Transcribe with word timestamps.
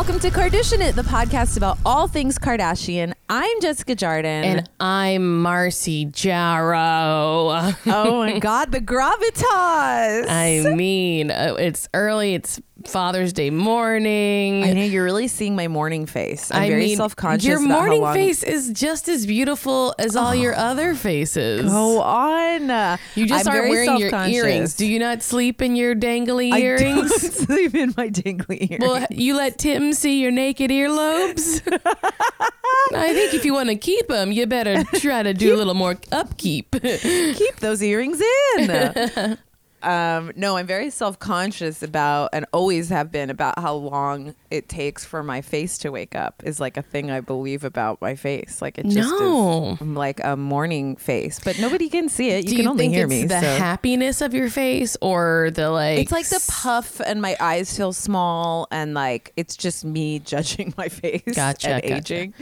welcome 0.00 0.18
to 0.18 0.30
Kardashian 0.30 0.80
It, 0.80 0.96
the 0.96 1.02
podcast 1.02 1.58
about 1.58 1.76
all 1.84 2.08
things 2.08 2.38
Kardashian. 2.38 3.12
I'm 3.28 3.60
Jessica 3.60 3.94
Jardin. 3.94 4.44
And 4.44 4.70
I'm 4.80 5.42
Marcy 5.42 6.06
Jarrow. 6.06 7.74
oh 7.84 8.24
my 8.24 8.38
God, 8.40 8.72
the 8.72 8.80
gravitas. 8.80 10.24
I 10.26 10.72
mean, 10.74 11.30
uh, 11.30 11.54
it's 11.58 11.86
early. 11.92 12.32
It's 12.32 12.58
Father's 12.86 13.32
Day 13.32 13.50
morning. 13.50 14.64
I 14.64 14.72
know 14.72 14.84
you're 14.84 15.04
really 15.04 15.28
seeing 15.28 15.54
my 15.54 15.68
morning 15.68 16.06
face. 16.06 16.50
I'm 16.50 16.62
I 16.62 16.68
very 16.68 16.80
mean, 16.80 16.96
self 16.96 17.14
conscious. 17.14 17.46
Your 17.46 17.60
morning 17.60 18.04
face 18.12 18.42
is 18.42 18.70
just 18.70 19.08
as 19.08 19.26
beautiful 19.26 19.94
as 19.98 20.16
all 20.16 20.34
your 20.34 20.54
oh. 20.54 20.58
other 20.58 20.94
faces. 20.94 21.70
Go 21.70 22.00
on. 22.00 22.98
you 23.14 23.26
just 23.26 23.46
I'm 23.46 23.54
aren't 23.54 23.70
wearing 23.70 23.98
your 23.98 24.14
earrings. 24.14 24.74
Do 24.74 24.86
you 24.86 24.98
not 24.98 25.22
sleep 25.22 25.60
in 25.62 25.76
your 25.76 25.94
dangly 25.94 26.52
I 26.52 26.60
don't 26.60 26.62
earrings? 26.62 27.14
sleep 27.46 27.74
in 27.74 27.94
my 27.96 28.08
dangly 28.08 28.70
earrings. 28.70 28.80
Well, 28.80 29.06
you 29.10 29.36
let 29.36 29.58
Tim 29.58 29.92
see 29.92 30.20
your 30.20 30.30
naked 30.30 30.70
earlobes. 30.70 31.60
I 32.92 33.12
think 33.12 33.34
if 33.34 33.44
you 33.44 33.52
want 33.52 33.68
to 33.68 33.76
keep 33.76 34.08
them, 34.08 34.32
you 34.32 34.46
better 34.46 34.84
try 34.94 35.22
to 35.22 35.34
do 35.34 35.54
a 35.54 35.58
little 35.58 35.74
more 35.74 35.96
upkeep. 36.10 36.70
keep 36.80 37.56
those 37.56 37.82
earrings 37.82 38.20
in. 38.56 39.38
um, 39.82 40.32
no, 40.36 40.56
I'm 40.56 40.66
very 40.66 40.90
self 40.90 41.18
conscious 41.18 41.82
about, 41.82 42.30
and 42.32 42.46
always 42.52 42.88
have 42.90 43.10
been 43.10 43.30
about 43.30 43.58
how 43.58 43.74
long 43.74 44.34
it 44.50 44.68
takes 44.68 45.04
for 45.04 45.22
my 45.22 45.40
face 45.40 45.78
to 45.78 45.90
wake 45.90 46.14
up. 46.14 46.42
Is 46.44 46.60
like 46.60 46.76
a 46.76 46.82
thing 46.82 47.10
I 47.10 47.20
believe 47.20 47.64
about 47.64 48.00
my 48.00 48.14
face. 48.14 48.60
Like 48.60 48.78
it 48.78 48.86
just 48.86 49.08
No. 49.10 49.72
is 49.80 49.80
like 49.80 50.20
a 50.22 50.36
morning 50.36 50.96
face, 50.96 51.40
but 51.42 51.58
nobody 51.58 51.88
can 51.88 52.08
see 52.08 52.30
it. 52.30 52.44
You 52.44 52.50
Do 52.50 52.56
can 52.56 52.64
you 52.64 52.70
only 52.70 52.84
think 52.84 52.94
hear 52.94 53.04
it's 53.06 53.10
me. 53.10 53.24
the 53.26 53.40
so. 53.40 53.56
happiness 53.56 54.20
of 54.20 54.34
your 54.34 54.50
face 54.50 54.96
or 55.00 55.50
the 55.54 55.70
like? 55.70 55.98
It's 55.98 56.12
like 56.12 56.28
the 56.28 56.44
puff, 56.48 57.00
and 57.00 57.20
my 57.22 57.36
eyes 57.40 57.76
feel 57.76 57.92
small, 57.92 58.68
and 58.70 58.94
like 58.94 59.32
it's 59.36 59.56
just 59.56 59.84
me 59.84 60.18
judging 60.30 60.74
my 60.76 60.88
face 60.88 61.22
Gotcha, 61.34 61.74
and 61.74 61.82
gotcha. 61.82 62.14
aging. 62.14 62.34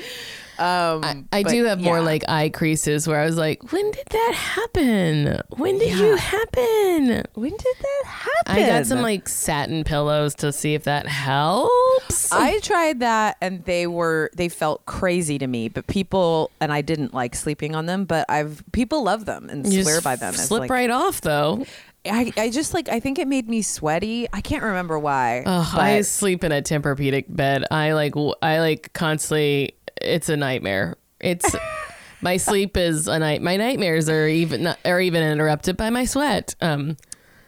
Um, 0.59 1.05
I, 1.05 1.25
I 1.33 1.42
but 1.45 1.51
do 1.51 1.64
have 1.64 1.81
more 1.81 2.01
like 2.01 2.25
eye 2.28 2.48
creases 2.48 3.06
where 3.06 3.20
I 3.20 3.25
was 3.25 3.37
like, 3.37 3.73
when 3.73 3.91
did 3.92 4.06
that 4.11 4.34
happen? 4.34 5.41
When 5.56 5.78
did 5.78 5.97
you 5.98 6.17
happen? 6.17 7.25
When 7.34 7.51
did 7.51 7.77
that 7.81 8.05
happen? 8.06 8.62
I 8.62 8.67
got 8.67 8.86
some 8.86 9.01
like 9.01 9.29
satin 9.29 9.84
pillows 9.84 10.34
to 10.36 10.53
see 10.53 10.75
if 10.75 10.84
that 10.84 11.06
helps. 11.06 12.33
I 12.33 12.59
tried 12.61 13.01
that 13.01 13.36
and 13.41 13.64
they 13.64 13.86
were 13.86 14.31
they 14.34 14.48
felt 14.48 14.84
crazy 14.86 15.39
to 15.39 15.47
me, 15.47 15.69
but 15.69 15.86
people 15.86 16.51
and 16.61 16.73
I 16.73 16.81
didn't 16.81 17.14
like 17.14 17.34
sleeping 17.34 17.77
on 17.77 17.86
them, 17.86 18.05
but 18.05 18.27
I've 18.29 18.64
people 18.73 19.05
love 19.05 19.25
them 19.27 19.48
and 19.48 19.73
You 19.73 19.83
swear 19.84 20.01
by 20.01 20.17
them. 20.17 20.34
Slip 20.34 20.62
like, 20.62 20.70
right 20.70 20.91
off 20.91 21.20
though. 21.20 21.64
I, 22.05 22.33
I 22.36 22.51
just 22.51 22.75
like 22.75 22.89
I 22.89 23.01
think 23.01 23.19
it 23.19 23.29
made 23.29 23.48
me 23.48 23.62
sweaty. 23.62 24.29
I 24.33 24.41
can't 24.41 24.62
remember 24.62 24.98
why. 24.98 25.42
I 25.47 26.01
sleep 26.03 26.45
in 26.45 26.53
a 26.53 26.62
Tempur-Pedic 26.62 27.25
bed. 27.29 27.64
I 27.70 27.92
like 27.92 28.14
I 28.42 28.61
like 28.61 28.92
constantly. 28.92 29.75
It's 30.01 30.29
a 30.29 30.37
nightmare. 30.37 30.97
It's 31.21 31.55
my 32.21 32.37
sleep 32.37 32.77
is 32.77 33.09
a 33.09 33.19
night. 33.19 33.43
My 33.43 33.57
nightmares 33.57 34.09
are 34.09 34.27
even 34.27 34.75
are 34.85 35.01
even 35.01 35.23
interrupted 35.23 35.77
by 35.77 35.91
my 35.91 36.05
sweat. 36.05 36.55
Um, 36.61 36.97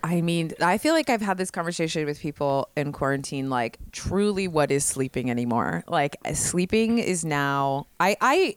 I 0.03 0.23
mean, 0.23 0.53
I 0.63 0.79
feel 0.79 0.95
like 0.95 1.11
I've 1.11 1.21
had 1.21 1.37
this 1.37 1.51
conversation 1.51 2.07
with 2.07 2.19
people 2.21 2.69
in 2.77 2.93
quarantine. 2.93 3.51
Like, 3.51 3.79
truly, 3.93 4.49
what 4.49 4.71
is 4.71 4.85
sleeping 4.85 5.31
anymore? 5.31 5.85
Like, 5.87 6.17
sleeping 6.35 6.99
is 6.99 7.25
now. 7.25 7.87
I 7.99 8.17
I 8.21 8.57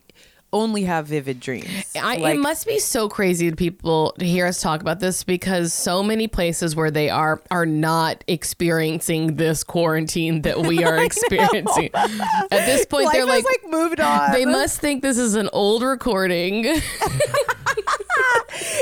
only 0.54 0.84
have 0.84 1.08
vivid 1.08 1.40
dreams. 1.40 1.66
I, 2.00 2.16
like, 2.16 2.36
it 2.36 2.38
must 2.38 2.66
be 2.66 2.78
so 2.78 3.08
crazy 3.08 3.50
to 3.50 3.56
people 3.56 4.14
to 4.18 4.24
hear 4.24 4.46
us 4.46 4.62
talk 4.62 4.80
about 4.80 5.00
this 5.00 5.24
because 5.24 5.74
so 5.74 6.02
many 6.02 6.28
places 6.28 6.74
where 6.76 6.90
they 6.90 7.10
are 7.10 7.42
are 7.50 7.66
not 7.66 8.24
experiencing 8.28 9.34
this 9.36 9.64
quarantine 9.64 10.42
that 10.42 10.60
we 10.60 10.84
are 10.90 11.04
experiencing. 11.04 11.90
At 11.92 12.48
this 12.50 12.86
point, 12.90 13.06
life 13.06 13.14
they're 13.14 13.26
like, 13.26 13.44
like 13.44 13.64
moved 13.68 14.00
on. 14.00 14.32
they 14.32 14.46
must 14.46 14.80
think 14.80 15.02
this 15.02 15.18
is 15.18 15.34
an 15.34 15.50
old 15.52 15.82
recording. 15.82 16.64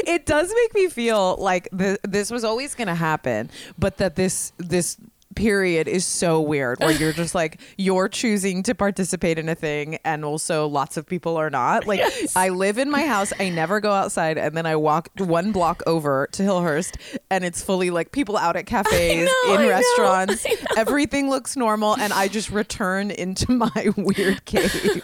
it 0.06 0.26
does 0.26 0.52
make 0.54 0.74
me 0.74 0.88
feel 0.88 1.36
like 1.38 1.68
th- 1.76 1.98
this 2.04 2.30
was 2.30 2.44
always 2.44 2.74
going 2.74 2.88
to 2.88 2.94
happen, 2.94 3.50
but 3.78 3.96
that 3.96 4.14
this 4.14 4.52
this 4.58 4.98
period 5.34 5.88
is 5.88 6.04
so 6.04 6.40
weird 6.40 6.78
where 6.80 6.90
you're 6.92 7.12
just 7.12 7.34
like 7.34 7.60
you're 7.78 8.08
choosing 8.08 8.62
to 8.62 8.74
participate 8.74 9.38
in 9.38 9.48
a 9.48 9.54
thing 9.54 9.98
and 10.04 10.24
also 10.24 10.66
lots 10.66 10.96
of 10.96 11.06
people 11.06 11.36
are 11.36 11.50
not 11.50 11.86
like 11.86 12.00
i 12.36 12.48
live 12.48 12.78
in 12.78 12.90
my 12.90 13.06
house 13.06 13.32
i 13.40 13.48
never 13.48 13.80
go 13.80 13.92
outside 13.92 14.36
and 14.38 14.56
then 14.56 14.66
i 14.66 14.76
walk 14.76 15.08
one 15.18 15.52
block 15.52 15.82
over 15.86 16.28
to 16.32 16.42
hillhurst 16.42 16.96
and 17.30 17.44
it's 17.44 17.62
fully 17.62 17.90
like 17.90 18.12
people 18.12 18.36
out 18.36 18.56
at 18.56 18.66
cafes 18.72 19.30
know, 19.46 19.54
in 19.54 19.60
I 19.62 19.68
restaurants 19.68 20.46
I 20.48 20.50
know. 20.54 20.56
everything 20.76 21.30
looks 21.30 21.56
normal 21.56 21.96
and 21.96 22.12
i 22.12 22.28
just 22.28 22.50
return 22.50 23.10
into 23.10 23.52
my 23.52 23.90
weird 23.96 24.44
cave 24.44 25.02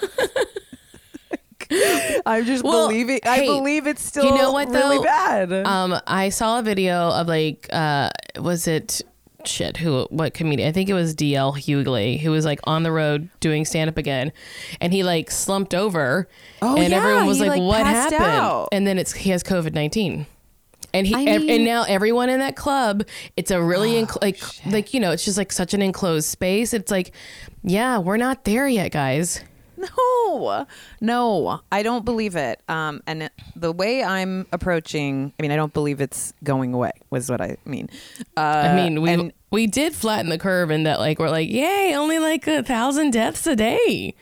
I'm 2.24 2.46
just 2.46 2.64
Well, 2.64 2.88
believing. 2.88 3.20
I 3.24 3.38
hey, 3.40 3.46
believe 3.46 3.86
it's 3.86 4.02
still 4.02 4.24
you 4.24 4.34
know 4.34 4.52
what, 4.52 4.68
really 4.70 4.96
though? 4.98 5.02
bad. 5.02 5.52
Um, 5.66 6.00
I 6.06 6.30
saw 6.30 6.60
a 6.60 6.62
video 6.62 7.10
of 7.10 7.26
like, 7.26 7.66
uh, 7.70 8.08
was 8.40 8.66
it 8.66 9.02
shit? 9.44 9.76
Who? 9.78 10.06
What 10.10 10.34
comedian? 10.34 10.68
I 10.68 10.72
think 10.72 10.88
it 10.88 10.94
was 10.94 11.14
DL 11.14 11.56
Hughley 11.56 12.18
who 12.20 12.30
was 12.30 12.44
like 12.44 12.60
on 12.64 12.82
the 12.82 12.92
road 12.92 13.28
doing 13.40 13.64
stand 13.64 13.88
up 13.88 13.96
again, 13.96 14.32
and 14.80 14.92
he 14.92 15.02
like 15.04 15.30
slumped 15.30 15.74
over, 15.74 16.28
Oh, 16.62 16.76
and 16.76 16.90
yeah, 16.90 16.98
everyone 16.98 17.26
was 17.26 17.40
like, 17.40 17.50
like, 17.50 17.60
"What 17.60 17.86
happened?" 17.86 18.22
out. 18.22 18.68
And 18.72 18.86
then 18.86 18.98
it's 18.98 19.12
he 19.12 19.30
has 19.30 19.42
COVID 19.42 19.74
nineteen. 19.74 20.26
And 20.94 21.06
he 21.06 21.14
I 21.14 21.38
mean- 21.38 21.50
and 21.50 21.64
now 21.64 21.82
everyone 21.82 22.30
in 22.30 22.38
that 22.40 22.56
club, 22.56 23.04
it's 23.36 23.50
a 23.50 23.62
really 23.62 23.98
oh, 23.98 24.06
enc- 24.06 24.22
like 24.22 24.40
like 24.72 24.94
you 24.94 25.00
know 25.00 25.10
it's 25.12 25.24
just 25.24 25.36
like 25.36 25.52
such 25.52 25.74
an 25.74 25.82
enclosed 25.82 26.26
space. 26.28 26.72
It's 26.72 26.90
like, 26.90 27.12
yeah, 27.62 27.98
we're 27.98 28.16
not 28.16 28.44
there 28.44 28.66
yet, 28.66 28.90
guys. 28.92 29.42
No, 29.96 30.66
no, 31.00 31.60
I 31.70 31.82
don't 31.82 32.04
believe 32.04 32.36
it. 32.36 32.60
Um, 32.68 33.02
and 33.06 33.24
it- 33.24 33.32
the 33.56 33.72
way 33.72 34.02
I'm 34.02 34.46
approaching, 34.52 35.32
I 35.38 35.42
mean, 35.42 35.50
I 35.50 35.56
don't 35.56 35.72
believe 35.72 36.00
it's 36.00 36.32
going 36.44 36.74
away. 36.74 36.92
Was 37.10 37.30
what 37.30 37.40
I 37.40 37.56
mean. 37.64 37.88
Uh, 38.36 38.40
I 38.40 38.74
mean, 38.76 39.00
we 39.02 39.10
and 39.10 39.32
we 39.50 39.66
did 39.66 39.94
flatten 39.94 40.28
the 40.30 40.38
curve 40.38 40.70
in 40.70 40.82
that 40.84 40.98
like 40.98 41.18
we're 41.18 41.30
like, 41.30 41.48
yay, 41.48 41.94
only 41.94 42.18
like 42.18 42.46
a 42.46 42.62
thousand 42.62 43.12
deaths 43.12 43.46
a 43.46 43.56
day. 43.56 44.14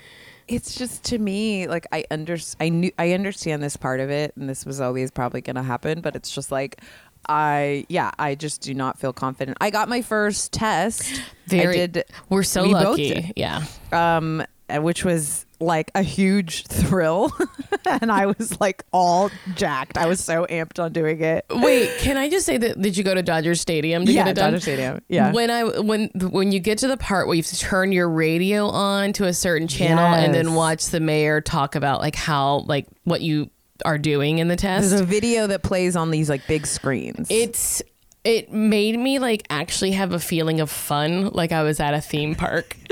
it's 0.49 0.77
just 0.77 1.03
to 1.05 1.19
me 1.19 1.67
like 1.67 1.87
I 1.91 2.05
under 2.11 2.37
I 2.61 2.69
knew 2.69 2.93
I 2.99 3.13
understand 3.13 3.63
this 3.63 3.77
part 3.77 4.01
of 4.01 4.11
it, 4.11 4.33
and 4.37 4.49
this 4.49 4.65
was 4.67 4.81
always 4.81 5.11
probably 5.11 5.41
going 5.41 5.57
to 5.57 5.63
happen. 5.63 6.01
But 6.01 6.15
it's 6.17 6.31
just 6.31 6.53
like. 6.53 6.81
I 7.29 7.87
yeah, 7.89 8.13
I 8.21 8.37
just 8.37 8.61
do 8.61 8.73
not 8.73 9.01
feel 9.01 9.13
confident. 9.13 9.59
I 9.61 9.71
got 9.71 9.89
my 9.89 10.01
first 10.01 10.53
test. 10.53 11.21
Very, 11.49 11.89
did. 11.89 12.05
we're 12.29 12.45
so 12.45 12.63
we 12.63 12.73
both 12.73 12.99
lucky. 12.99 13.33
Yeah. 13.35 13.65
um, 13.91 14.45
which 14.71 15.05
was 15.05 15.45
like 15.61 15.91
a 15.95 16.03
huge 16.03 16.67
thrill, 16.67 17.33
and 17.87 18.11
I 18.13 18.27
was 18.27 18.61
like 18.61 18.85
all 18.93 19.31
jacked. 19.55 19.97
I 19.99 20.07
was 20.07 20.23
so 20.23 20.47
amped 20.51 20.83
on 20.83 20.93
doing 20.93 21.21
it. 21.23 21.45
Wait, 21.51 21.91
can 21.99 22.17
I 22.17 22.29
just 22.29 22.45
say 22.47 22.59
that? 22.59 22.81
Did 22.81 22.97
you 22.97 23.05
go 23.05 23.15
to 23.15 23.23
Dodger 23.23 23.55
Stadium 23.55 24.05
to 24.07 24.13
Yeah, 24.13 24.25
get 24.25 24.31
it 24.31 24.35
done? 24.35 24.53
Dodger 24.53 24.61
Stadium. 24.61 25.01
Yeah. 25.09 25.33
When 25.33 25.51
I 25.51 25.65
when 25.65 26.11
when 26.15 26.53
you 26.53 26.61
get 26.61 26.79
to 26.79 26.89
the 26.89 26.97
part 26.97 27.27
where 27.27 27.35
you 27.37 27.43
have 27.43 27.51
to 27.51 27.59
turn 27.59 27.93
your 27.93 28.09
radio 28.09 28.67
on 28.67 29.13
to 29.15 29.25
a 29.27 29.33
certain 29.33 29.69
channel 29.69 30.05
and 30.05 30.35
then 30.35 30.55
watch 30.55 30.87
the 30.87 31.01
mayor 31.01 31.41
talk 31.41 31.75
about 31.75 32.01
like 32.01 32.17
how 32.17 32.59
like 32.67 32.87
what 33.05 33.21
you 33.21 33.51
are 33.85 33.99
doing 33.99 34.39
in 34.39 34.49
the 34.49 34.57
test. 34.57 34.89
There's 34.91 35.01
a 35.01 35.05
video 35.05 35.47
that 35.49 35.63
plays 35.63 35.97
on 35.97 36.11
these 36.11 36.29
like 36.31 36.47
big 36.47 36.67
screens. 36.67 37.29
it's 37.31 37.83
it 38.27 38.53
made 38.53 38.99
me 38.99 39.19
like 39.19 39.47
actually 39.51 39.93
have 39.93 40.13
a 40.13 40.19
feeling 40.19 40.61
of 40.61 40.71
fun, 40.71 41.29
like 41.29 41.53
I 41.53 41.63
was 41.63 41.79
at 41.79 41.95
a 41.95 42.01
theme 42.01 42.35
park. 42.35 42.77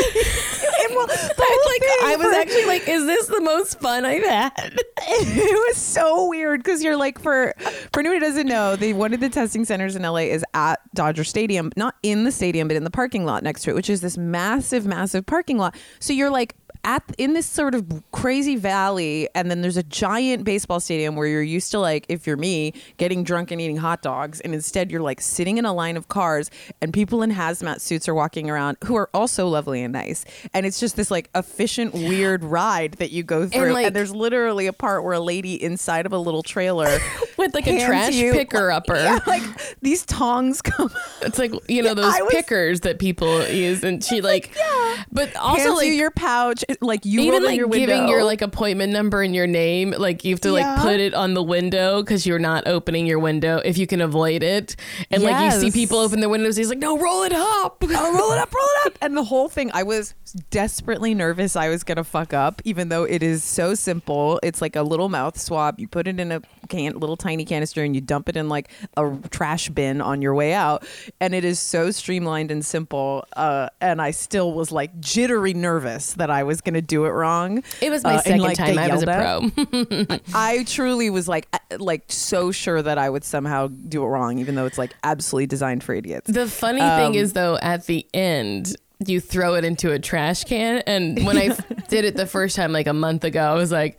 well, 0.95 1.07
the 1.07 1.35
whole 1.37 1.73
like 1.73 1.83
I 2.05 2.17
was 2.17 2.27
for- 2.27 2.41
actually 2.41 2.67
like, 2.67 2.89
is 2.89 3.05
this 3.05 3.27
the 3.27 3.41
most 3.41 3.81
fun 3.81 4.05
I've 4.05 4.23
had? 4.25 4.53
it 4.99 5.69
was 5.69 5.77
so 5.77 6.29
weird 6.29 6.63
because 6.63 6.83
you're 6.83 6.97
like 6.97 7.19
for 7.19 7.55
for 7.93 8.01
anyone 8.01 8.19
who 8.19 8.27
doesn't 8.27 8.47
know, 8.47 8.77
the 8.77 8.93
one 8.93 9.13
of 9.13 9.21
the 9.21 9.29
testing 9.29 9.65
centers 9.65 9.97
in 9.97 10.03
LA 10.03 10.19
is 10.19 10.45
at 10.55 10.81
Dodger 10.95 11.25
Stadium, 11.25 11.73
not 11.77 11.97
in 12.03 12.25
the 12.25 12.33
stadium, 12.33 12.69
but 12.69 12.77
in 12.77 12.85
the 12.85 12.91
parking 12.91 13.25
lot 13.25 13.43
next 13.43 13.63
to 13.63 13.71
it, 13.71 13.75
which 13.75 13.91
is 13.91 14.01
this 14.01 14.17
massive, 14.17 14.87
massive 14.87 15.27
parking 15.27 15.59
lot. 15.59 15.77
So 15.99 16.13
you're 16.13 16.31
like 16.31 16.55
at 16.85 17.03
in 17.19 17.33
this 17.35 17.47
sort 17.47 17.75
of 17.75 17.85
crazy 18.13 18.57
valley, 18.57 19.29
and 19.35 19.51
then 19.51 19.63
there's 19.63 19.77
a 19.77 19.83
giant 19.83 20.45
baseball 20.45 20.81
stadium 20.81 21.17
where 21.17 21.27
you're 21.27 21.43
used 21.43 21.71
to 21.73 21.79
like, 21.79 22.07
if 22.09 22.27
you're 22.27 22.37
me, 22.37 22.73
getting 22.99 23.25
drunk 23.25 23.51
and 23.51 23.61
eating 23.61 23.77
hot 23.77 24.03
dogs, 24.03 24.41
and 24.41 24.55
instead 24.55 24.91
you're 24.91 25.01
like 25.03 25.21
sitting 25.21 25.59
in 25.59 25.65
a 25.65 25.73
line 25.73 25.97
of 25.97 26.09
cars, 26.09 26.51
and 26.81 26.93
people 26.93 27.23
in 27.23 27.31
hazmat 27.33 27.81
suits 27.81 28.09
are 28.09 28.15
walking 28.15 28.49
around 28.51 28.77
who 28.85 28.95
are 28.97 29.09
also 29.15 29.49
lovely 29.49 29.83
and 29.83 29.93
nice, 29.93 30.25
and 30.53 30.67
it's 30.67 30.79
just 30.81 30.97
this 30.97 31.11
like 31.11 31.31
efficient, 31.35 31.95
weird 31.95 32.45
ride 32.45 32.93
that 32.95 33.11
you 33.11 33.23
go 33.23 33.47
through, 33.49 33.65
and, 33.65 33.73
like- 33.75 33.93
there's 33.95 34.15
literally 34.15 34.67
a 34.67 34.73
part 34.73 35.05
where 35.05 35.15
a 35.15 35.21
lady 35.21 35.63
inside 35.63 36.07
of 36.07 36.13
a 36.13 36.19
little 36.19 36.43
trailer 36.43 36.99
with 37.39 37.55
like 37.55 37.67
a 37.67 37.85
trash 37.85 38.15
you- 38.15 38.33
picker 38.33 38.71
upper. 38.71 38.97
Yeah, 38.97 39.19
like 39.27 39.43
these 39.81 40.05
tongs 40.05 40.61
come 40.63 40.91
It's 41.23 41.39
like 41.39 41.53
you 41.69 41.83
know 41.83 41.95
those 41.95 42.13
I 42.15 42.23
was- 42.23 42.33
pickers 42.35 42.81
that 42.81 42.99
people 42.99 43.47
use, 43.49 43.83
and 43.85 44.03
she 44.05 44.21
like, 44.21 44.55
yeah. 44.57 45.05
but 45.11 45.35
also 45.37 45.75
like 45.75 45.87
you 45.87 45.93
your 45.95 46.11
pouch, 46.11 46.65
like 46.81 47.05
you 47.05 47.21
even 47.21 47.43
like 47.43 47.57
your 47.57 47.69
giving 47.69 48.09
your 48.09 48.25
like 48.25 48.43
appointment 48.43 48.93
number 48.93 49.23
and 49.23 49.35
your 49.35 49.47
name, 49.47 49.95
like 49.97 50.25
you 50.25 50.35
have 50.35 50.41
to 50.41 50.53
like 50.53 50.81
put 50.81 51.01
it 51.01 51.15
on 51.15 51.35
the 51.35 51.43
window 51.43 52.03
because 52.03 52.27
you're 52.27 52.39
not 52.39 52.67
opening 52.67 53.07
your 53.07 53.19
window 53.19 53.61
if 53.65 53.79
you 53.79 53.87
can 53.87 54.01
avoid 54.01 54.43
it, 54.43 54.77
and 55.11 55.23
like 55.23 55.53
you 55.53 55.61
see 55.61 55.71
people 55.71 55.99
open 55.99 56.21
their 56.21 56.29
windows, 56.29 56.57
he's 56.57 56.69
like, 56.69 56.79
no, 56.79 56.99
roll 56.99 57.23
it 57.23 57.33
up. 57.33 57.83
oh, 57.83 58.19
roll 58.19 58.33
it 58.33 58.39
up, 58.39 58.53
roll 58.55 58.65
it 58.65 58.87
up. 58.87 58.99
And 59.05 59.17
the 59.17 59.25
whole 59.25 59.51
thing, 59.51 59.71
I 59.75 59.83
was 59.83 60.15
desperately 60.51 61.15
nervous 61.15 61.57
I 61.57 61.69
was 61.69 61.85
going 61.85 61.97
to 61.97 62.05
fuck 62.05 62.33
up, 62.33 62.63
even 62.65 62.89
though 62.89 63.05
it 63.05 63.23
is 63.23 63.45
so 63.45 63.75
simple. 63.75 64.41
It's 64.43 64.63
like 64.63 64.77
a 64.77 64.83
little 64.83 65.09
mouth 65.09 65.39
swab. 65.39 65.79
You 65.79 65.89
put 65.89 66.09
it 66.09 66.19
in 66.19 66.33
a 66.33 66.41
can, 66.69 66.95
little 66.99 67.17
tiny 67.17 67.45
canister, 67.45 67.83
and 67.85 67.95
you 67.95 68.01
dump 68.01 68.29
it 68.29 68.37
in 68.37 68.49
like 68.49 68.71
a 68.97 69.17
trash 69.31 69.69
bin 69.69 70.01
on 70.01 70.23
your 70.23 70.35
way 70.35 70.55
out. 70.55 70.87
And 71.21 71.35
it 71.35 71.45
is 71.45 71.61
so 71.61 71.91
streamlined 71.91 72.51
and 72.51 72.65
simple. 72.65 73.25
Uh, 73.37 73.69
and 73.81 74.01
I 74.01 74.11
still 74.11 74.53
was 74.53 74.73
like 74.73 74.99
jittery 75.01 75.55
nervous 75.55 76.15
that 76.15 76.31
I 76.31 76.43
was 76.45 76.61
going 76.65 76.75
to 76.75 76.83
do 76.83 77.05
it 77.05 77.11
wrong. 77.11 77.63
It 77.81 77.91
was 77.91 78.03
my 78.05 78.15
Uh, 78.15 78.17
and, 78.17 78.25
second 78.25 78.41
like, 78.43 78.57
time 78.57 78.79
I 78.79 78.89
was 78.89 79.03
a 79.03 79.07
pro. 79.07 80.19
I 80.35 80.65
truly 80.65 81.11
was 81.11 81.29
like, 81.29 81.49
uh, 81.53 81.59
like 81.79 82.05
so 82.09 82.51
sure 82.53 82.81
that 82.83 82.99
I 82.99 83.09
would 83.11 83.25
somehow 83.25 83.69
do 83.69 84.03
it 84.03 84.07
wrong, 84.07 84.39
even 84.39 84.55
though 84.55 84.67
it's 84.67 84.79
like 84.79 84.95
absolutely 85.05 85.47
designed 85.47 85.85
for 85.85 85.95
idiots. 85.95 86.31
The 86.31 86.47
funny 86.49 86.81
Um, 86.81 86.99
thing 87.01 87.15
is, 87.15 87.33
though, 87.33 87.57
at 87.61 87.87
the 87.87 88.07
end, 88.15 88.77
you 89.09 89.21
throw 89.21 89.55
it 89.55 89.65
into 89.65 89.93
a 89.93 89.99
trash 89.99 90.45
can. 90.45 90.83
And 90.87 91.25
when 91.27 91.37
I 91.37 91.49
did 91.89 92.05
it 92.05 92.17
the 92.17 92.27
first 92.27 92.57
time, 92.57 92.73
like 92.73 92.87
a 92.87 92.93
month 92.93 93.25
ago, 93.25 93.41
I 93.43 93.55
was 93.55 93.71
like, 93.73 93.99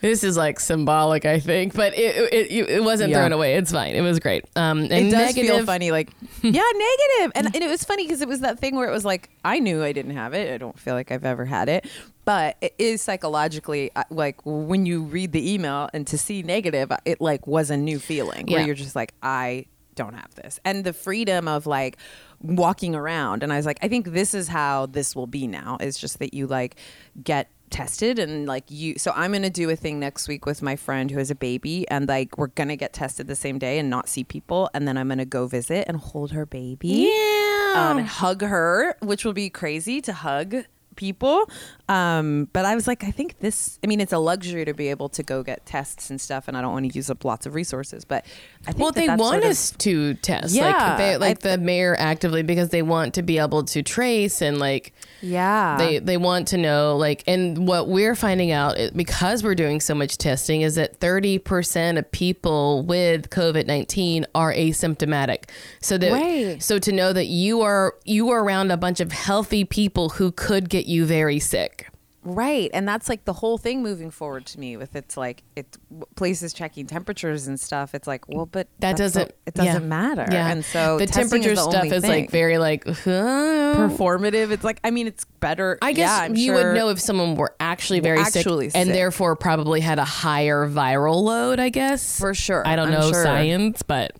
this 0.00 0.22
is 0.22 0.36
like 0.36 0.60
symbolic, 0.60 1.24
I 1.24 1.40
think. 1.40 1.74
But 1.74 1.96
it 1.96 2.32
it, 2.32 2.68
it, 2.70 2.84
wasn't 2.84 3.10
Yeah. 3.10 3.18
thrown 3.20 3.32
away. 3.32 3.54
It's 3.56 3.72
fine. 3.72 3.94
It 3.94 4.02
was 4.02 4.18
great. 4.18 4.44
Um, 4.56 4.80
and 4.80 4.92
it 4.92 5.10
does 5.10 5.34
negative, 5.36 5.56
feel 5.56 5.66
funny 5.66 5.90
like 5.90 6.10
yeah 6.42 6.50
negative 6.62 7.32
and, 7.34 7.46
and 7.54 7.64
it 7.64 7.68
was 7.70 7.84
funny 7.84 8.04
because 8.04 8.20
it 8.20 8.28
was 8.28 8.40
that 8.40 8.58
thing 8.58 8.76
where 8.76 8.86
it 8.86 8.90
was 8.92 9.04
like 9.04 9.30
i 9.44 9.58
knew 9.58 9.82
i 9.82 9.92
didn't 9.92 10.14
have 10.14 10.34
it 10.34 10.52
i 10.52 10.58
don't 10.58 10.78
feel 10.78 10.92
like 10.94 11.10
i've 11.10 11.24
ever 11.24 11.46
had 11.46 11.70
it 11.70 11.86
but 12.26 12.56
it 12.60 12.74
is 12.78 13.00
psychologically 13.00 13.90
uh, 13.96 14.04
like 14.10 14.36
when 14.44 14.84
you 14.84 15.02
read 15.04 15.32
the 15.32 15.52
email 15.54 15.88
and 15.94 16.06
to 16.06 16.18
see 16.18 16.42
negative 16.42 16.92
it 17.06 17.18
like 17.20 17.46
was 17.46 17.70
a 17.70 17.76
new 17.78 17.98
feeling 17.98 18.46
Yeah. 18.46 18.58
where 18.58 18.66
you're 18.66 18.74
just 18.74 18.94
like 18.94 19.14
i 19.22 19.64
don't 19.94 20.14
have 20.14 20.34
this 20.34 20.60
and 20.66 20.84
the 20.84 20.92
freedom 20.92 21.48
of 21.48 21.66
like 21.66 21.96
walking 22.44 22.94
around. 22.94 23.42
And 23.42 23.52
i 23.52 23.56
was 23.56 23.66
like 23.66 23.78
i 23.82 23.88
think 23.88 24.12
this 24.12 24.34
is 24.34 24.48
how 24.48 24.86
this 24.86 25.16
will 25.16 25.26
be 25.26 25.46
now. 25.46 25.78
It's 25.80 25.98
just 25.98 26.18
that 26.18 26.34
you 26.34 26.46
like 26.46 26.76
get 27.22 27.50
tested 27.70 28.20
and 28.20 28.46
like 28.46 28.62
you 28.68 28.96
so 28.98 29.10
i'm 29.16 29.32
gonna 29.32 29.50
do 29.50 29.68
a 29.68 29.74
thing 29.74 29.98
next 29.98 30.28
week 30.28 30.46
with 30.46 30.62
my 30.62 30.76
friend 30.76 31.10
who 31.10 31.18
has 31.18 31.28
a 31.30 31.34
baby 31.34 31.88
and 31.88 32.06
like 32.06 32.38
we're 32.38 32.46
gonna 32.48 32.76
get 32.76 32.92
tested 32.92 33.26
the 33.26 33.34
same 33.34 33.58
day 33.58 33.80
and 33.80 33.90
not 33.90 34.08
see 34.08 34.22
people. 34.22 34.70
And 34.74 34.86
then 34.86 34.96
i'm 34.96 35.08
gonna 35.08 35.24
go 35.24 35.46
visit 35.46 35.86
and 35.88 35.96
hold 35.96 36.30
her 36.32 36.46
baby. 36.46 37.10
Yeah. 37.10 37.90
um, 37.90 37.98
and 37.98 38.06
hug 38.06 38.42
her 38.42 38.94
which 39.00 39.24
will 39.24 39.32
be 39.32 39.50
crazy 39.50 40.00
to 40.02 40.12
hug 40.12 40.54
people. 40.96 41.48
Um 41.86 42.48
but 42.54 42.64
i 42.64 42.74
was 42.74 42.86
like 42.86 43.04
i 43.04 43.10
think 43.10 43.38
this 43.40 43.78
i 43.84 43.86
mean 43.86 44.00
it's 44.00 44.12
a 44.14 44.18
luxury 44.18 44.64
to 44.64 44.72
be 44.72 44.88
able 44.88 45.10
to 45.10 45.22
go 45.22 45.42
get 45.42 45.66
tests 45.66 46.08
and 46.08 46.18
stuff 46.18 46.48
and 46.48 46.56
i 46.56 46.62
don't 46.62 46.72
want 46.72 46.90
to 46.90 46.96
use 46.96 47.10
up 47.10 47.26
lots 47.26 47.44
of 47.44 47.54
resources 47.54 48.06
but 48.06 48.24
i 48.62 48.72
think 48.72 48.78
well, 48.78 48.90
that 48.90 49.00
they 49.00 49.08
want 49.08 49.20
sort 49.20 49.44
of- 49.44 49.50
us 49.50 49.70
to 49.72 50.14
test, 50.14 50.54
Yeah, 50.54 50.70
like 50.72 50.96
they, 50.98 51.16
like 51.18 51.44
I- 51.44 51.50
the 51.50 51.58
mayor 51.58 51.94
actively 51.98 52.42
because 52.42 52.70
they 52.70 52.80
want 52.80 53.12
to 53.14 53.22
be 53.22 53.36
able 53.38 53.64
to 53.64 53.82
trace 53.82 54.40
and 54.40 54.58
like 54.58 54.94
yeah. 55.20 55.76
they 55.76 55.98
they 55.98 56.16
want 56.16 56.48
to 56.48 56.56
know 56.56 56.96
like 56.96 57.22
and 57.26 57.68
what 57.68 57.86
we're 57.88 58.14
finding 58.14 58.50
out 58.50 58.78
because 58.96 59.44
we're 59.44 59.54
doing 59.54 59.78
so 59.80 59.94
much 59.94 60.16
testing 60.16 60.62
is 60.62 60.76
that 60.76 61.00
30% 61.00 61.98
of 61.98 62.10
people 62.12 62.82
with 62.82 63.28
covid-19 63.28 64.24
are 64.34 64.52
asymptomatic. 64.54 65.44
So 65.80 65.98
that 65.98 66.12
Right. 66.12 66.62
so 66.62 66.78
to 66.78 66.92
know 66.92 67.12
that 67.12 67.26
you 67.26 67.60
are 67.62 67.94
you 68.04 68.30
are 68.30 68.42
around 68.42 68.70
a 68.70 68.76
bunch 68.76 69.00
of 69.00 69.12
healthy 69.12 69.64
people 69.64 70.10
who 70.10 70.32
could 70.32 70.68
get 70.70 70.83
you 70.86 71.06
very 71.06 71.38
sick 71.38 71.88
Right, 72.26 72.70
and 72.72 72.88
that's 72.88 73.10
like 73.10 73.26
the 73.26 73.34
whole 73.34 73.58
thing 73.58 73.82
moving 73.82 74.10
forward 74.10 74.46
to 74.46 74.58
me 74.58 74.78
with 74.78 74.96
it's 74.96 75.14
like 75.14 75.42
it 75.56 75.76
places 76.16 76.54
checking 76.54 76.86
temperatures 76.86 77.46
and 77.46 77.60
stuff. 77.60 77.94
It's 77.94 78.06
like, 78.06 78.26
well, 78.28 78.46
but 78.46 78.66
that 78.78 78.96
doesn't 78.96 79.30
it 79.44 79.52
doesn't 79.52 79.82
yeah. 79.82 79.88
matter. 79.88 80.26
yeah 80.32 80.50
and 80.50 80.64
so 80.64 80.98
the 80.98 81.06
temperature 81.06 81.50
is 81.50 81.58
the 81.58 81.70
stuff 81.70 81.84
is 81.84 82.00
thing. 82.00 82.10
like 82.10 82.30
very 82.30 82.56
like 82.56 82.86
huh? 82.86 83.74
performative. 83.76 84.52
It's 84.52 84.64
like 84.64 84.80
I 84.82 84.90
mean, 84.90 85.06
it's 85.06 85.26
better. 85.40 85.78
I 85.82 85.92
guess 85.92 86.08
yeah, 86.08 86.34
you 86.34 86.46
sure- 86.46 86.54
would 86.54 86.74
know 86.74 86.88
if 86.88 86.98
someone 86.98 87.34
were 87.34 87.54
actually 87.60 88.00
very 88.00 88.20
Actually 88.20 88.70
sick 88.70 88.80
and 88.80 88.88
therefore 88.88 89.36
probably 89.36 89.80
had 89.80 89.98
a 89.98 90.04
higher 90.04 90.66
viral 90.66 91.22
load, 91.22 91.60
I 91.60 91.68
guess. 91.68 92.18
For 92.18 92.32
sure. 92.32 92.66
I 92.66 92.74
don't 92.74 92.88
I'm 92.88 92.94
know 92.94 93.12
sure. 93.12 93.22
science, 93.22 93.82
but 93.82 94.12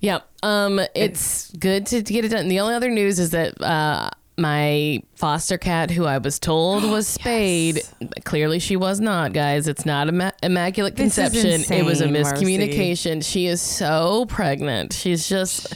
yeah, 0.00 0.20
um, 0.42 0.80
it's 0.94 1.50
good 1.52 1.84
to, 1.88 2.02
to 2.02 2.12
get 2.12 2.24
it 2.24 2.28
done. 2.28 2.48
The 2.48 2.60
only 2.60 2.74
other 2.74 2.90
news 2.90 3.18
is 3.18 3.30
that 3.30 3.60
uh, 3.60 4.08
my 4.38 5.02
foster 5.14 5.56
cat, 5.58 5.90
who 5.90 6.04
I 6.04 6.18
was 6.18 6.38
told 6.38 6.82
was 6.90 7.06
spayed, 7.06 7.82
clearly 8.24 8.58
she 8.58 8.76
was 8.76 9.00
not, 9.00 9.32
guys. 9.32 9.66
It's 9.68 9.86
not 9.86 10.08
imma- 10.08 10.32
immaculate 10.42 10.96
This 10.96 11.16
is 11.18 11.32
conception. 11.32 11.74
it 11.74 11.84
was 11.84 12.00
a 12.00 12.04
insane, 12.08 12.22
Marcy. 12.22 12.44
miscommunication. 12.44 13.24
She 13.24 13.46
is 13.46 13.60
so 13.60 14.26
pregnant. 14.28 14.92
She's 14.92 15.28
just. 15.28 15.74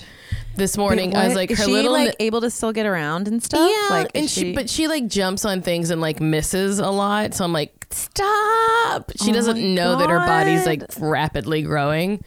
This 0.57 0.77
morning, 0.77 1.17
I 1.17 1.27
was 1.27 1.37
like, 1.37 1.49
her 1.51 1.57
she 1.65 1.71
little 1.71 1.93
like 1.93 2.17
able 2.19 2.41
to 2.43 2.51
still 2.51 2.73
get 2.73 2.85
around 2.85 3.29
and 3.29 3.43
stuff. 3.43 3.71
yeah, 3.73 3.97
like, 3.97 4.11
and 4.15 4.25
is 4.25 4.33
she, 4.33 4.53
but 4.53 4.69
she 4.69 4.89
like 4.89 5.07
jumps 5.07 5.45
on 5.45 5.63
things 5.63 5.91
and 5.91 6.01
like 6.01 6.21
misses 6.21 6.81
a 6.81 6.91
lot. 6.91 7.35
So 7.35 7.45
I'm 7.45 7.53
like, 7.53 7.87
stop. 7.91 9.13
She 9.23 9.31
Oh 9.31 9.33
doesn't 9.33 9.75
know 9.75 9.97
that 9.97 10.11
her 10.11 10.19
body's 10.19 10.67
like 10.67 10.83
rapidly 10.99 11.63
growing. 11.63 12.23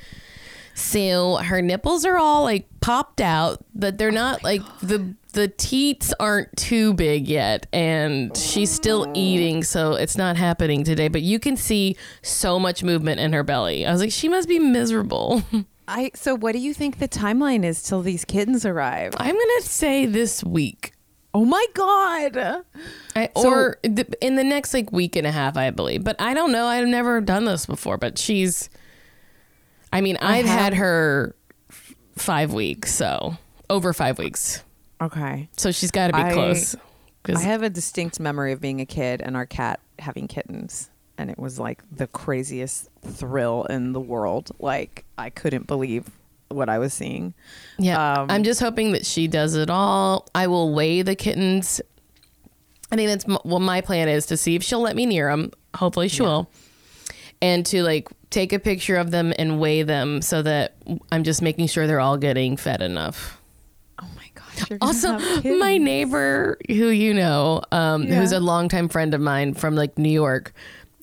So 0.74 1.36
her 1.36 1.62
nipples 1.62 2.06
are 2.06 2.18
all 2.18 2.44
like 2.44 2.66
popped 2.80 3.22
out, 3.22 3.64
but 3.76 3.98
they're 3.98 4.08
oh 4.08 4.12
not 4.12 4.44
like 4.44 4.62
the 4.82 5.14
the 5.34 5.48
teats 5.48 6.14
aren't 6.20 6.56
too 6.56 6.94
big 6.94 7.28
yet, 7.28 7.68
and 7.74 8.36
she's 8.38 8.72
still 8.72 9.12
eating, 9.16 9.64
so 9.64 9.94
it's 9.94 10.18
not 10.18 10.38
happening 10.38 10.84
today. 10.84 11.08
But 11.10 11.22
you 11.24 11.40
can 11.40 11.58
see 11.58 11.96
so 12.22 12.60
much 12.60 12.84
movement 12.84 13.20
in 13.20 13.34
her 13.34 13.44
belly. 13.44 13.86
I 13.86 13.92
was 13.92 14.00
like, 14.02 14.12
she 14.12 14.30
must 14.30 14.48
be 14.48 14.60
miserable. 14.60 15.44
I 15.88 16.12
so 16.16 16.36
what 16.36 16.54
do 16.54 16.60
you 16.60 16.74
think 16.74 17.00
the 17.00 17.10
timeline 17.10 17.66
is 17.66 17.84
till 17.84 18.02
these 18.02 18.24
kittens 18.24 18.66
arrive? 18.66 19.14
I'm 19.18 19.36
gonna 19.36 19.62
say 19.62 20.06
this 20.06 20.42
week. 20.44 20.94
Oh 21.34 21.44
my 21.46 21.66
god. 21.74 22.38
I, 23.16 23.30
So- 23.36 23.50
or 23.50 23.80
th- 23.84 24.08
in 24.22 24.36
the 24.36 24.44
next 24.44 24.74
like 24.74 24.92
week 24.94 25.16
and 25.18 25.28
a 25.28 25.32
half, 25.32 25.58
I 25.58 25.72
believe. 25.72 26.04
But 26.04 26.16
I 26.22 26.34
don't 26.36 26.52
know. 26.54 26.68
I've 26.68 26.88
never 26.88 27.20
done 27.22 27.46
this 27.46 27.66
before. 27.66 27.98
But 27.98 28.18
she's, 28.18 28.70
I 29.92 30.00
mean, 30.02 30.18
I've 30.22 30.46
have- 30.46 30.60
had 30.60 30.74
her 30.76 31.36
five 32.16 32.54
weeks, 32.54 32.94
so 32.94 33.36
over 33.70 33.92
five 33.94 34.20
weeks. 34.20 34.64
Okay. 35.06 35.50
So 35.58 35.72
she's 35.72 35.92
got 35.92 36.08
to 36.08 36.14
be 36.14 36.22
I- 36.22 36.34
close. 36.34 36.76
I 37.26 37.40
have 37.40 37.64
a 37.64 37.70
distinct 37.70 38.20
memory 38.20 38.52
of 38.52 38.60
being 38.60 38.82
a 38.82 38.86
kid 38.86 39.22
and 39.22 39.38
our 39.38 39.46
cat 39.46 39.80
having 40.00 40.28
kittens. 40.28 40.90
And 41.18 41.30
it 41.30 41.38
was 41.40 41.58
like 41.60 41.82
the 41.96 42.08
craziest 42.08 42.90
thrill 43.02 43.64
in 43.66 43.94
the 43.94 44.02
world. 44.02 44.52
Like, 44.60 45.06
I 45.18 45.30
couldn't 45.30 45.68
believe 45.68 46.10
what 46.50 46.70
I 46.70 46.80
was 46.80 46.94
seeing. 46.94 47.34
yeah, 47.80 48.14
um, 48.22 48.30
I'm 48.30 48.44
just 48.44 48.60
hoping 48.60 48.92
that 48.92 49.06
she 49.06 49.28
does 49.28 49.56
it 49.56 49.70
all. 49.70 50.28
I 50.36 50.48
will 50.48 50.74
weigh 50.74 51.02
the 51.02 51.16
kittens. 51.16 51.82
I 52.92 52.96
think 52.96 53.10
that's 53.10 53.26
m- 53.28 53.38
well. 53.46 53.60
My 53.60 53.82
plan 53.82 54.08
is 54.10 54.26
to 54.28 54.38
see 54.38 54.56
if 54.56 54.64
she'll 54.64 54.82
let 54.82 54.96
me 54.96 55.06
near 55.06 55.30
them. 55.30 55.52
Hopefully, 55.76 56.10
she 56.10 56.22
will, 56.24 56.50
and 57.42 57.66
to 57.68 57.82
like 57.84 58.10
take 58.30 58.52
a 58.54 58.60
picture 58.60 58.98
of 58.98 59.10
them 59.12 59.34
and 59.40 59.60
weigh 59.60 59.82
them 59.84 60.22
so 60.22 60.42
that 60.42 60.76
I'm 61.12 61.24
just 61.24 61.42
making 61.42 61.68
sure 61.68 61.88
they're 61.88 62.00
all 62.00 62.18
getting 62.18 62.58
fed 62.58 62.82
enough. 62.82 63.40
Oh 64.00 64.08
my 64.08 64.12
gosh. 64.12 64.18
You're 64.18 64.32
gonna 64.32 64.42
Also, 64.82 65.18
my 65.58 65.78
neighbor, 65.78 66.58
who 66.68 66.90
you 66.90 67.14
know, 67.14 67.62
um, 67.72 68.06
who's 68.08 68.32
a 68.32 68.40
longtime 68.40 68.90
friend 68.90 69.14
of 69.14 69.22
mine 69.22 69.54
from 69.54 69.76
like 69.76 69.98
New 69.98 70.10
York, 70.10 70.54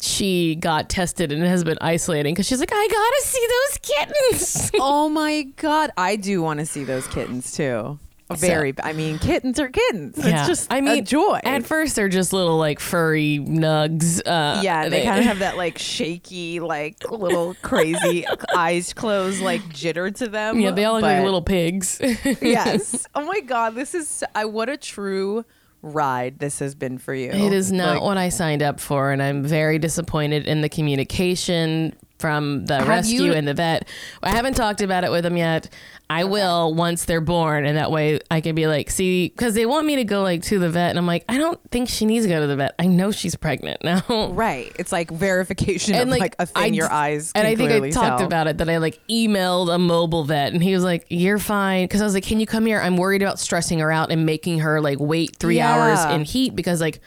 she 0.00 0.54
got 0.56 0.88
tested 0.88 1.32
and 1.32 1.42
has 1.42 1.64
been 1.64 1.78
isolating 1.80 2.34
because 2.34 2.46
she's 2.46 2.60
like, 2.60 2.72
I 2.72 2.88
gotta 2.88 3.22
see 3.22 3.46
those 3.48 3.78
kittens. 3.78 4.70
oh 4.80 5.08
my 5.08 5.42
god. 5.56 5.90
I 5.96 6.16
do 6.16 6.42
want 6.42 6.60
to 6.60 6.66
see 6.66 6.84
those 6.84 7.06
kittens 7.08 7.52
too. 7.52 7.98
Very. 8.38 8.74
I 8.82 8.92
mean, 8.92 9.18
kittens 9.18 9.58
are 9.58 9.68
kittens. 9.68 10.18
It's 10.18 10.46
just 10.46 10.72
I 10.72 10.80
mean, 10.80 11.04
joy. 11.04 11.40
At 11.42 11.66
first, 11.66 11.96
they're 11.96 12.08
just 12.08 12.32
little 12.32 12.58
like 12.58 12.80
furry 12.80 13.38
nugs. 13.38 14.20
Uh, 14.24 14.60
yeah, 14.62 14.88
they, 14.88 15.04
kind 15.04 15.18
of 15.18 15.24
have 15.24 15.38
that 15.40 15.56
like 15.56 15.78
shaky, 15.78 16.60
like 16.60 17.10
little 17.10 17.54
crazy 17.62 18.24
eyes 18.56 18.92
closed, 18.92 19.42
like 19.42 19.62
jitter 19.70 20.14
to 20.16 20.28
them. 20.28 20.60
Yeah, 20.60 20.70
they 20.70 20.84
all 20.84 20.94
look 20.94 21.02
like 21.02 21.24
little 21.24 21.42
pigs. 21.42 22.00
yes. 22.40 23.06
Oh 23.14 23.24
my 23.24 23.40
god, 23.40 23.74
this 23.74 23.94
is 23.94 24.22
I 24.34 24.44
what 24.44 24.68
a 24.68 24.76
true 24.76 25.44
ride 25.82 26.38
this 26.38 26.58
has 26.58 26.74
been 26.74 26.98
for 26.98 27.14
you. 27.14 27.30
It 27.30 27.52
is 27.52 27.72
not 27.72 27.94
Like, 27.94 28.02
what 28.02 28.18
I 28.18 28.28
signed 28.28 28.62
up 28.62 28.80
for, 28.80 29.10
and 29.10 29.22
I'm 29.22 29.42
very 29.42 29.78
disappointed 29.78 30.46
in 30.46 30.60
the 30.60 30.68
communication 30.68 31.94
from 32.20 32.66
the 32.66 32.78
Have 32.78 32.88
rescue 32.88 33.22
you- 33.24 33.32
and 33.32 33.48
the 33.48 33.54
vet. 33.54 33.88
I 34.22 34.30
haven't 34.30 34.54
talked 34.54 34.80
about 34.82 35.02
it 35.04 35.10
with 35.10 35.24
them 35.24 35.36
yet. 35.36 35.68
I 36.08 36.24
will 36.24 36.74
once 36.74 37.04
they're 37.04 37.20
born, 37.20 37.64
and 37.64 37.78
that 37.78 37.92
way 37.92 38.18
I 38.32 38.40
can 38.40 38.56
be 38.56 38.66
like, 38.66 38.90
see, 38.90 39.28
because 39.28 39.54
they 39.54 39.64
want 39.64 39.86
me 39.86 39.94
to 39.96 40.04
go 40.04 40.22
like 40.22 40.42
to 40.44 40.58
the 40.58 40.68
vet, 40.68 40.90
and 40.90 40.98
I'm 40.98 41.06
like, 41.06 41.24
I 41.28 41.38
don't 41.38 41.58
think 41.70 41.88
she 41.88 42.04
needs 42.04 42.24
to 42.26 42.28
go 42.28 42.40
to 42.40 42.48
the 42.48 42.56
vet. 42.56 42.74
I 42.80 42.86
know 42.88 43.12
she's 43.12 43.36
pregnant 43.36 43.84
now. 43.84 44.02
Right. 44.32 44.72
It's 44.76 44.90
like 44.90 45.10
verification 45.10 45.94
of 45.94 46.08
like, 46.08 46.34
a 46.40 46.46
thing 46.46 46.62
I- 46.62 46.66
your 46.76 46.90
eyes 46.92 47.30
and 47.34 47.46
I 47.46 47.54
think 47.54 47.70
I 47.70 47.90
talked 47.90 48.18
tell. 48.18 48.26
about 48.26 48.48
it 48.48 48.58
that 48.58 48.68
I 48.68 48.78
like 48.78 49.00
emailed 49.08 49.72
a 49.72 49.78
mobile 49.78 50.24
vet 50.24 50.52
and 50.52 50.62
he 50.62 50.74
was 50.74 50.82
like, 50.84 51.06
"You're 51.10 51.38
fine," 51.38 51.84
because 51.84 52.00
I 52.00 52.04
was 52.04 52.14
like, 52.14 52.24
"Can 52.24 52.40
you 52.40 52.46
come 52.46 52.66
here? 52.66 52.80
I'm 52.80 52.96
worried 52.96 53.22
about 53.22 53.38
stressing 53.38 53.78
her 53.78 53.92
out 53.92 54.10
and 54.10 54.26
making 54.26 54.58
her 54.60 54.80
like 54.80 54.98
wait 54.98 55.36
three 55.36 55.56
Yeah. 55.58 55.72
hours 55.72 56.12
in 56.14 56.24
heat 56.24 56.56
because 56.56 56.80
like 56.80 57.00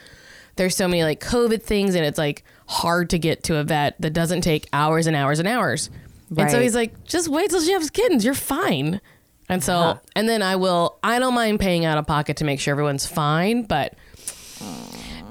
there's 0.55 0.75
so 0.75 0.87
many 0.87 1.03
like 1.03 1.19
COVID 1.19 1.61
things 1.63 1.95
and 1.95 2.05
it's 2.05 2.17
like 2.17 2.43
hard 2.67 3.09
to 3.11 3.19
get 3.19 3.43
to 3.43 3.57
a 3.57 3.63
vet 3.63 3.99
that 4.01 4.11
doesn't 4.13 4.41
take 4.41 4.67
hours 4.73 5.07
and 5.07 5.15
hours 5.15 5.39
and 5.39 5.47
hours." 5.47 5.89
And 6.35 6.49
so 6.49 6.59
he's 6.59 6.73
like, 6.75 7.03
"Just 7.03 7.27
wait 7.29 7.49
till 7.51 7.61
she 7.61 7.71
has 7.73 7.89
kittens. 7.89 8.25
You're 8.25 8.33
fine." 8.33 8.99
And 9.49 9.63
so, 9.63 9.73
Uh-huh. 9.75 9.99
and 10.15 10.27
then 10.29 10.41
I 10.41 10.55
will. 10.55 10.97
I 11.03 11.19
don't 11.19 11.33
mind 11.35 11.59
paying 11.59 11.85
out 11.85 11.97
of 11.97 12.07
pocket 12.07 12.37
to 12.37 12.45
make 12.45 12.59
sure 12.59 12.71
everyone's 12.71 13.05
fine, 13.05 13.63
but 13.63 13.93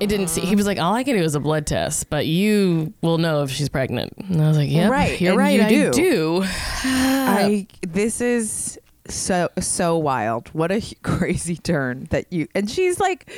it 0.01 0.07
didn't 0.09 0.29
see. 0.29 0.41
He 0.43 0.55
was 0.57 0.67
like, 0.67 0.79
"All 0.79 0.95
I 0.95 1.05
can 1.05 1.17
do 1.17 1.23
is 1.23 1.35
a 1.35 1.41
blood 1.41 1.67
test, 1.67 2.11
but 2.11 2.27
you 2.27 2.93
will 3.03 3.19
know 3.19 3.43
if 3.43 3.51
she's 3.51 3.69
pregnant." 3.69 4.13
And 4.29 4.41
I 4.43 4.49
was 4.49 4.57
like, 4.57 4.71
"Yeah, 4.71 4.89
Right, 4.89 5.21
You're 5.21 5.33
and 5.33 5.39
right. 5.39 5.55
you 5.61 5.63
I 5.67 5.69
do. 5.69 5.93
do." 5.93 6.45
I 6.85 7.67
this 7.83 8.21
is 8.21 8.79
so 9.09 9.49
so 9.61 9.97
wild. 9.97 10.49
What 10.49 10.71
a 10.73 10.81
crazy 11.03 11.57
turn 11.57 12.07
that 12.11 12.33
you 12.33 12.49
and 12.55 12.71
she's 12.71 13.01
like 13.01 13.31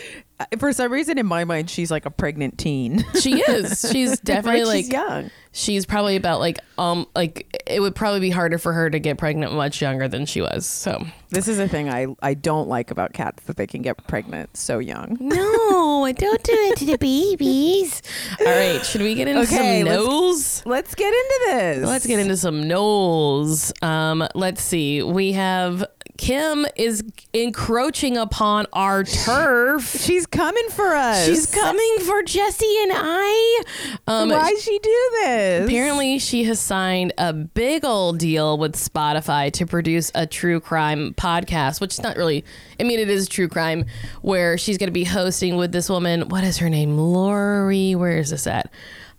for 0.58 0.72
some 0.72 0.90
reason 0.92 1.16
in 1.16 1.26
my 1.26 1.44
mind 1.44 1.70
she's 1.70 1.90
like 1.90 2.06
a 2.06 2.10
pregnant 2.10 2.58
teen. 2.58 3.04
She 3.20 3.40
is. 3.40 3.86
She's 3.90 4.18
definitely 4.32 4.64
like 4.64 4.84
she's 4.86 4.92
young. 4.92 5.30
she's 5.52 5.86
probably 5.86 6.16
about 6.16 6.40
like 6.40 6.58
um 6.76 7.06
like 7.14 7.62
it 7.66 7.80
would 7.80 7.94
probably 7.94 8.20
be 8.20 8.30
harder 8.30 8.58
for 8.58 8.72
her 8.72 8.90
to 8.90 8.98
get 8.98 9.16
pregnant 9.18 9.52
much 9.54 9.80
younger 9.80 10.08
than 10.08 10.26
she 10.26 10.40
was. 10.40 10.66
So 10.66 11.04
This 11.30 11.46
is 11.48 11.58
a 11.58 11.68
thing 11.68 11.88
I 11.88 12.08
I 12.20 12.34
don't 12.34 12.68
like 12.68 12.90
about 12.90 13.12
cats 13.12 13.44
that 13.44 13.56
they 13.56 13.66
can 13.66 13.80
get 13.82 14.04
pregnant 14.08 14.56
so 14.56 14.78
young. 14.80 15.16
no, 15.20 16.12
don't 16.12 16.42
do 16.42 16.52
it 16.52 16.76
to 16.78 16.84
the 16.86 16.98
babies. 16.98 18.02
All 18.40 18.46
right, 18.46 18.84
should 18.84 19.00
we 19.02 19.14
get 19.14 19.28
into 19.28 19.42
Okay, 19.42 19.80
some 19.82 19.88
let's- 19.88 20.04
nose? 20.06 20.62
Let's 20.66 20.94
get 20.94 21.08
into 21.14 21.40
this. 21.46 21.86
Let's 21.88 22.06
get 22.06 22.18
into 22.18 22.36
some 22.36 22.66
nose. 22.66 23.72
Um, 23.82 24.26
let's 24.34 24.62
see. 24.62 25.02
We 25.02 25.32
have 25.32 25.84
Kim 26.16 26.64
is 26.76 27.02
encroaching 27.32 28.16
upon 28.16 28.66
our 28.72 29.02
turf. 29.02 29.96
She's 30.00 30.26
coming 30.26 30.68
for 30.70 30.94
us. 30.94 31.26
She's 31.26 31.46
coming 31.46 31.96
for 32.00 32.22
Jesse 32.22 32.76
and 32.82 32.92
I. 32.94 33.62
Um, 34.06 34.28
Why 34.28 34.54
she 34.60 34.78
do 34.78 35.10
this? 35.22 35.66
Apparently, 35.66 36.20
she 36.20 36.44
has 36.44 36.60
signed 36.60 37.12
a 37.18 37.32
big 37.32 37.84
old 37.84 38.18
deal 38.18 38.58
with 38.58 38.76
Spotify 38.76 39.52
to 39.54 39.66
produce 39.66 40.12
a 40.14 40.26
true 40.26 40.60
crime 40.60 41.14
podcast, 41.14 41.80
which 41.80 41.94
is 41.94 42.02
not 42.02 42.16
really, 42.16 42.44
I 42.78 42.84
mean, 42.84 43.00
it 43.00 43.10
is 43.10 43.28
true 43.28 43.48
crime, 43.48 43.84
where 44.22 44.56
she's 44.56 44.78
going 44.78 44.88
to 44.88 44.92
be 44.92 45.04
hosting 45.04 45.56
with 45.56 45.72
this 45.72 45.90
woman. 45.90 46.28
What 46.28 46.44
is 46.44 46.58
her 46.58 46.70
name? 46.70 46.96
Lori. 46.96 47.96
Where 47.96 48.18
is 48.18 48.30
this 48.30 48.46
at? 48.46 48.70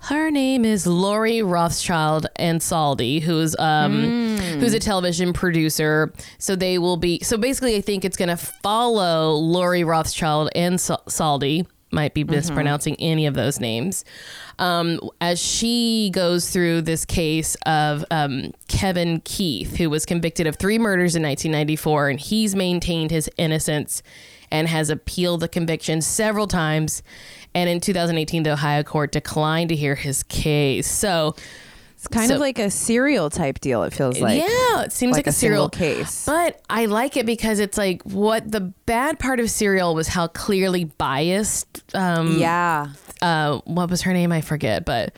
Her 0.05 0.29
name 0.29 0.65
is 0.65 0.85
Lori 0.85 1.41
Rothschild 1.41 2.27
Ansaldi, 2.37 3.21
who's 3.23 3.55
um 3.57 4.37
who's 4.59 4.75
a 4.75 4.79
television 4.79 5.33
producer. 5.33 6.13
So 6.37 6.55
they 6.55 6.77
will 6.77 6.97
be 6.97 7.21
so 7.23 7.37
basically 7.37 7.75
I 7.75 7.81
think 7.81 8.05
it's 8.05 8.15
gonna 8.15 8.37
follow 8.37 9.31
Lori 9.31 9.83
Rothschild 9.83 10.51
Ansaldi. 10.55 11.65
Might 11.91 12.13
be 12.13 12.23
mispronouncing 12.23 12.95
any 12.99 13.25
of 13.25 13.33
those 13.33 13.59
names. 13.59 14.05
Um, 14.59 14.99
as 15.21 15.41
she 15.41 16.11
goes 16.13 16.49
through 16.49 16.81
this 16.81 17.05
case 17.05 17.55
of 17.65 18.03
um, 18.11 18.51
Kevin 18.67 19.21
Keith, 19.21 19.77
who 19.77 19.89
was 19.89 20.05
convicted 20.05 20.45
of 20.45 20.57
three 20.57 20.77
murders 20.77 21.15
in 21.15 21.23
1994, 21.23 22.09
and 22.09 22.19
he's 22.19 22.53
maintained 22.53 23.11
his 23.11 23.29
innocence 23.37 24.03
and 24.51 24.67
has 24.67 24.89
appealed 24.89 25.39
the 25.39 25.47
conviction 25.47 26.01
several 26.01 26.47
times. 26.47 27.01
And 27.55 27.69
in 27.69 27.79
2018, 27.79 28.43
the 28.43 28.51
Ohio 28.51 28.83
court 28.83 29.11
declined 29.11 29.69
to 29.69 29.75
hear 29.75 29.95
his 29.95 30.21
case. 30.23 30.85
So, 30.91 31.35
It's 31.95 32.07
kind 32.07 32.27
So- 32.27 32.35
of 32.35 32.41
like 32.41 32.59
a 32.59 32.69
serial 32.69 33.29
type 33.31 33.59
deal. 33.61 33.81
It 33.83 33.93
feels 33.93 34.19
like 34.19 34.37
yeah, 34.39 34.83
it 34.83 34.91
seems 34.91 35.13
like, 35.13 35.19
like 35.19 35.27
a, 35.27 35.29
a 35.29 35.33
serial 35.33 35.69
case. 35.69 36.25
But 36.25 36.61
I 36.69 36.85
like 36.85 37.17
it 37.17 37.25
because 37.25 37.57
it's 37.59 37.77
like 37.79 38.03
what 38.03 38.51
the 38.51 38.59
bad 38.61 39.17
part 39.17 39.39
of 39.39 39.49
serial 39.49 39.95
was 39.95 40.09
how 40.09 40.27
clearly 40.27 40.83
biased. 40.83 41.83
Um, 41.95 42.37
yeah. 42.37 42.89
uh, 43.23 43.59
what 43.65 43.89
was 43.89 44.03
her 44.03 44.13
name? 44.13 44.31
I 44.31 44.41
forget, 44.41 44.85
but 44.85 45.15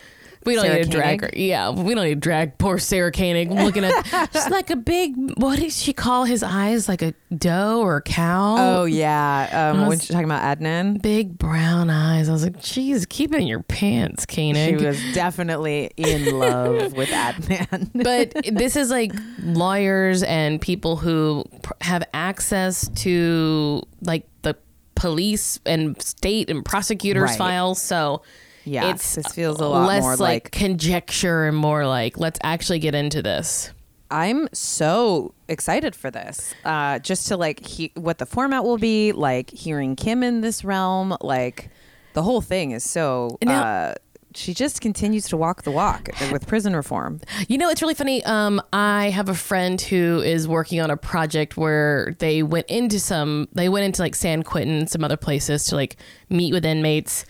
we 0.48 0.54
don't 0.56 0.64
Sarah 0.64 0.76
need 0.78 0.84
to 0.84 0.90
drag 0.90 1.20
her. 1.20 1.30
Yeah, 1.32 1.70
we 1.70 1.94
don't 1.94 2.04
need 2.04 2.14
to 2.14 2.20
drag 2.20 2.58
poor 2.58 2.78
Sarah 2.78 3.12
Koenig 3.12 3.50
looking 3.50 3.84
at 3.84 4.04
just 4.32 4.50
like 4.50 4.70
a 4.70 4.76
big. 4.76 5.14
What 5.36 5.58
did 5.60 5.72
she 5.72 5.92
call 5.92 6.24
his 6.24 6.42
eyes? 6.42 6.88
Like 6.88 7.02
a 7.02 7.14
doe 7.36 7.80
or 7.80 7.96
a 7.98 8.02
cow? 8.02 8.56
Oh 8.58 8.84
yeah. 8.84 9.70
Um, 9.72 9.80
when 9.82 9.88
was- 9.90 10.00
she's 10.00 10.08
talking 10.10 10.24
about 10.24 10.42
Adnan, 10.58 11.00
big 11.00 11.38
brown 11.38 11.90
eyes. 11.90 12.28
I 12.28 12.32
was 12.32 12.42
like, 12.42 12.60
geez, 12.60 13.06
keep 13.06 13.32
it 13.32 13.40
in 13.40 13.46
your 13.46 13.62
pants, 13.62 14.26
Koenig. 14.26 14.80
she 14.80 14.84
was 14.86 15.00
definitely 15.14 15.90
in 15.96 16.38
love 16.38 16.92
with 16.96 17.10
Adnan. 17.10 17.90
but 17.94 18.32
this 18.52 18.74
is 18.76 18.90
like 18.90 19.12
lawyers 19.42 20.22
and 20.22 20.60
people 20.60 20.96
who 20.96 21.44
pr- 21.62 21.72
have 21.80 22.02
access 22.14 22.88
to 23.02 23.82
like 24.02 24.26
the 24.42 24.56
police 24.94 25.60
and 25.66 26.00
state 26.02 26.50
and 26.50 26.64
prosecutors' 26.64 27.30
Right. 27.30 27.38
files. 27.38 27.80
So 27.80 28.22
Yeah, 28.68 28.90
it's 28.90 29.14
this 29.14 29.26
feels 29.28 29.60
a 29.60 29.66
lot 29.66 29.86
less 29.88 30.02
more 30.02 30.12
like, 30.16 30.44
like- 30.44 30.50
conjecture 30.52 31.44
and 31.46 31.56
more 31.56 31.86
like 31.86 32.18
let's 32.18 32.38
actually 32.42 32.78
get 32.78 32.94
into 32.94 33.22
this. 33.22 33.72
I'm 34.10 34.48
so 34.54 35.34
excited 35.48 35.94
for 35.94 36.10
this. 36.10 36.54
Uh, 36.64 36.98
just 36.98 37.28
to 37.28 37.36
like 37.36 37.60
he- 37.64 37.92
what 37.94 38.18
the 38.18 38.26
format 38.26 38.64
will 38.64 38.78
be, 38.78 39.12
like 39.12 39.50
hearing 39.50 39.96
Kim 39.96 40.22
in 40.22 40.40
this 40.40 40.64
realm, 40.64 41.16
like 41.20 41.70
the 42.14 42.22
whole 42.22 42.40
thing 42.40 42.70
is 42.72 42.84
so. 42.84 43.38
Now- 43.42 43.62
uh, 43.62 43.94
she 44.34 44.54
just 44.54 44.80
continues 44.82 45.26
to 45.28 45.36
walk 45.36 45.62
the 45.62 45.70
walk 45.70 46.10
with 46.30 46.46
prison 46.46 46.76
reform. 46.76 47.18
You 47.48 47.58
know, 47.58 47.70
it's 47.70 47.80
really 47.82 47.94
funny. 47.94 48.22
Um, 48.24 48.60
I 48.72 49.08
have 49.10 49.28
a 49.28 49.34
friend 49.34 49.80
who 49.80 50.20
is 50.20 50.46
working 50.46 50.80
on 50.80 50.90
a 50.90 50.96
project 50.96 51.56
where 51.56 52.14
they 52.18 52.42
went 52.42 52.66
into 52.68 53.00
some, 53.00 53.48
they 53.52 53.68
went 53.70 53.86
into 53.86 54.02
like 54.02 54.14
San 54.14 54.42
Quentin 54.44 54.86
some 54.86 55.02
other 55.02 55.16
places 55.16 55.64
to 55.64 55.76
like 55.76 55.96
meet 56.28 56.52
with 56.52 56.64
inmates. 56.64 57.24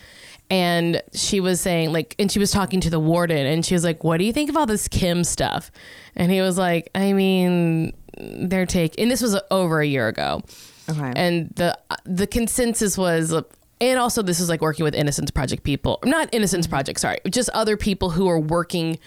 And 0.50 1.02
she 1.12 1.40
was 1.40 1.60
saying, 1.60 1.92
like, 1.92 2.14
and 2.18 2.32
she 2.32 2.38
was 2.38 2.50
talking 2.50 2.80
to 2.80 2.90
the 2.90 3.00
warden, 3.00 3.46
and 3.46 3.64
she 3.64 3.74
was 3.74 3.84
like, 3.84 4.02
What 4.02 4.18
do 4.18 4.24
you 4.24 4.32
think 4.32 4.48
of 4.48 4.56
all 4.56 4.66
this 4.66 4.88
Kim 4.88 5.24
stuff? 5.24 5.70
And 6.16 6.32
he 6.32 6.40
was 6.40 6.56
like, 6.56 6.90
I 6.94 7.12
mean, 7.12 7.92
their 8.18 8.66
take 8.66 8.98
and 8.98 9.10
this 9.10 9.22
was 9.22 9.38
over 9.50 9.80
a 9.80 9.86
year 9.86 10.08
ago. 10.08 10.42
Okay. 10.88 11.12
And 11.14 11.50
the 11.56 11.78
the 12.04 12.26
consensus 12.26 12.96
was, 12.96 13.32
and 13.80 13.98
also 13.98 14.22
this 14.22 14.40
is 14.40 14.48
like 14.48 14.60
working 14.60 14.84
with 14.84 14.94
Innocence 14.94 15.30
Project 15.30 15.62
people, 15.62 15.98
not 16.04 16.28
Innocence 16.32 16.66
mm-hmm. 16.66 16.74
Project, 16.74 17.00
sorry, 17.00 17.18
just 17.28 17.50
other 17.50 17.76
people 17.76 18.10
who 18.10 18.28
are 18.28 18.40
working 18.40 18.98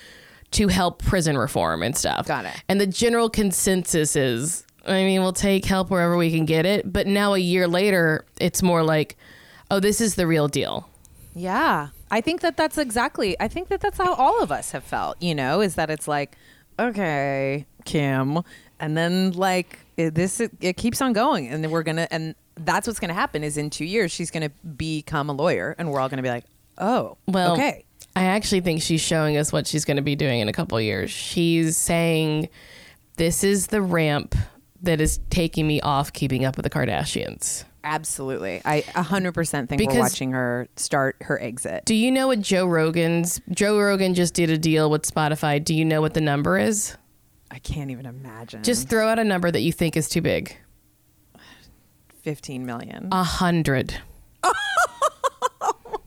to 0.51 0.67
help 0.67 1.01
prison 1.01 1.37
reform 1.37 1.81
and 1.81 1.95
stuff. 1.95 2.27
Got 2.27 2.45
it. 2.45 2.53
And 2.67 2.79
the 2.79 2.87
general 2.87 3.29
consensus 3.29 4.15
is, 4.15 4.65
I 4.85 5.03
mean, 5.03 5.21
we'll 5.21 5.33
take 5.33 5.65
help 5.65 5.89
wherever 5.89 6.17
we 6.17 6.29
can 6.29 6.45
get 6.45 6.65
it. 6.65 6.91
But 6.91 7.07
now 7.07 7.33
a 7.33 7.39
year 7.39 7.67
later, 7.67 8.25
it's 8.39 8.61
more 8.61 8.83
like, 8.83 9.17
oh, 9.71 9.79
this 9.79 10.01
is 10.01 10.15
the 10.15 10.27
real 10.27 10.47
deal. 10.47 10.89
Yeah. 11.33 11.89
I 12.09 12.21
think 12.21 12.41
that 12.41 12.57
that's 12.57 12.77
exactly, 12.77 13.39
I 13.39 13.47
think 13.47 13.69
that 13.69 13.81
that's 13.81 13.97
how 13.97 14.13
all 14.13 14.41
of 14.41 14.51
us 14.51 14.71
have 14.71 14.83
felt, 14.83 15.21
you 15.21 15.33
know, 15.35 15.61
is 15.61 15.75
that 15.75 15.89
it's 15.89 16.07
like, 16.07 16.37
okay, 16.79 17.65
Kim. 17.85 18.39
And 18.79 18.97
then 18.97 19.31
like 19.31 19.79
it, 19.97 20.15
this, 20.15 20.39
it, 20.39 20.51
it 20.59 20.77
keeps 20.77 21.01
on 21.01 21.13
going. 21.13 21.47
And 21.47 21.63
then 21.63 21.71
we're 21.71 21.83
going 21.83 21.97
to, 21.97 22.13
and 22.13 22.35
that's 22.55 22.87
what's 22.87 22.99
going 22.99 23.09
to 23.09 23.15
happen 23.15 23.43
is 23.43 23.57
in 23.57 23.69
two 23.69 23.85
years, 23.85 24.11
she's 24.11 24.31
going 24.31 24.49
to 24.49 24.49
become 24.67 25.29
a 25.29 25.33
lawyer 25.33 25.75
and 25.77 25.91
we're 25.91 25.99
all 25.99 26.09
going 26.09 26.17
to 26.17 26.23
be 26.23 26.29
like, 26.29 26.45
oh, 26.77 27.17
Well, 27.27 27.53
okay. 27.53 27.85
I 28.15 28.25
actually 28.25 28.61
think 28.61 28.81
she's 28.81 29.01
showing 29.01 29.37
us 29.37 29.53
what 29.53 29.67
she's 29.67 29.85
going 29.85 29.97
to 29.97 30.03
be 30.03 30.15
doing 30.15 30.41
in 30.41 30.49
a 30.49 30.53
couple 30.53 30.77
of 30.77 30.83
years. 30.83 31.09
She's 31.11 31.77
saying, 31.77 32.49
this 33.15 33.43
is 33.43 33.67
the 33.67 33.81
ramp 33.81 34.35
that 34.81 34.99
is 34.99 35.19
taking 35.29 35.67
me 35.67 35.79
off 35.79 36.11
keeping 36.11 36.43
up 36.43 36.57
with 36.57 36.63
the 36.63 36.69
Kardashians. 36.69 37.63
Absolutely. 37.83 38.61
I 38.63 38.81
100% 38.81 39.67
think 39.69 39.79
Because- 39.79 39.95
we're 39.95 39.99
watching 40.01 40.31
her 40.33 40.67
start 40.75 41.15
her 41.21 41.41
exit. 41.41 41.85
Do 41.85 41.95
you 41.95 42.11
know 42.11 42.27
what 42.27 42.41
Joe 42.41 42.65
Rogan's 42.67 43.41
Joe 43.51 43.79
Rogan 43.79 44.13
just 44.13 44.33
did 44.33 44.49
a 44.49 44.57
deal 44.57 44.89
with 44.89 45.03
Spotify? 45.03 45.63
Do 45.63 45.73
you 45.73 45.83
know 45.85 45.99
what 46.01 46.13
the 46.13 46.21
number 46.21 46.57
is? 46.59 46.95
I 47.49 47.59
can't 47.59 47.91
even 47.91 48.05
imagine. 48.05 48.63
Just 48.63 48.87
throw 48.87 49.07
out 49.09 49.19
a 49.19 49.23
number 49.23 49.51
that 49.51 49.61
you 49.61 49.71
think 49.73 49.97
is 49.97 50.07
too 50.07 50.21
big. 50.21 50.55
15 52.21 52.65
million. 52.65 53.09
A 53.11 53.23
hundred. 53.23 53.95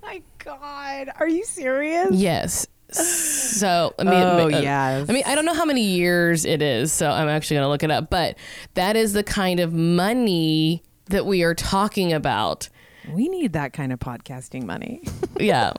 my 0.02 0.23
God. 0.38 1.11
Are 1.19 1.28
you 1.28 1.45
serious? 1.45 2.09
Yes. 2.12 2.66
So 2.90 3.93
I 3.99 4.04
mean, 4.04 4.12
Oh, 4.14 4.45
uh, 4.45 4.49
yes. 4.49 5.11
I 5.11 5.12
mean, 5.12 5.25
I 5.26 5.35
don't 5.35 5.45
know 5.45 5.54
how 5.54 5.64
many 5.64 5.83
years 5.83 6.45
it 6.45 6.62
is, 6.62 6.93
so 6.93 7.11
I'm 7.11 7.28
actually 7.28 7.57
gonna 7.57 7.69
look 7.69 7.83
it 7.83 7.90
up. 7.90 8.09
But 8.11 8.37
that 8.75 8.95
is 8.95 9.12
the 9.12 9.25
kind 9.25 9.59
of 9.59 9.73
money 9.73 10.83
that 11.06 11.26
we 11.26 11.42
are 11.42 11.54
talking 11.54 12.12
about. 12.12 12.68
We 13.12 13.28
need 13.28 13.52
that 13.52 13.73
kind 13.73 13.92
of 13.92 13.99
podcasting 13.99 14.64
money. 14.64 15.02
Yeah. 15.40 15.73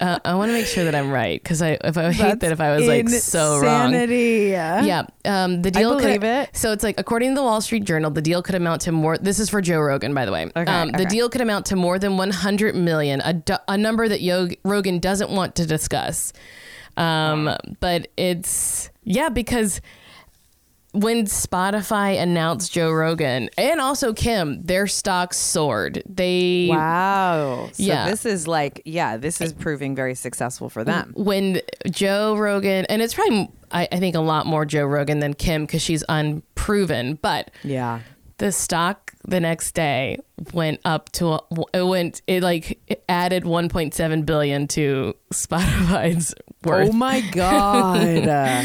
uh, 0.00 0.18
I 0.24 0.34
want 0.34 0.50
to 0.50 0.52
make 0.52 0.66
sure 0.66 0.84
that 0.84 0.94
I'm 0.94 1.10
right 1.10 1.42
because 1.42 1.60
I 1.60 1.78
if 1.84 1.98
I 1.98 2.12
hate 2.12 2.22
That's 2.22 2.40
that 2.40 2.52
if 2.52 2.60
I 2.60 2.76
was 2.76 2.86
like 2.86 3.08
so 3.08 3.60
wrong. 3.60 3.86
Insanity. 3.92 4.50
Yeah, 4.50 5.06
um, 5.24 5.62
the 5.62 5.70
deal. 5.70 5.92
I 5.92 6.00
believe 6.00 6.20
could, 6.20 6.28
it. 6.28 6.56
So 6.56 6.72
it's 6.72 6.82
like 6.84 6.98
according 6.98 7.30
to 7.30 7.34
the 7.34 7.42
Wall 7.42 7.60
Street 7.60 7.84
Journal, 7.84 8.10
the 8.10 8.22
deal 8.22 8.42
could 8.42 8.54
amount 8.54 8.82
to 8.82 8.92
more. 8.92 9.18
This 9.18 9.38
is 9.40 9.50
for 9.50 9.60
Joe 9.60 9.80
Rogan, 9.80 10.14
by 10.14 10.24
the 10.24 10.32
way. 10.32 10.50
Okay, 10.54 10.72
um, 10.72 10.92
The 10.92 11.04
deal 11.06 11.28
could 11.28 11.40
amount 11.40 11.66
to 11.66 11.76
more 11.76 11.98
than 11.98 12.16
100 12.16 12.74
million, 12.76 13.20
a, 13.20 13.42
a 13.66 13.76
number 13.76 14.08
that 14.08 14.20
Yo- 14.20 14.48
Rogan 14.64 15.00
doesn't 15.00 15.30
want 15.30 15.54
to 15.56 15.66
discuss. 15.66 16.32
Um, 16.96 17.54
but 17.80 18.08
it's 18.16 18.90
yeah 19.04 19.28
because 19.28 19.80
when 20.92 21.26
Spotify 21.26 22.20
announced 22.20 22.72
Joe 22.72 22.90
Rogan 22.90 23.50
and 23.58 23.80
also 23.80 24.12
Kim, 24.12 24.62
their 24.62 24.86
stocks 24.86 25.36
soared. 25.36 26.02
They 26.08 26.68
Wow. 26.70 27.68
So 27.72 27.82
Yeah. 27.82 28.08
this 28.08 28.24
is 28.24 28.48
like, 28.48 28.82
yeah, 28.84 29.16
this 29.16 29.40
is 29.40 29.52
proving 29.52 29.94
very 29.94 30.14
successful 30.14 30.68
for 30.70 30.84
them. 30.84 31.12
when 31.16 31.60
Joe 31.90 32.36
Rogan, 32.36 32.86
and 32.86 33.02
it's 33.02 33.14
probably 33.14 33.48
I, 33.70 33.86
I 33.92 33.98
think 33.98 34.14
a 34.16 34.20
lot 34.20 34.46
more 34.46 34.64
Joe 34.64 34.86
Rogan 34.86 35.18
than 35.20 35.34
Kim 35.34 35.66
because 35.66 35.82
she's 35.82 36.02
unproven, 36.08 37.18
but 37.20 37.50
Yeah. 37.62 38.00
the 38.38 38.50
stock 38.50 39.12
the 39.26 39.40
next 39.40 39.72
day 39.74 40.16
went 40.54 40.80
up 40.86 41.10
to 41.12 41.26
a, 41.34 41.40
it 41.74 41.82
went 41.86 42.22
it 42.26 42.42
like 42.42 42.80
it 42.86 43.04
added 43.10 43.42
1.7 43.44 44.24
billion 44.24 44.66
to 44.68 45.14
Spotify's 45.34 46.34
worth. 46.64 46.90
Oh 46.90 46.92
my 46.92 47.20
god. 47.20 47.98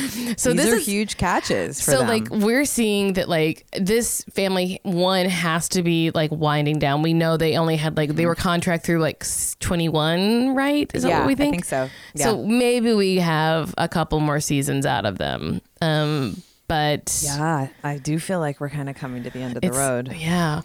So 0.38 0.52
These 0.52 0.64
this 0.64 0.74
are 0.74 0.78
is- 0.78 0.86
huge 0.86 1.18
catches 1.18 1.80
for 1.84 1.92
so 1.92 1.98
them. 2.00 2.08
like 2.08 2.30
we're 2.30 2.66
seeing 2.66 3.14
that 3.14 3.30
like 3.30 3.66
this 3.80 4.24
family 4.34 4.80
one 4.84 5.26
has 5.28 5.70
to 5.70 5.84
be 5.84 6.10
like 6.12 6.32
winding 6.32 6.80
down. 6.80 7.02
We 7.04 7.14
know 7.14 7.38
they 7.38 7.56
only 7.58 7.76
had 7.76 7.96
like 7.98 8.12
they 8.16 8.26
were 8.26 8.36
contract 8.36 8.86
through 8.86 9.00
like 9.00 9.24
21, 9.60 10.56
right? 10.56 10.90
Is 10.94 11.04
that 11.04 11.10
yeah, 11.10 11.20
what 11.20 11.28
we 11.28 11.34
I 11.34 11.36
think? 11.36 11.54
think 11.54 11.66
so. 11.66 11.90
Yeah. 12.16 12.26
So 12.26 12.44
maybe 12.46 12.94
we 12.94 13.18
have 13.18 13.74
a 13.78 13.88
couple 13.88 14.20
more 14.20 14.40
seasons 14.40 14.86
out 14.86 15.06
of 15.06 15.18
them. 15.18 15.62
Um 15.82 16.42
but 16.68 17.22
yeah, 17.24 17.68
I 17.84 17.98
do 17.98 18.18
feel 18.20 18.40
like 18.40 18.60
we're 18.60 18.70
kind 18.70 18.90
of 18.90 18.96
coming 18.96 19.24
to 19.24 19.30
the 19.30 19.40
end 19.40 19.56
of 19.58 19.62
the 19.62 19.72
road. 19.72 20.12
Yeah. 20.16 20.62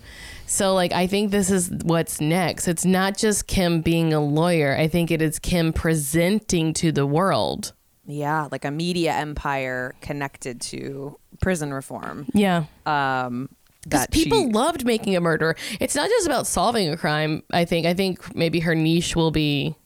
So 0.49 0.75
like 0.75 0.93
I 0.93 1.07
think 1.07 1.31
this 1.31 1.51
is 1.51 1.71
what's 1.85 2.21
next. 2.21 2.67
It's 2.69 2.85
not 2.85 3.17
just 3.17 3.47
Kim 3.47 3.81
being 3.83 4.13
a 4.13 4.21
lawyer. 4.21 4.75
I 4.77 4.89
think 4.89 5.11
it 5.11 5.21
is 5.23 5.39
Kim 5.39 5.73
presenting 5.73 6.73
to 6.75 6.91
the 6.91 7.07
world. 7.07 7.73
Yeah, 8.07 8.49
like 8.51 8.65
a 8.65 8.71
media 8.71 9.13
empire 9.13 9.95
connected 10.01 10.61
to 10.63 11.19
prison 11.43 11.73
reform. 11.75 12.27
Yeah. 12.33 12.65
Um 12.87 13.51
Because 13.83 14.07
people 14.11 14.47
she- 14.47 14.53
loved 14.53 14.85
making 14.87 15.15
a 15.17 15.21
murder. 15.21 15.55
It's 15.81 15.95
not 15.95 16.09
just 16.09 16.27
about 16.27 16.47
solving 16.47 16.89
a 16.89 16.97
crime. 16.97 17.43
I 17.53 17.65
think. 17.67 17.87
I 17.87 17.93
think 17.95 18.35
maybe 18.35 18.61
her 18.61 18.75
niche 18.75 19.15
will 19.15 19.31
be 19.31 19.77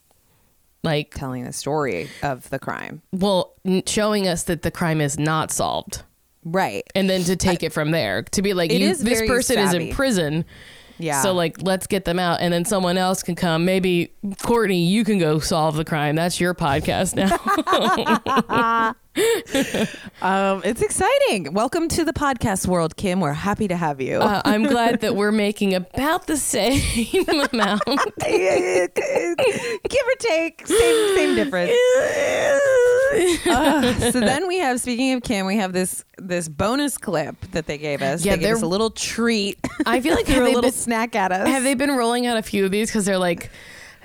like, 0.84 1.14
telling 1.14 1.44
the 1.44 1.52
story 1.52 2.08
of 2.24 2.48
the 2.50 2.58
crime. 2.58 3.02
well, 3.12 3.54
showing 3.86 4.26
us 4.26 4.42
that 4.44 4.62
the 4.62 4.70
crime 4.72 5.00
is 5.00 5.16
not 5.16 5.52
solved, 5.52 6.02
Right. 6.44 6.84
and 6.94 7.08
then 7.08 7.24
to 7.24 7.36
take 7.36 7.62
it 7.62 7.72
from 7.72 7.90
there. 7.90 8.22
To 8.22 8.42
be 8.42 8.54
like, 8.54 8.72
you, 8.72 8.78
this 8.78 9.02
very 9.02 9.28
person 9.28 9.58
is 9.58 9.74
in 9.74 9.92
prison. 9.92 10.44
Yeah. 10.98 11.22
So 11.22 11.32
like, 11.32 11.62
let's 11.62 11.86
get 11.86 12.04
them 12.04 12.18
out, 12.18 12.40
and 12.40 12.52
then 12.52 12.64
someone 12.64 12.96
else 12.96 13.22
can 13.22 13.34
come. 13.34 13.64
Maybe 13.64 14.12
Kourtney, 14.24 14.86
you 14.86 15.04
can 15.04 15.18
go 15.18 15.38
solve 15.38 15.76
the 15.76 15.84
crime. 15.84 16.14
That's 16.16 16.40
your 16.40 16.54
podcast 16.54 17.16
now. 17.16 18.92
Um, 20.22 20.62
it's 20.64 20.80
exciting. 20.82 21.52
Welcome 21.52 21.88
to 21.88 22.04
the 22.04 22.12
podcast 22.12 22.68
world, 22.68 22.96
Kim. 22.96 23.18
We're 23.20 23.32
happy 23.32 23.66
to 23.66 23.76
have 23.76 24.00
you. 24.00 24.18
uh, 24.18 24.40
I'm 24.44 24.62
glad 24.62 25.00
that 25.00 25.16
we're 25.16 25.32
making 25.46 25.74
about 25.74 26.28
the 26.28 26.36
same 26.36 26.80
amount. 27.52 27.82
Give 27.84 28.90
or 30.06 30.14
take, 30.18 30.64
same 30.66 31.16
same 31.16 31.34
difference. 31.34 31.72
Uh, 33.46 34.12
so 34.12 34.20
then 34.20 34.46
we 34.46 34.58
have, 34.58 34.80
speaking 34.80 35.12
of 35.14 35.22
Kim, 35.24 35.44
we 35.46 35.56
have 35.56 35.72
this 35.72 36.04
this 36.18 36.48
bonus 36.48 36.96
clip 36.98 37.34
that 37.50 37.66
they 37.66 37.78
gave 37.78 38.00
us. 38.00 38.24
Yeah, 38.24 38.36
they 38.36 38.42
gave 38.42 38.54
us 38.56 38.62
a 38.62 38.66
little 38.66 38.90
treat. 38.90 39.58
I 39.84 40.00
feel 40.00 40.14
like 40.14 40.26
they're 40.26 40.44
a 40.44 40.50
little 40.50 40.70
snack 40.70 41.16
at 41.16 41.32
us. 41.32 41.48
Have 41.48 41.64
they 41.64 41.74
been 41.74 41.90
rolling 41.96 42.26
out 42.26 42.36
a 42.36 42.42
few 42.42 42.64
of 42.64 42.70
these 42.70 42.88
because 42.90 43.04
they're 43.06 43.18
like, 43.18 43.50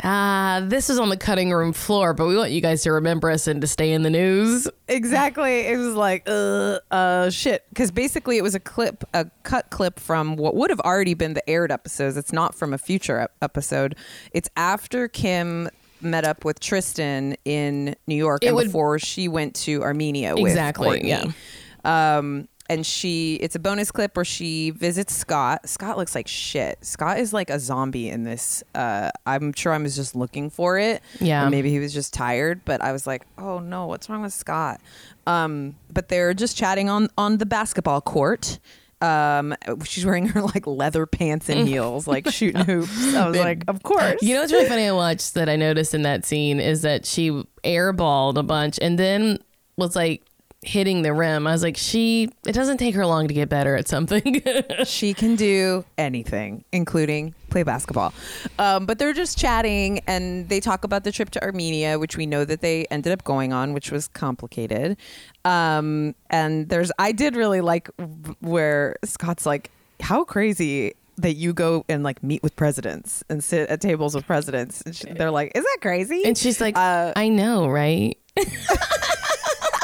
ah, 0.04 0.62
this 0.64 0.90
is 0.90 1.00
on 1.00 1.10
the 1.10 1.18
cutting 1.18 1.52
room 1.52 1.74
floor, 1.74 2.14
but 2.14 2.28
we 2.28 2.36
want 2.38 2.52
you 2.52 2.62
guys 2.62 2.84
to 2.84 2.92
remember 2.92 3.30
us 3.32 3.48
and 3.48 3.62
to 3.62 3.68
stay 3.68 3.92
in 3.92 4.04
the 4.04 4.10
news. 4.10 4.68
Exactly. 4.88 5.62
It 5.68 5.78
was 5.78 5.96
like, 5.96 6.24
uh, 6.28 6.80
uh, 6.92 7.30
shit. 7.30 7.64
Because 7.70 7.92
basically, 7.92 8.38
it 8.38 8.44
was 8.44 8.56
a 8.56 8.60
clip, 8.60 9.04
a 9.14 9.30
cut 9.44 9.70
clip 9.70 10.00
from 10.00 10.36
what 10.36 10.56
would 10.56 10.70
have 10.70 10.80
already 10.82 11.14
been 11.14 11.34
the 11.34 11.48
aired 11.50 11.72
episodes. 11.72 12.18
It's 12.18 12.34
not 12.34 12.56
from 12.56 12.74
a 12.74 12.78
future 12.78 13.20
ep- 13.20 13.32
episode. 13.42 13.96
It's 14.32 14.50
after 14.56 15.08
Kim 15.08 15.70
met 16.02 16.24
up 16.26 16.46
with 16.46 16.60
Tristan 16.60 17.36
in 17.44 17.96
New 18.06 18.16
York 18.16 18.44
It 18.44 18.48
and 18.48 18.56
would- 18.56 18.66
before 18.68 19.00
she 19.00 19.28
went 19.28 19.56
to 19.56 19.82
Armenia 19.84 20.36
with 20.36 20.52
Exactly, 20.52 21.02
Kourtney. 21.02 21.34
yeah. 21.84 22.18
Um, 22.18 22.48
and 22.70 22.86
she, 22.86 23.36
it's 23.36 23.56
a 23.56 23.60
bonus 23.60 23.92
clip 23.92 24.16
where 24.16 24.26
she 24.26 24.72
visits 24.72 25.16
Scott. 25.16 25.68
Scott 25.68 25.98
looks 25.98 26.16
like 26.16 26.28
shit. 26.28 26.84
Scott 26.84 27.20
is 27.20 27.34
like 27.34 27.50
a 27.50 27.60
zombie 27.60 28.10
in 28.10 28.24
this. 28.24 28.64
Uh, 28.76 29.10
I'm 29.26 29.54
sure 29.54 29.74
I 29.74 29.78
was 29.78 29.96
just 29.96 30.16
looking 30.16 30.50
for 30.50 30.78
it. 30.78 31.02
Yeah. 31.20 31.46
Or 31.46 31.50
maybe 31.50 31.70
he 31.70 31.80
was 31.80 31.94
just 31.94 32.14
tired, 32.14 32.62
but 32.66 32.82
I 32.82 32.92
was 32.92 33.08
like, 33.08 33.26
oh 33.38 33.60
no, 33.60 33.86
what's 33.88 34.10
wrong 34.10 34.22
with 34.22 34.34
Scott? 34.34 34.82
Um, 35.26 35.76
but 35.92 36.10
they're 36.10 36.34
just 36.34 36.58
chatting 36.58 36.90
on 36.90 37.10
on 37.18 37.38
the 37.38 37.46
basketball 37.46 38.02
court. 38.02 38.60
Um, 39.00 39.56
she's 39.84 40.06
wearing 40.06 40.28
her 40.28 40.42
like 40.42 40.66
leather 40.66 41.06
pants 41.06 41.50
and 41.50 41.68
heels, 41.68 42.08
like 42.08 42.28
shooting 42.30 42.66
hoops. 42.66 43.14
I 43.14 43.28
was 43.28 43.38
like, 43.38 43.64
of 43.68 43.84
course. 43.84 44.22
You 44.22 44.34
know 44.34 44.42
what's 44.42 44.52
really 44.52 44.68
funny 44.68 44.88
I 44.88 44.92
watched 44.92 45.36
that 45.36 45.50
I 45.50 45.56
noticed 45.56 45.94
in 45.94 46.02
that 46.02 46.26
scene 46.26 46.60
is 46.60 46.82
that 46.82 47.06
she 47.06 47.30
airballed 47.64 48.38
a 48.38 48.44
bunch 48.44 48.80
and 48.82 48.98
then 48.98 49.40
was 49.76 49.96
like 49.96 50.24
hitting 50.68 51.02
the 51.02 51.14
rim. 51.14 51.48
I 51.48 51.52
was 51.52 51.64
like, 51.64 51.78
she, 51.78 52.30
it 52.46 52.52
doesn't 52.52 52.78
take 52.78 52.94
her 52.96 53.06
long 53.06 53.28
to 53.28 53.34
get 53.34 53.50
better 53.50 53.76
at 53.76 53.88
something. 53.88 54.44
she 54.86 55.14
can 55.14 55.36
do 55.36 55.86
anything, 55.98 56.64
including 56.72 57.34
play 57.50 57.64
basketball. 57.64 58.14
Um, 58.60 58.86
but 58.86 59.00
they're 59.00 59.14
just 59.14 59.38
chatting 59.38 60.02
and 60.08 60.50
they 60.50 60.60
talk 60.60 60.84
about 60.84 61.04
the 61.04 61.12
trip 61.12 61.30
to 61.32 61.44
Armenia, 61.44 61.98
which 61.98 62.18
we 62.18 62.26
know 62.26 62.44
that 62.46 62.62
they 62.62 62.86
ended 62.92 63.14
up 63.14 63.24
going 63.24 63.54
on, 63.54 63.74
which 63.74 63.92
was 63.92 64.08
complicated. 64.10 64.98
Um, 65.46 66.14
and 66.30 66.68
there's, 66.70 66.92
I 67.00 67.14
did 67.14 67.36
really 67.36 67.62
like 67.62 67.90
where 68.42 68.98
Scott's 69.06 69.46
like, 69.46 69.72
how 70.02 70.24
crazy 70.24 70.94
that 71.18 71.34
you 71.34 71.54
go 71.54 71.84
and 71.90 72.04
like 72.04 72.22
meet 72.22 72.44
with 72.44 72.56
presidents 72.56 73.24
and 73.30 73.44
sit 73.44 73.70
at 73.70 73.82
tables 73.82 74.14
with 74.14 74.26
presidents. 74.28 74.82
And 74.82 74.96
she, 74.96 75.12
they're 75.12 75.32
like, 75.32 75.54
is 75.56 75.64
that 75.64 75.78
crazy? 75.82 76.24
and 76.26 76.38
she's 76.38 76.62
like, 76.62 76.78
Uh, 76.78 77.14
I 77.16 77.30
know, 77.30 77.68
right? 77.68 78.18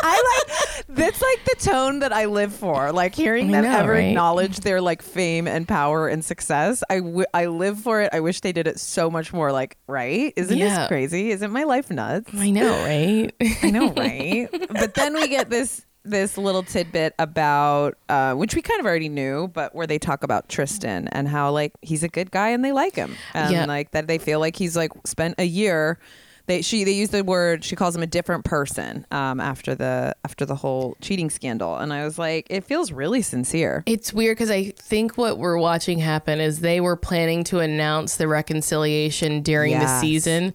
I 0.05 0.43
like 0.47 0.85
that's 0.87 1.21
like 1.21 1.45
the 1.45 1.55
tone 1.63 1.99
that 1.99 2.11
I 2.13 2.25
live 2.25 2.53
for. 2.53 2.91
Like 2.91 3.15
hearing 3.15 3.49
I 3.49 3.61
them 3.61 3.71
know, 3.71 3.79
ever 3.79 3.91
right? 3.93 3.99
acknowledge 4.09 4.59
their 4.59 4.81
like 4.81 5.01
fame 5.01 5.47
and 5.47 5.67
power 5.67 6.07
and 6.07 6.23
success. 6.23 6.83
I, 6.89 6.97
w- 6.99 7.25
I 7.33 7.45
live 7.47 7.79
for 7.79 8.01
it. 8.01 8.09
I 8.13 8.19
wish 8.19 8.41
they 8.41 8.51
did 8.51 8.67
it 8.67 8.79
so 8.79 9.09
much 9.09 9.31
more. 9.33 9.51
Like, 9.51 9.77
right? 9.87 10.33
Isn't 10.35 10.57
Yeah. 10.57 10.79
this 10.79 10.87
crazy? 10.87 11.31
Isn't 11.31 11.51
my 11.51 11.63
life 11.63 11.89
nuts? 11.89 12.29
I 12.35 12.51
know, 12.51 12.69
right? 12.83 13.33
I 13.63 13.71
know, 13.71 13.91
right? 13.97 14.49
but 14.69 14.93
then 14.93 15.13
we 15.15 15.27
get 15.29 15.49
this 15.49 15.85
this 16.05 16.37
little 16.37 16.63
tidbit 16.63 17.15
about 17.17 17.97
uh, 18.09 18.33
which 18.33 18.55
we 18.55 18.61
kind 18.61 18.81
of 18.81 18.85
already 18.85 19.07
knew, 19.07 19.47
but 19.47 19.73
where 19.73 19.87
they 19.87 19.97
talk 19.97 20.21
about 20.21 20.49
Tristan 20.49 21.07
and 21.13 21.29
how 21.29 21.49
like 21.51 21.71
he's 21.81 22.03
a 22.03 22.09
good 22.09 22.29
guy 22.29 22.49
and 22.49 22.63
they 22.63 22.73
like 22.73 22.93
him, 22.95 23.15
and 23.33 23.53
Yeah. 23.53 23.65
like 23.65 23.91
that 23.91 24.07
they 24.07 24.17
feel 24.17 24.41
like 24.41 24.57
he's 24.57 24.75
like 24.75 24.91
spent 25.05 25.35
a 25.37 25.45
year. 25.45 25.97
They 26.45 26.61
she 26.61 26.83
they 26.83 26.91
use 26.91 27.09
the 27.09 27.23
word 27.23 27.63
she 27.63 27.75
calls 27.75 27.95
him 27.95 28.03
a 28.03 28.07
different 28.07 28.43
person 28.43 29.05
um, 29.11 29.39
after 29.39 29.75
the 29.75 30.13
after 30.25 30.45
the 30.45 30.55
whole 30.55 30.97
cheating 30.99 31.29
scandal, 31.29 31.77
and 31.77 31.93
I 31.93 32.03
was 32.03 32.19
like, 32.19 32.47
it 32.49 32.65
feels 32.65 32.91
really 32.91 33.21
sincere. 33.21 33.83
It's 33.85 34.13
weird 34.13 34.37
because 34.37 34.51
I 34.51 34.71
think 34.71 35.17
what 35.17 35.37
we're 35.37 35.57
watching 35.57 35.99
happen 35.99 36.41
is 36.41 36.59
they 36.59 36.81
were 36.81 36.97
planning 36.97 37.45
to 37.45 37.59
announce 37.59 38.17
the 38.17 38.27
reconciliation 38.27 39.41
during 39.41 39.71
the 39.79 39.99
season, 40.01 40.53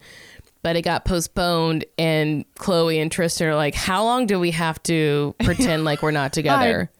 but 0.63 0.77
it 0.77 0.83
got 0.83 1.07
postponed. 1.07 1.87
And 1.97 2.45
Khloe 2.57 3.01
and 3.01 3.11
Tristan 3.11 3.49
are 3.49 3.57
like, 3.57 3.75
"How 3.75 4.05
long 4.05 4.27
do 4.27 4.39
we 4.39 4.51
have 4.51 4.83
to 4.85 5.35
pretend 5.43 5.85
like 5.85 6.03
we're 6.03 6.11
not 6.11 6.33
together?" 6.35 6.91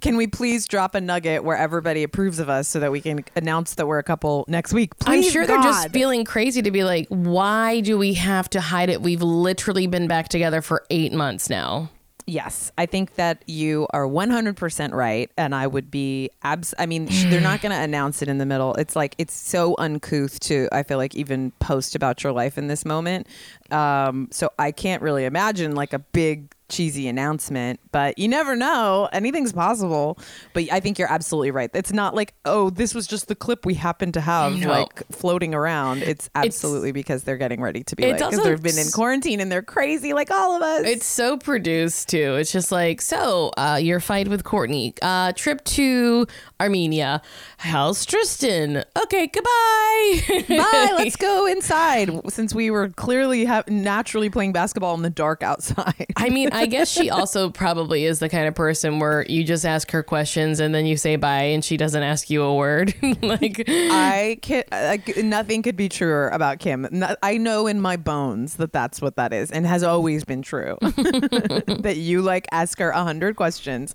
Can 0.00 0.16
we 0.16 0.26
please 0.26 0.66
drop 0.66 0.94
a 0.94 1.00
nugget 1.00 1.44
where 1.44 1.56
everybody 1.56 2.02
approves 2.02 2.38
of 2.38 2.48
us 2.48 2.68
so 2.68 2.80
that 2.80 2.92
we 2.92 3.00
can 3.00 3.24
announce 3.36 3.74
that 3.74 3.86
we're 3.86 3.98
a 3.98 4.04
couple 4.04 4.44
next 4.48 4.72
week? 4.72 4.98
Please, 4.98 5.26
I'm 5.26 5.32
sure 5.32 5.46
they're 5.46 5.62
just 5.62 5.90
feeling 5.90 6.24
crazy 6.24 6.62
to 6.62 6.70
be 6.70 6.84
like, 6.84 7.06
"Why 7.08 7.80
do 7.80 7.98
we 7.98 8.14
have 8.14 8.48
to 8.50 8.60
hide 8.60 8.90
it? 8.90 9.02
We've 9.02 9.22
literally 9.22 9.86
been 9.86 10.06
back 10.06 10.28
together 10.28 10.62
for 10.62 10.84
eight 10.90 11.12
months 11.12 11.50
now." 11.50 11.90
Yes, 12.30 12.70
I 12.78 12.86
think 12.86 13.16
that 13.16 13.42
you 13.46 13.88
are 13.90 14.06
100% 14.06 14.92
right. 14.92 15.30
And 15.36 15.52
I 15.52 15.66
would 15.66 15.90
be 15.90 16.30
abs. 16.42 16.74
I 16.78 16.86
mean, 16.86 17.08
they're 17.28 17.40
not 17.40 17.60
going 17.62 17.72
to 17.72 17.80
announce 17.80 18.22
it 18.22 18.28
in 18.28 18.38
the 18.38 18.46
middle. 18.46 18.74
It's 18.74 18.94
like, 18.94 19.16
it's 19.18 19.34
so 19.34 19.74
uncouth 19.78 20.38
to, 20.40 20.68
I 20.70 20.84
feel 20.84 20.96
like, 20.96 21.16
even 21.16 21.50
post 21.58 21.96
about 21.96 22.22
your 22.22 22.32
life 22.32 22.56
in 22.56 22.68
this 22.68 22.84
moment. 22.84 23.26
Um, 23.72 24.28
so 24.30 24.50
I 24.60 24.70
can't 24.70 25.02
really 25.02 25.24
imagine 25.24 25.74
like 25.74 25.92
a 25.92 25.98
big 25.98 26.54
cheesy 26.70 27.08
announcement, 27.08 27.80
but 27.92 28.18
you 28.18 28.28
never 28.28 28.56
know. 28.56 29.08
Anything's 29.12 29.52
possible. 29.52 30.18
But 30.54 30.64
I 30.72 30.80
think 30.80 30.98
you're 30.98 31.10
absolutely 31.12 31.50
right. 31.50 31.70
It's 31.74 31.92
not 31.92 32.14
like, 32.14 32.34
oh, 32.44 32.70
this 32.70 32.94
was 32.94 33.06
just 33.06 33.28
the 33.28 33.34
clip 33.34 33.66
we 33.66 33.74
happened 33.74 34.14
to 34.14 34.20
have 34.20 34.56
No. 34.58 34.68
like 34.70 35.02
floating 35.12 35.54
around. 35.54 36.02
It's 36.02 36.30
absolutely 36.34 36.92
because 36.92 37.24
they're 37.24 37.36
getting 37.36 37.60
ready 37.60 37.82
to 37.84 37.96
be 37.96 38.04
like, 38.06 38.18
because 38.18 38.42
they've 38.42 38.62
been 38.62 38.78
in 38.78 38.90
quarantine 38.92 39.40
and 39.40 39.50
they're 39.52 39.62
crazy 39.62 40.12
like 40.12 40.30
all 40.30 40.56
of 40.56 40.62
us. 40.62 40.86
It's 40.86 41.06
so 41.06 41.36
produced 41.36 42.08
too. 42.08 42.36
It's 42.36 42.52
just 42.52 42.72
like, 42.72 43.00
so 43.00 43.50
uh, 43.58 43.78
your 43.80 44.00
fight 44.00 44.28
with 44.28 44.44
Kourtney, 44.44 44.96
uh, 45.02 45.32
trip 45.32 45.64
to 45.64 46.26
Armenia. 46.60 47.22
How's 47.58 48.04
Tristan? 48.06 48.84
Okay, 49.02 49.26
goodbye. 49.26 50.44
Bye. 50.48 50.92
Let's 50.98 51.16
go 51.16 51.46
inside. 51.46 52.10
Since 52.30 52.54
we 52.54 52.70
were 52.70 52.88
clearly 52.90 53.44
ha- 53.44 53.64
naturally 53.68 54.30
playing 54.30 54.52
basketball 54.52 54.94
in 54.94 55.02
the 55.02 55.10
dark 55.10 55.42
outside. 55.42 56.06
I 56.16 56.28
mean, 56.30 56.50
I 56.60 56.66
guess 56.66 56.90
she 56.90 57.10
also 57.10 57.50
probably 57.50 58.04
is 58.04 58.18
the 58.18 58.28
kind 58.28 58.46
of 58.46 58.54
person 58.54 58.98
where 58.98 59.24
you 59.28 59.44
just 59.44 59.64
ask 59.64 59.90
her 59.90 60.02
questions 60.02 60.60
and 60.60 60.74
then 60.74 60.86
you 60.86 60.96
say 60.96 61.16
bye 61.16 61.42
and 61.42 61.64
she 61.64 61.76
doesn't 61.76 62.02
ask 62.02 62.30
you 62.30 62.42
a 62.42 62.54
word. 62.54 62.94
like, 63.22 63.64
I 63.68 64.38
can 64.42 64.64
like 64.72 65.16
nothing 65.18 65.62
could 65.62 65.76
be 65.76 65.88
truer 65.88 66.28
about 66.28 66.58
Kim. 66.58 66.86
No- 66.90 67.16
I 67.22 67.36
know 67.36 67.66
in 67.66 67.80
my 67.80 67.96
bones 67.96 68.56
that 68.56 68.72
that's 68.72 69.00
what 69.00 69.16
that 69.16 69.32
is, 69.32 69.50
and 69.50 69.66
has 69.66 69.82
always 69.82 70.24
been 70.24 70.42
true. 70.42 70.76
that 70.80 71.96
you 71.96 72.22
like 72.22 72.46
ask 72.52 72.78
her 72.78 72.90
a 72.90 73.02
hundred 73.02 73.36
questions, 73.36 73.94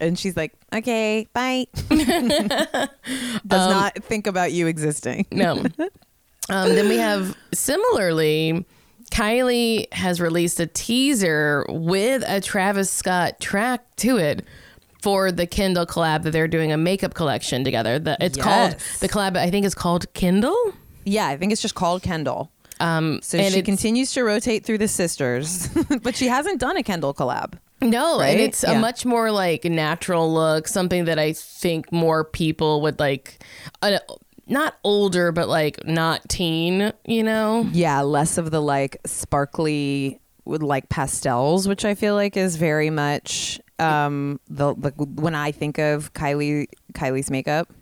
and 0.00 0.18
she's 0.18 0.36
like, 0.36 0.54
"Okay, 0.74 1.26
bye." 1.32 1.66
Does 1.88 2.90
not 3.46 3.94
think 4.02 4.26
about 4.26 4.52
you 4.52 4.66
existing. 4.66 5.26
no. 5.30 5.64
Um, 6.48 6.68
then 6.74 6.88
we 6.88 6.96
have 6.96 7.36
similarly, 7.52 8.64
Kylie 9.10 9.92
has 9.92 10.20
released 10.20 10.60
a 10.60 10.66
teaser 10.66 11.64
with 11.68 12.24
a 12.26 12.40
Travis 12.40 12.90
Scott 12.90 13.40
track 13.40 13.84
to 13.96 14.16
it 14.18 14.44
for 15.02 15.30
the 15.30 15.46
Kendall 15.46 15.86
collab 15.86 16.22
that 16.24 16.32
they're 16.32 16.48
doing 16.48 16.72
a 16.72 16.76
makeup 16.76 17.14
collection 17.14 17.64
together. 17.64 17.98
The, 17.98 18.16
it's 18.20 18.36
called 18.38 18.76
the 19.00 19.08
collab. 19.08 19.36
I 19.36 19.50
think 19.50 19.64
is 19.64 19.74
called 19.74 20.12
Kendall. 20.14 20.72
Yeah, 21.04 21.26
I 21.28 21.36
think 21.36 21.52
it's 21.52 21.62
just 21.62 21.74
called 21.76 22.02
Kendall. 22.02 22.50
Um, 22.80 23.20
So 23.22 23.38
and 23.38 23.54
she 23.54 23.62
continues 23.62 24.12
to 24.14 24.22
rotate 24.24 24.64
through 24.64 24.78
the 24.78 24.88
sisters, 24.88 25.68
but 26.02 26.14
she 26.16 26.26
hasn't 26.26 26.60
done 26.60 26.76
a 26.76 26.82
Kendall 26.82 27.14
collab. 27.14 27.54
No, 27.80 28.18
Right? 28.18 28.28
and 28.30 28.40
it's 28.40 28.64
a 28.64 28.78
much 28.78 29.04
more 29.06 29.30
like 29.30 29.64
natural 29.64 30.32
look, 30.32 30.66
something 30.66 31.04
that 31.04 31.18
I 31.18 31.32
think 31.34 31.92
more 31.92 32.24
people 32.24 32.80
would 32.82 32.98
like. 32.98 33.42
Uh, 33.82 33.98
not 34.48 34.76
older, 34.84 35.32
but 35.32 35.48
like 35.48 35.84
not 35.86 36.28
teen, 36.28 36.92
you 37.04 37.22
know? 37.22 37.68
Yeah, 37.72 38.02
less 38.02 38.38
of 38.38 38.50
the 38.50 38.60
like 38.60 38.98
sparkly 39.04 40.20
with 40.44 40.62
like 40.62 40.88
pastels, 40.88 41.66
which 41.66 41.84
I 41.84 41.94
feel 41.94 42.14
like 42.14 42.36
is 42.36 42.56
very 42.56 42.90
much 42.90 43.60
um 43.78 44.40
the, 44.48 44.74
the 44.74 44.90
when 44.92 45.34
I 45.34 45.52
think 45.52 45.78
of 45.78 46.12
Kylie 46.14 46.68
Kylie's 46.94 47.30
makeup. 47.30 47.72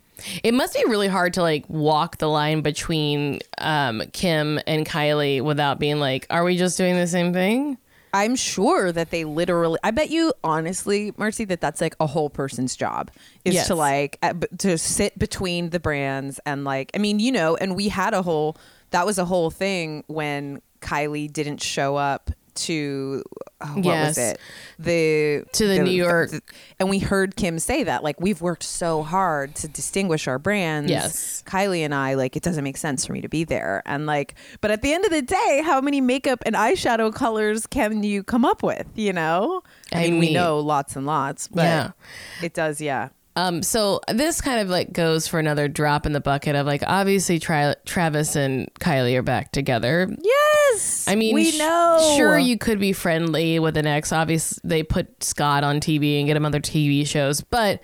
It 0.43 0.53
must 0.53 0.73
be 0.73 0.83
really 0.87 1.07
hard 1.07 1.33
to 1.33 1.41
like 1.41 1.69
walk 1.69 2.17
the 2.17 2.29
line 2.29 2.61
between 2.61 3.39
um, 3.57 4.01
Kim 4.13 4.59
and 4.65 4.85
Kylie 4.85 5.41
without 5.41 5.77
being 5.77 5.99
like, 5.99 6.25
are 6.29 6.43
we 6.45 6.55
just 6.57 6.77
doing 6.77 6.95
the 6.95 7.07
same 7.07 7.33
thing? 7.33 7.77
I'm 8.15 8.35
sure 8.35 8.91
that 8.93 9.11
they 9.11 9.25
literally. 9.25 9.77
I 9.83 9.91
bet 9.91 10.09
you, 10.09 10.33
honestly, 10.43 11.13
Marcy, 11.17 11.43
that 11.45 11.59
that's 11.59 11.81
like 11.81 11.95
a 11.99 12.07
whole 12.07 12.29
person's 12.29 12.75
job 12.75 13.11
is 13.43 13.55
Yes. 13.55 13.67
to 13.67 13.75
like 13.75 14.17
uh, 14.23 14.33
b- 14.33 14.47
to 14.59 14.77
sit 14.77 15.19
between 15.19 15.69
the 15.71 15.79
brands 15.81 16.39
and 16.45 16.63
like. 16.63 16.91
I 16.95 16.97
mean, 16.97 17.19
you 17.19 17.31
know, 17.31 17.55
and 17.57 17.75
we 17.75 17.89
had 17.89 18.13
a 18.13 18.21
whole. 18.21 18.55
That 18.91 19.05
was 19.05 19.17
a 19.17 19.25
whole 19.25 19.51
thing 19.51 20.03
when 20.07 20.61
Kylie 20.81 21.31
didn't 21.31 21.61
show 21.61 21.97
up 21.97 22.31
to 22.55 23.23
oh, 23.61 23.65
what 23.75 23.85
Yes. 23.85 24.07
was 24.09 24.17
it 24.17 24.39
the 24.79 25.45
To 25.53 25.67
the 25.67 25.79
New 25.79 25.91
York- 25.91 26.31
and 26.79 26.89
we 26.89 26.99
heard 26.99 27.35
Kim 27.35 27.59
say 27.59 27.83
that 27.83 28.03
like 28.03 28.19
we've 28.19 28.41
worked 28.41 28.63
so 28.63 29.03
hard 29.03 29.55
to 29.55 29.67
distinguish 29.67 30.27
our 30.27 30.39
brands 30.39 30.89
Yes. 30.89 31.43
Kylie 31.45 31.81
and 31.81 31.93
I 31.93 32.13
like 32.15 32.35
it 32.35 32.43
doesn't 32.43 32.63
make 32.63 32.77
sense 32.77 33.05
for 33.05 33.13
me 33.13 33.21
to 33.21 33.29
be 33.29 33.43
there 33.43 33.83
and 33.85 34.05
like 34.05 34.35
but 34.61 34.71
at 34.71 34.81
the 34.81 34.93
end 34.93 35.05
of 35.05 35.11
the 35.11 35.21
day 35.21 35.61
how 35.63 35.81
many 35.81 36.01
makeup 36.01 36.41
and 36.45 36.55
eyeshadow 36.55 37.13
colors 37.13 37.67
can 37.67 38.03
you 38.03 38.23
come 38.23 38.45
up 38.45 38.63
with 38.63 38.87
you 38.95 39.13
know 39.13 39.61
I, 39.93 40.05
I 40.05 40.09
mean, 40.09 40.19
we 40.19 40.33
know 40.33 40.59
lots 40.59 40.95
and 40.95 41.05
lots 41.05 41.47
but 41.47 41.63
Yeah. 41.63 41.91
it 42.41 42.53
does 42.53 42.81
yeah 42.81 43.09
Um, 43.37 43.61
so 43.63 43.99
this 44.07 44.39
kind 44.39 44.61
of 44.61 44.69
like 44.69 44.93
goes 44.93 45.27
for 45.27 45.39
another 45.39 45.67
drop 45.67 46.05
in 46.05 46.13
the 46.13 46.21
bucket 46.21 46.55
of 46.55 46.65
like 46.65 46.83
obviously 46.87 47.37
Tra- 47.37 47.75
Travis 47.85 48.35
and 48.37 48.73
Kylie 48.75 49.15
are 49.17 49.21
back 49.23 49.51
together. 49.51 50.07
yes 50.21 51.05
I 51.07 51.15
mean, 51.15 51.35
we 51.35 51.51
sh- 51.51 51.59
know 51.59 52.13
Sure, 52.15 52.37
you 52.37 52.57
could 52.57 52.79
be 52.79 52.93
friendly 52.93 53.59
with 53.59 53.75
an 53.77 53.87
ex. 53.87 54.13
Obviously, 54.13 54.61
they 54.63 54.83
put 54.83 55.21
Scott 55.23 55.63
on 55.65 55.79
TV 55.81 56.17
and 56.19 56.27
get 56.27 56.37
him 56.37 56.45
other 56.45 56.61
TV 56.61 57.05
shows, 57.05 57.41
but 57.41 57.81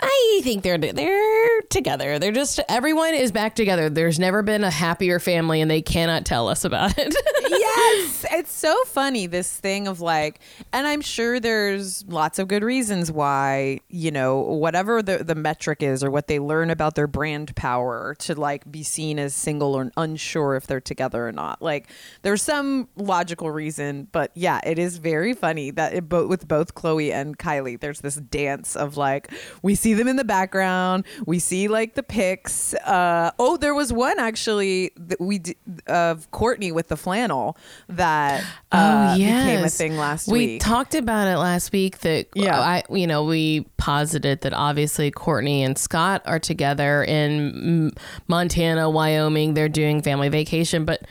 I 0.00 0.40
think 0.44 0.62
they're 0.62 0.76
they're 0.78 1.62
together. 1.70 2.18
They're 2.18 2.30
just 2.30 2.60
everyone 2.68 3.14
is 3.14 3.32
back 3.32 3.54
together. 3.56 3.88
There's 3.88 4.18
never 4.18 4.42
been 4.42 4.62
a 4.62 4.70
happier 4.70 5.18
family, 5.18 5.60
and 5.62 5.70
they 5.70 5.80
cannot 5.82 6.24
tell 6.26 6.48
us 6.48 6.64
about 6.64 6.94
it. 6.98 7.14
yes! 7.76 8.26
It's 8.30 8.52
so 8.52 8.74
funny 8.84 9.26
this 9.26 9.52
thing 9.58 9.88
of 9.88 10.00
like 10.00 10.40
and 10.72 10.86
i'm 10.86 11.00
sure 11.00 11.40
there's 11.40 12.04
lots 12.06 12.38
of 12.38 12.48
good 12.48 12.62
reasons 12.62 13.10
why 13.10 13.80
you 13.88 14.10
know 14.10 14.40
whatever 14.40 15.02
the, 15.02 15.18
the 15.18 15.34
metric 15.34 15.82
is 15.82 16.02
or 16.02 16.10
what 16.10 16.26
they 16.26 16.38
learn 16.38 16.70
about 16.70 16.94
their 16.94 17.06
brand 17.06 17.54
power 17.56 18.14
to 18.20 18.34
like 18.34 18.70
be 18.70 18.82
seen 18.82 19.18
as 19.18 19.34
single 19.34 19.74
or 19.74 19.90
unsure 19.96 20.56
if 20.56 20.66
they're 20.66 20.80
together 20.80 21.26
or 21.26 21.32
not. 21.32 21.62
Like 21.62 21.88
there's 22.22 22.42
some 22.42 22.88
logical 22.96 23.50
reason 23.50 24.08
but 24.12 24.30
yeah 24.34 24.60
it 24.64 24.78
is 24.78 24.98
very 24.98 25.32
funny 25.32 25.70
that 25.70 25.94
it, 25.94 26.08
both 26.08 26.28
with 26.28 26.48
both 26.48 26.74
khloe 26.74 27.12
and 27.12 27.38
kylie 27.38 27.78
there's 27.78 28.00
this 28.00 28.16
dance 28.16 28.76
of 28.76 28.96
like 28.96 29.30
we 29.62 29.74
see 29.74 29.94
them 29.94 30.08
in 30.08 30.16
the 30.16 30.24
background 30.24 31.04
we 31.26 31.38
see 31.38 31.68
like 31.68 31.94
the 31.94 32.02
pics 32.02 32.74
uh 32.74 33.30
oh 33.38 33.56
there 33.56 33.74
was 33.74 33.92
one 33.92 34.18
actually 34.18 34.90
that 34.96 35.20
we 35.20 35.38
d- 35.38 35.56
of 35.86 36.30
kourtney 36.30 36.72
with 36.72 36.88
the 36.88 36.96
flannel 36.96 37.56
that 37.88 38.44
uh, 38.72 39.16
became 39.16 39.64
a 39.64 39.68
thing 39.68 39.96
last 39.96 40.28
Oh, 40.28 40.32
we 40.32 40.38
week 40.46 40.60
talked 40.60 40.94
about 40.94 41.28
it 41.28 41.38
last 41.38 41.72
week. 41.72 41.98
That 42.00 42.26
Yeah. 42.34 42.58
I, 42.58 42.82
you 42.90 43.06
know, 43.06 43.24
we 43.24 43.66
posited 43.76 44.40
that 44.42 44.52
obviously 44.52 45.10
Kourtney 45.10 45.60
and 45.60 45.78
Scott 45.78 46.22
are 46.26 46.38
together 46.38 47.04
in 47.04 47.92
Montana, 48.28 48.90
Wyoming. 48.90 49.54
They're 49.54 49.68
doing 49.68 50.02
family 50.02 50.28
vacation, 50.28 50.84
but 50.84 51.02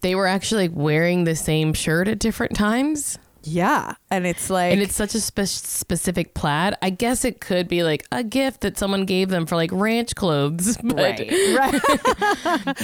they 0.00 0.14
were 0.14 0.26
actually 0.26 0.68
wearing 0.68 1.24
the 1.24 1.36
same 1.36 1.72
shirt 1.72 2.08
at 2.08 2.18
different 2.18 2.54
times. 2.56 3.18
Yeah 3.46 3.94
and 4.10 4.26
it's 4.26 4.50
like 4.50 4.72
and 4.72 4.80
it's 4.82 4.94
such 4.94 5.14
a 5.14 5.20
spe- 5.20 5.44
specific 5.46 6.34
plaid. 6.34 6.74
I 6.82 6.90
guess 6.90 7.24
it 7.24 7.40
could 7.40 7.68
be 7.68 7.82
like 7.82 8.04
a 8.12 8.22
gift 8.24 8.60
that 8.62 8.76
someone 8.78 9.04
gave 9.04 9.28
them 9.28 9.46
for 9.46 9.56
like 9.56 9.70
ranch 9.72 10.14
clothes. 10.14 10.76
But 10.82 10.96
right 10.96 11.18
right 11.56 11.72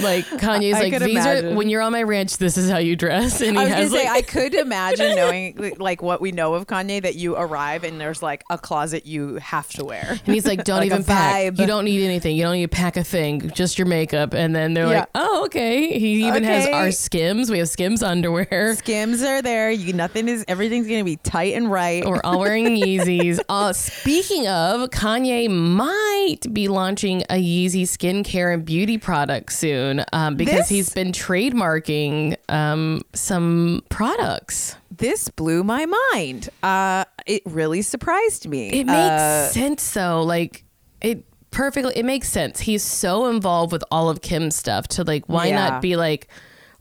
like 0.01 0.25
Kanye's 0.39 0.75
I 0.75 0.81
like 0.89 0.99
these 0.99 1.11
imagine. 1.15 1.53
are 1.53 1.55
when 1.55 1.69
you're 1.69 1.81
on 1.81 1.91
my 1.91 2.03
ranch, 2.03 2.37
this 2.37 2.57
is 2.57 2.69
how 2.69 2.77
you 2.77 2.95
dress. 2.95 3.41
And 3.41 3.57
I 3.57 3.63
he 3.63 3.65
was 3.65 3.69
gonna 3.69 3.81
has 3.83 3.91
say 3.91 4.07
like 4.09 4.17
I 4.17 4.21
could 4.21 4.53
imagine 4.53 5.15
knowing 5.15 5.75
like 5.79 6.01
what 6.01 6.21
we 6.21 6.31
know 6.31 6.53
of 6.53 6.67
Kanye 6.67 7.01
that 7.01 7.15
you 7.15 7.35
arrive 7.35 7.83
and 7.83 7.99
there's 7.99 8.21
like 8.21 8.43
a 8.49 8.57
closet 8.57 9.05
you 9.05 9.35
have 9.35 9.69
to 9.69 9.83
wear. 9.85 10.19
And 10.25 10.33
he's 10.33 10.45
like, 10.45 10.63
don't 10.63 10.77
Like 10.79 10.87
even 10.87 11.03
pack. 11.03 11.35
vibe. 11.53 11.59
You 11.59 11.65
don't 11.67 11.85
need 11.85 12.03
anything. 12.03 12.35
You 12.35 12.43
don't 12.43 12.53
need 12.55 12.69
to 12.69 12.75
pack 12.75 12.97
a 12.97 13.03
thing. 13.03 13.49
Just 13.51 13.77
your 13.77 13.87
makeup. 13.87 14.33
And 14.33 14.55
then 14.55 14.73
they're 14.73 14.87
Yeah. 14.89 14.99
like, 15.01 15.09
oh, 15.15 15.45
okay. 15.45 15.97
He 15.99 16.27
even 16.27 16.43
has 16.43 16.67
our 16.67 16.91
Skims. 16.91 17.49
We 17.49 17.59
have 17.59 17.69
Skims 17.69 18.03
underwear. 18.03 18.75
Skims 18.75 19.21
are 19.23 19.41
there. 19.41 19.71
You 19.71 19.93
nothing 19.93 20.27
is 20.27 20.43
everything's 20.53 20.87
gonna 20.87 21.03
be 21.03 21.17
tight 21.17 21.55
and 21.55 21.69
right. 21.69 22.05
We're 22.05 22.21
all 22.23 22.39
wearing 22.39 22.65
Yeezys. 22.81 23.39
Uh, 23.49 23.73
speaking 23.73 24.47
of, 24.47 24.89
Kanye 24.91 25.49
might 25.49 26.53
be 26.53 26.67
launching 26.67 27.23
a 27.23 27.41
Yeezy 27.41 27.81
skincare 27.83 28.53
and 28.53 28.63
beauty 28.63 28.97
product 28.97 29.51
soon 29.51 30.05
um, 30.13 30.35
because 30.37 30.59
This- 30.59 30.69
he's 30.69 30.89
been 30.91 31.11
trademarking 31.11 32.37
um, 32.49 33.01
some 33.13 33.83
products. 33.89 34.75
this 34.95 35.27
blew 35.29 35.63
my 35.63 35.85
mind. 36.13 36.49
Uh, 36.61 37.03
it 37.25 37.41
really 37.45 37.81
surprised 37.81 38.47
me. 38.47 38.69
It 38.69 38.85
makes 38.85 38.95
Uh, 38.97 39.47
sense 39.49 39.91
though. 39.93 40.21
Like 40.23 40.63
it 41.01 41.25
perfectly 41.51 41.93
it 41.97 42.05
makes 42.05 42.29
sense. 42.29 42.59
He's 42.59 42.83
so 42.83 43.27
involved 43.27 43.71
with 43.71 43.83
all 43.91 44.09
of 44.09 44.21
Kim's 44.21 44.55
stuff 44.55 44.87
to 44.89 45.03
like 45.03 45.25
why 45.27 45.47
Yeah. 45.47 45.69
not 45.69 45.81
be 45.81 45.95
like 45.95 46.27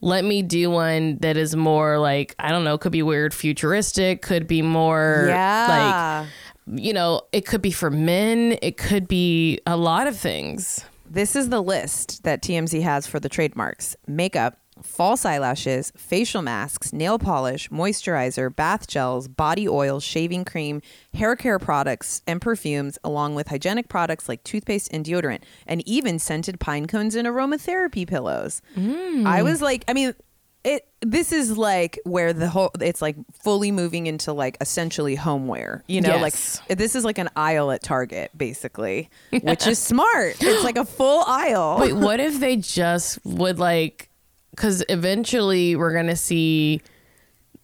let 0.03 0.25
me 0.25 0.43
do 0.43 0.69
one 0.69 1.17
that 1.19 1.39
is 1.39 1.57
more 1.57 1.99
like 1.99 2.35
I 2.39 2.51
don't 2.51 2.65
know, 2.65 2.77
could 2.77 2.93
be 2.93 3.03
weird 3.03 3.33
futuristic, 3.33 4.21
could 4.21 4.47
be 4.47 4.61
more 4.61 5.27
yeah. 5.29 6.27
like 6.27 6.29
you 6.67 6.93
know, 6.93 7.23
it 7.33 7.47
could 7.47 7.63
be 7.63 7.71
for 7.71 7.91
men, 7.91 8.59
it 8.63 8.77
could 8.77 9.09
be 9.09 9.61
a 9.67 9.77
lot 9.77 10.07
of 10.07 10.17
things. 10.17 10.85
This 11.11 11.35
is 11.35 11.49
the 11.49 11.63
list 11.63 12.23
that 12.23 12.43
TMZ 12.43 12.83
has 12.83 13.07
for 13.07 13.19
the 13.21 13.29
trademarks 13.29 13.97
makeup, 14.07 14.59
false 14.83 15.25
eyelashes, 15.25 15.93
facial 15.97 16.43
masks, 16.43 16.93
nail 16.93 17.19
polish, 17.19 17.69
moisturizer, 17.71 18.55
bath 18.55 18.87
gels, 18.87 19.29
body 19.29 19.69
oil, 19.69 20.01
shaving 20.01 20.45
cream, 20.45 20.81
hair 21.15 21.37
care 21.37 21.59
products, 21.59 22.23
and 22.27 22.41
perfumes, 22.41 22.99
along 23.05 23.35
with 23.35 23.49
hygienic 23.49 23.89
products 23.89 24.29
like 24.29 24.43
toothpaste 24.45 24.93
and 24.93 25.05
deodorant, 25.05 25.41
and 25.67 25.87
even 25.87 26.19
scented 26.19 26.59
pine 26.61 26.87
cones 26.87 27.15
and 27.15 27.29
aromatherapy 27.29 28.07
pillows. 28.07 28.63
Mm. 28.77 29.27
I 29.27 29.43
was 29.43 29.61
like, 29.61 29.85
I 29.89 29.93
mean, 29.93 30.15
it 30.65 30.87
this 31.01 31.33
is 31.33 31.59
like 31.59 31.99
where 32.05 32.33
the 32.33 32.49
whole 32.49 32.71
it's 32.81 33.03
like 33.03 33.17
fully 33.43 33.73
moving 33.73 34.07
into 34.07 34.33
like 34.33 34.57
essentially 34.61 35.17
homeware 35.17 35.83
you 35.89 36.01
know 36.01 36.11
Yes. 36.21 36.61
like 36.69 36.79
this 36.79 36.95
is 36.95 37.05
like 37.05 37.19
an 37.19 37.29
aisle 37.35 37.73
at 37.73 37.83
target 37.83 38.31
basically 38.39 39.11
which 39.43 39.67
is 39.67 39.81
smart 39.81 40.37
it's 40.41 40.63
like 40.63 40.77
a 40.77 40.85
full 40.85 41.25
aisle 41.27 41.79
Wait, 41.81 41.95
what 41.95 42.21
if 42.21 42.39
they 42.39 42.55
just 42.55 43.19
would 43.25 43.59
like? 43.59 44.09
Because 44.53 44.85
eventually 44.89 45.75
we're 45.77 45.93
gonna 45.95 46.17
see 46.17 46.81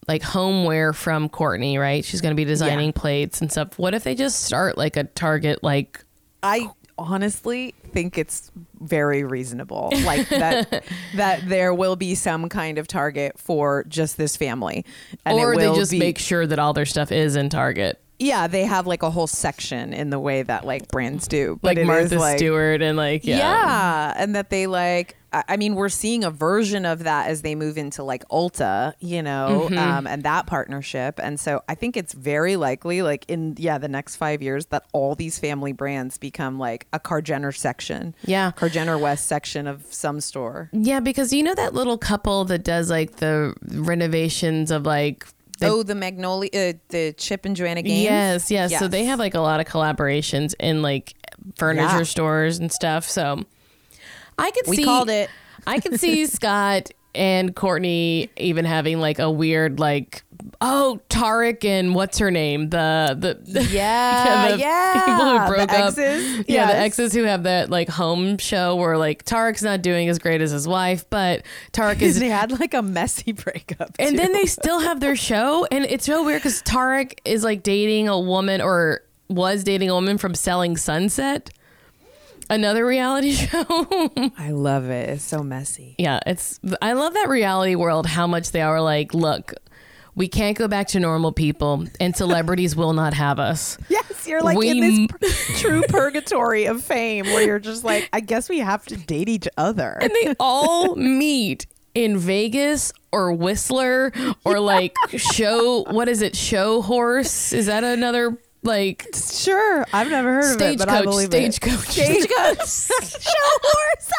like 0.09 0.23
homeware 0.23 0.93
from 0.93 1.29
Kourtney, 1.29 1.79
right? 1.79 2.05
She's 2.05 2.21
gonna 2.21 2.35
be 2.35 2.45
designing 2.47 2.87
Yeah. 2.89 2.93
plates 3.01 3.41
and 3.41 3.51
stuff. 3.53 3.79
What 3.79 3.95
if 3.95 4.05
they 4.05 4.15
just 4.15 4.43
start 4.43 4.77
like 4.79 4.97
a 4.97 5.05
Target 5.05 5.63
like? 5.63 6.05
i 6.43 6.69
honestly 6.97 7.75
think 7.93 8.17
it's 8.17 8.53
very 8.81 9.25
reasonable 9.25 9.91
like 10.05 10.29
that 10.29 10.85
that 11.17 11.49
there 11.49 11.75
will 11.75 11.97
be 11.97 12.15
some 12.15 12.49
kind 12.49 12.79
of 12.79 12.87
target 12.87 13.37
for 13.39 13.85
just 13.89 14.17
this 14.17 14.37
family 14.37 14.85
and 15.25 15.37
or 15.37 15.57
they 15.57 15.73
just 15.75 15.91
be- 15.91 15.99
make 15.99 16.17
sure 16.19 16.47
that 16.47 16.61
all 16.61 16.73
their 16.73 16.87
stuff 16.87 17.11
is 17.11 17.35
in 17.35 17.49
Target, 17.49 18.01
yeah 18.19 18.47
they 18.47 18.65
have 18.65 18.87
like 18.87 19.03
a 19.03 19.11
whole 19.11 19.27
section 19.27 19.93
in 19.93 20.11
the 20.11 20.19
way 20.19 20.43
that 20.43 20.65
like 20.67 20.89
brands 20.89 21.29
do 21.29 21.59
but 21.63 21.77
like 21.77 21.87
Martha 21.87 22.19
like, 22.19 22.39
Stewart 22.39 22.83
and 22.83 22.97
like 22.97 23.25
yeah. 23.25 23.39
Yeah. 23.39 24.15
and 24.17 24.35
that 24.35 24.51
they 24.51 24.67
like. 24.67 25.15
I 25.31 25.59
mean, 25.59 25.75
we're 25.75 25.91
seeing 25.91 26.25
a 26.25 26.31
version 26.31 26.87
of 26.87 27.05
that 27.05 27.29
as 27.29 27.43
they 27.43 27.55
move 27.55 27.77
into 27.77 28.03
like 28.03 28.27
Ulta, 28.31 28.95
you 28.99 29.23
know, 29.23 29.67
Mm-hmm. 29.69 29.77
um, 29.79 30.07
and 30.07 30.23
that 30.23 30.47
partnership. 30.47 31.21
And 31.23 31.39
so 31.39 31.63
I 31.69 31.75
think 31.75 31.99
it's 31.99 32.15
very 32.15 32.57
likely, 32.57 33.03
like 33.03 33.27
in 33.29 33.55
yeah, 33.59 33.77
the 33.77 33.89
next 33.89 34.17
five 34.17 34.41
years, 34.41 34.65
that 34.67 34.87
all 34.95 35.15
these 35.15 35.39
family 35.39 35.75
brands 35.75 36.17
become 36.17 36.59
like 36.59 36.87
a 36.95 36.99
Car 36.99 37.21
Jenner 37.21 37.53
section, 37.53 38.15
Yeah. 38.25 38.53
Car 38.53 38.71
Jenner 38.71 38.97
West 38.97 39.27
section 39.27 39.67
of 39.67 39.85
some 39.93 40.23
store. 40.23 40.71
Yeah, 40.73 41.01
because 41.01 41.31
you 41.31 41.43
know 41.43 41.55
that 41.57 41.75
little 41.75 41.99
couple 41.99 42.47
that 42.47 42.65
does 42.65 42.89
like 42.89 43.17
the 43.17 43.53
renovations 43.71 44.71
of 44.71 44.87
like 44.87 45.27
oh, 45.63 45.83
the 45.83 45.95
Magnolia, 45.95 46.51
uh, 46.55 46.73
the 46.89 47.13
Chip 47.17 47.45
and 47.45 47.55
Joanna 47.57 47.83
Gaines. 47.83 48.03
Yes, 48.05 48.51
yes, 48.51 48.79
So 48.79 48.89
they 48.89 49.05
have 49.05 49.19
like 49.19 49.35
a 49.35 49.41
lot 49.41 49.61
of 49.61 49.67
collaborations 49.67 50.55
in 50.61 50.83
like 50.83 51.15
furniture 51.57 51.99
Yeah. 51.99 52.03
stores 52.05 52.59
and 52.59 52.71
stuff. 52.73 53.09
So 53.09 53.45
I 54.39 54.51
could 54.51 54.67
We 54.67 54.77
see 54.77 54.85
called 54.85 55.11
it. 55.11 55.31
I 55.67 55.81
could 55.81 55.99
see 56.01 56.27
Scott 56.27 56.91
and 57.15 57.55
Kourtney 57.57 58.29
even 58.37 58.65
having 58.65 59.01
like 59.01 59.19
a 59.19 59.31
weird 59.31 59.81
like 59.81 60.23
oh 60.61 61.01
Tarek 61.09 61.65
and 61.65 61.95
what's 61.95 62.19
her 62.19 62.31
name 62.31 62.71
the 62.71 63.17
the, 63.19 63.35
the 63.53 63.65
Yeah, 63.71 64.53
the 64.53 64.59
yeah. 64.59 65.05
people 65.07 65.39
who 65.39 65.49
broke 65.55 65.69
the 65.69 65.77
up 65.79 65.89
exes. 65.99 66.45
yeah 66.49 66.67
the 66.67 66.77
exes 66.79 67.13
who 67.13 67.25
have 67.25 67.43
that 67.45 67.71
like 67.71 67.89
home 67.89 68.39
show 68.39 68.77
where 68.77 68.97
like 68.99 69.25
Tarek's 69.25 69.63
not 69.63 69.83
doing 69.83 70.09
as 70.09 70.19
great 70.19 70.41
as 70.41 70.51
his 70.51 70.67
wife 70.69 71.05
but 71.11 71.43
Tarek 71.73 72.01
is 72.03 72.19
they 72.21 72.29
had 72.29 72.59
like 72.59 72.75
a 72.75 72.83
messy 72.83 73.33
breakup. 73.33 73.91
and 73.99 74.11
too. 74.11 74.17
then 74.17 74.33
they 74.33 74.47
still 74.47 74.81
have 74.81 75.01
their 75.01 75.17
show, 75.17 75.67
and 75.71 75.85
it's 75.85 76.05
so 76.07 76.25
weird 76.25 76.41
because 76.43 76.63
Tarek 76.63 77.19
is 77.25 77.45
like 77.45 77.63
dating 77.63 78.09
a 78.09 78.19
woman 78.19 78.61
or 78.61 79.03
was 79.29 79.65
dating 79.65 79.91
a 79.91 79.95
woman 79.95 80.19
from 80.19 80.35
Selling 80.35 80.77
Sunset, 80.77 81.51
another 82.51 82.87
reality 82.87 83.33
show. 83.33 83.65
I 84.39 84.51
love 84.51 84.89
it. 84.91 85.11
It's 85.11 85.25
so 85.25 85.43
messy. 85.43 85.95
yeah, 85.99 86.21
it's 86.27 86.59
I 86.81 86.93
love 86.95 87.15
that 87.15 87.29
reality 87.29 87.75
world. 87.75 88.07
How 88.07 88.27
much 88.27 88.51
they 88.53 88.63
are 88.63 88.81
like, 88.81 89.13
look, 89.15 89.53
we 90.19 90.29
can't 90.29 90.59
go 90.59 90.69
back 90.69 90.89
to 90.89 91.01
normal 91.01 91.33
people, 91.33 91.85
and 92.01 92.15
celebrities 92.15 92.75
will 92.77 92.93
not 92.93 93.15
have 93.15 93.39
us. 93.39 93.79
Yes, 93.89 94.27
you're 94.27 94.43
like 94.43 94.59
We 94.59 94.69
in 94.71 94.81
this 94.81 95.07
pur- 95.09 95.55
true 95.59 95.83
purgatory 95.89 96.67
of 96.67 96.83
fame 96.83 97.25
where 97.27 97.43
you're 97.43 97.59
just 97.61 97.85
like, 97.85 98.09
I 98.13 98.21
guess 98.21 98.49
we 98.49 98.59
have 98.59 98.85
to 98.87 98.97
date 98.97 99.29
each 99.29 99.47
other. 99.57 99.97
And 100.01 100.11
they 100.11 100.35
all 100.41 100.97
meet 100.97 101.67
in 101.95 102.19
Vegas 102.19 102.93
or 103.13 103.33
Whistler 103.33 104.13
or 104.45 104.59
like 104.75 104.95
show. 105.17 105.85
What 105.91 106.09
is 106.09 106.21
it? 106.21 106.37
Show 106.37 106.83
horse? 106.83 107.53
Is 107.53 107.67
that 107.67 107.85
another 107.85 108.37
like? 108.63 109.07
Sure, 109.15 109.87
I've 109.93 110.11
never 110.11 110.35
heard 110.35 110.57
of 110.57 110.61
it, 110.63 110.79
but 110.79 110.89
I 110.89 111.01
Stagecoach, 111.01 111.05
believe 111.05 111.35
it. 111.35 111.55
stagecoach. 111.55 111.89
Stagecoach. 111.89 113.23
Show 113.23 113.59
horse. 113.63 114.13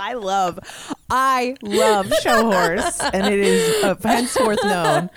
I 0.00 0.14
love, 0.14 0.58
I 1.10 1.56
love 1.62 2.12
show 2.22 2.50
horse, 2.50 3.00
and 3.00 3.26
it 3.26 3.38
is 3.40 3.82
uh, 3.84 3.94
henceforth 4.02 4.62
known 4.62 5.08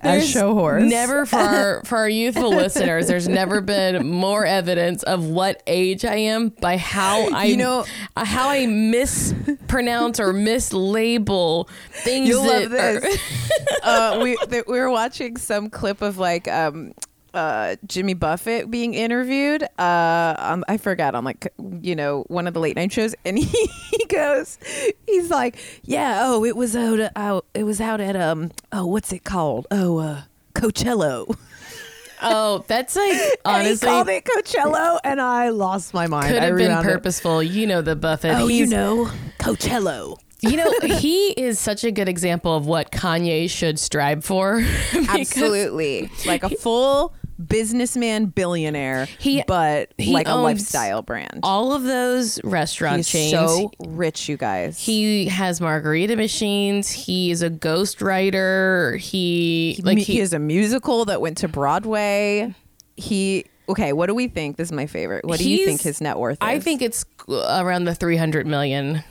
as 0.00 0.28
show 0.28 0.54
horse. 0.54 0.84
Never 0.84 1.26
for 1.26 1.36
our 1.36 1.82
for 1.84 1.98
our 1.98 2.08
youthful 2.08 2.50
listeners. 2.50 3.08
There's 3.08 3.26
never 3.28 3.60
been 3.60 4.06
more 4.06 4.46
evidence 4.46 5.02
of 5.02 5.24
what 5.26 5.60
age 5.66 6.04
I 6.04 6.14
am 6.14 6.50
by 6.50 6.76
how 6.76 7.28
I 7.34 7.44
You 7.46 7.56
know- 7.56 7.84
uh, 8.16 8.24
how 8.24 8.50
I 8.50 8.66
mispronounce 8.66 10.20
or 10.20 10.32
mislabel 10.32 11.68
things. 11.90 12.28
You'll 12.28 12.46
love 12.46 12.70
this. 12.70 13.18
uh, 13.82 14.20
we 14.22 14.36
th- 14.48 14.64
we 14.68 14.78
were 14.78 14.90
watching 14.90 15.36
some 15.38 15.70
clip 15.70 16.02
of 16.02 16.18
like 16.18 16.46
um, 16.46 16.92
uh, 17.34 17.76
Jimmy 17.86 18.14
Buffett 18.14 18.70
being 18.70 18.94
interviewed. 18.94 19.62
Uh, 19.78 20.34
um, 20.38 20.64
I 20.68 20.76
forgot 20.76 21.14
on 21.14 21.24
like 21.24 21.52
you 21.80 21.96
know 21.96 22.24
one 22.28 22.46
of 22.46 22.54
the 22.54 22.60
late 22.60 22.76
night 22.76 22.92
shows, 22.92 23.14
and 23.24 23.38
he, 23.38 23.44
he 23.90 24.04
goes, 24.06 24.58
he's 25.06 25.30
like, 25.30 25.56
yeah, 25.82 26.20
oh, 26.22 26.44
it 26.44 26.56
was 26.56 26.76
out, 26.76 27.00
out, 27.16 27.46
it 27.54 27.64
was 27.64 27.80
out 27.80 28.00
at 28.00 28.16
um, 28.16 28.50
oh, 28.72 28.86
what's 28.86 29.12
it 29.12 29.24
called? 29.24 29.66
Oh, 29.70 29.98
uh, 29.98 30.22
Coachello. 30.54 31.36
oh, 32.22 32.64
that's 32.66 32.96
like 32.96 33.12
and 33.44 33.62
he 33.62 33.68
honestly 33.68 33.88
called 33.88 34.08
it 34.08 34.24
Coachello, 34.24 34.98
and 35.04 35.20
I 35.20 35.50
lost 35.50 35.94
my 35.94 36.06
mind. 36.06 36.28
could 36.28 36.42
I 36.42 36.46
have 36.46 36.56
been 36.56 36.68
rewound 36.68 36.86
it. 36.86 36.92
purposeful. 36.92 37.42
You 37.42 37.66
know 37.66 37.82
the 37.82 37.96
Buffett. 37.96 38.36
Oh, 38.36 38.48
you 38.48 38.66
know, 38.66 39.10
Coachello. 39.38 40.18
You 40.44 40.56
know, 40.56 40.72
he 40.82 41.28
is 41.30 41.60
such 41.60 41.84
a 41.84 41.92
good 41.92 42.08
example 42.08 42.56
of 42.56 42.66
what 42.66 42.90
Kanye 42.90 43.48
should 43.48 43.78
strive 43.78 44.24
for. 44.24 44.60
Absolutely, 44.92 46.10
like 46.26 46.42
a 46.42 46.50
full 46.50 47.14
businessman 47.38 48.26
billionaire, 48.26 49.06
He- 49.18 49.42
but 49.46 49.92
he 49.98 50.12
like 50.12 50.28
a 50.28 50.34
lifestyle 50.34 51.02
brand. 51.02 51.40
All 51.42 51.72
of 51.72 51.82
those 51.82 52.42
restaurant 52.44 52.96
He's 52.98 53.08
chains. 53.08 53.32
so 53.32 53.70
rich, 53.80 54.28
you 54.28 54.36
guys. 54.36 54.78
he 54.78 55.26
has 55.26 55.60
margarita 55.60 56.16
machines. 56.16 56.90
He 56.90 57.30
is 57.30 57.42
a 57.42 57.50
ghost 57.50 58.00
writer. 58.02 58.96
He 59.00 59.80
like 59.82 59.98
he, 59.98 60.04
he, 60.04 60.18
has 60.18 60.32
a 60.32 60.38
musical 60.38 61.04
that 61.06 61.20
went 61.20 61.38
to 61.38 61.48
Broadway. 61.48 62.54
He 62.96 63.44
okay. 63.68 63.92
What 63.92 64.06
do 64.06 64.14
we 64.14 64.28
think? 64.28 64.56
This 64.56 64.68
is 64.68 64.72
my 64.72 64.86
favorite. 64.86 65.24
What 65.24 65.38
do 65.38 65.48
you 65.48 65.64
think 65.64 65.80
his 65.80 66.00
net 66.00 66.18
worth 66.18 66.34
is? 66.34 66.38
I 66.42 66.58
think 66.60 66.82
it's 66.82 67.04
around 67.28 67.84
the 67.84 67.94
300 67.94 68.46
million. 68.46 69.02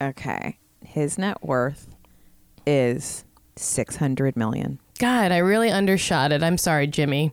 okay. 0.00 0.58
His 0.84 1.16
net 1.18 1.42
worth 1.42 1.88
is 2.66 3.24
six 3.56 3.96
hundred 3.96 4.36
million. 4.36 4.78
God, 5.02 5.32
I 5.32 5.38
really 5.38 5.68
undershot 5.70 6.30
it. 6.32 6.42
I'm 6.44 6.56
sorry, 6.56 6.86
Jimmy. 6.86 7.32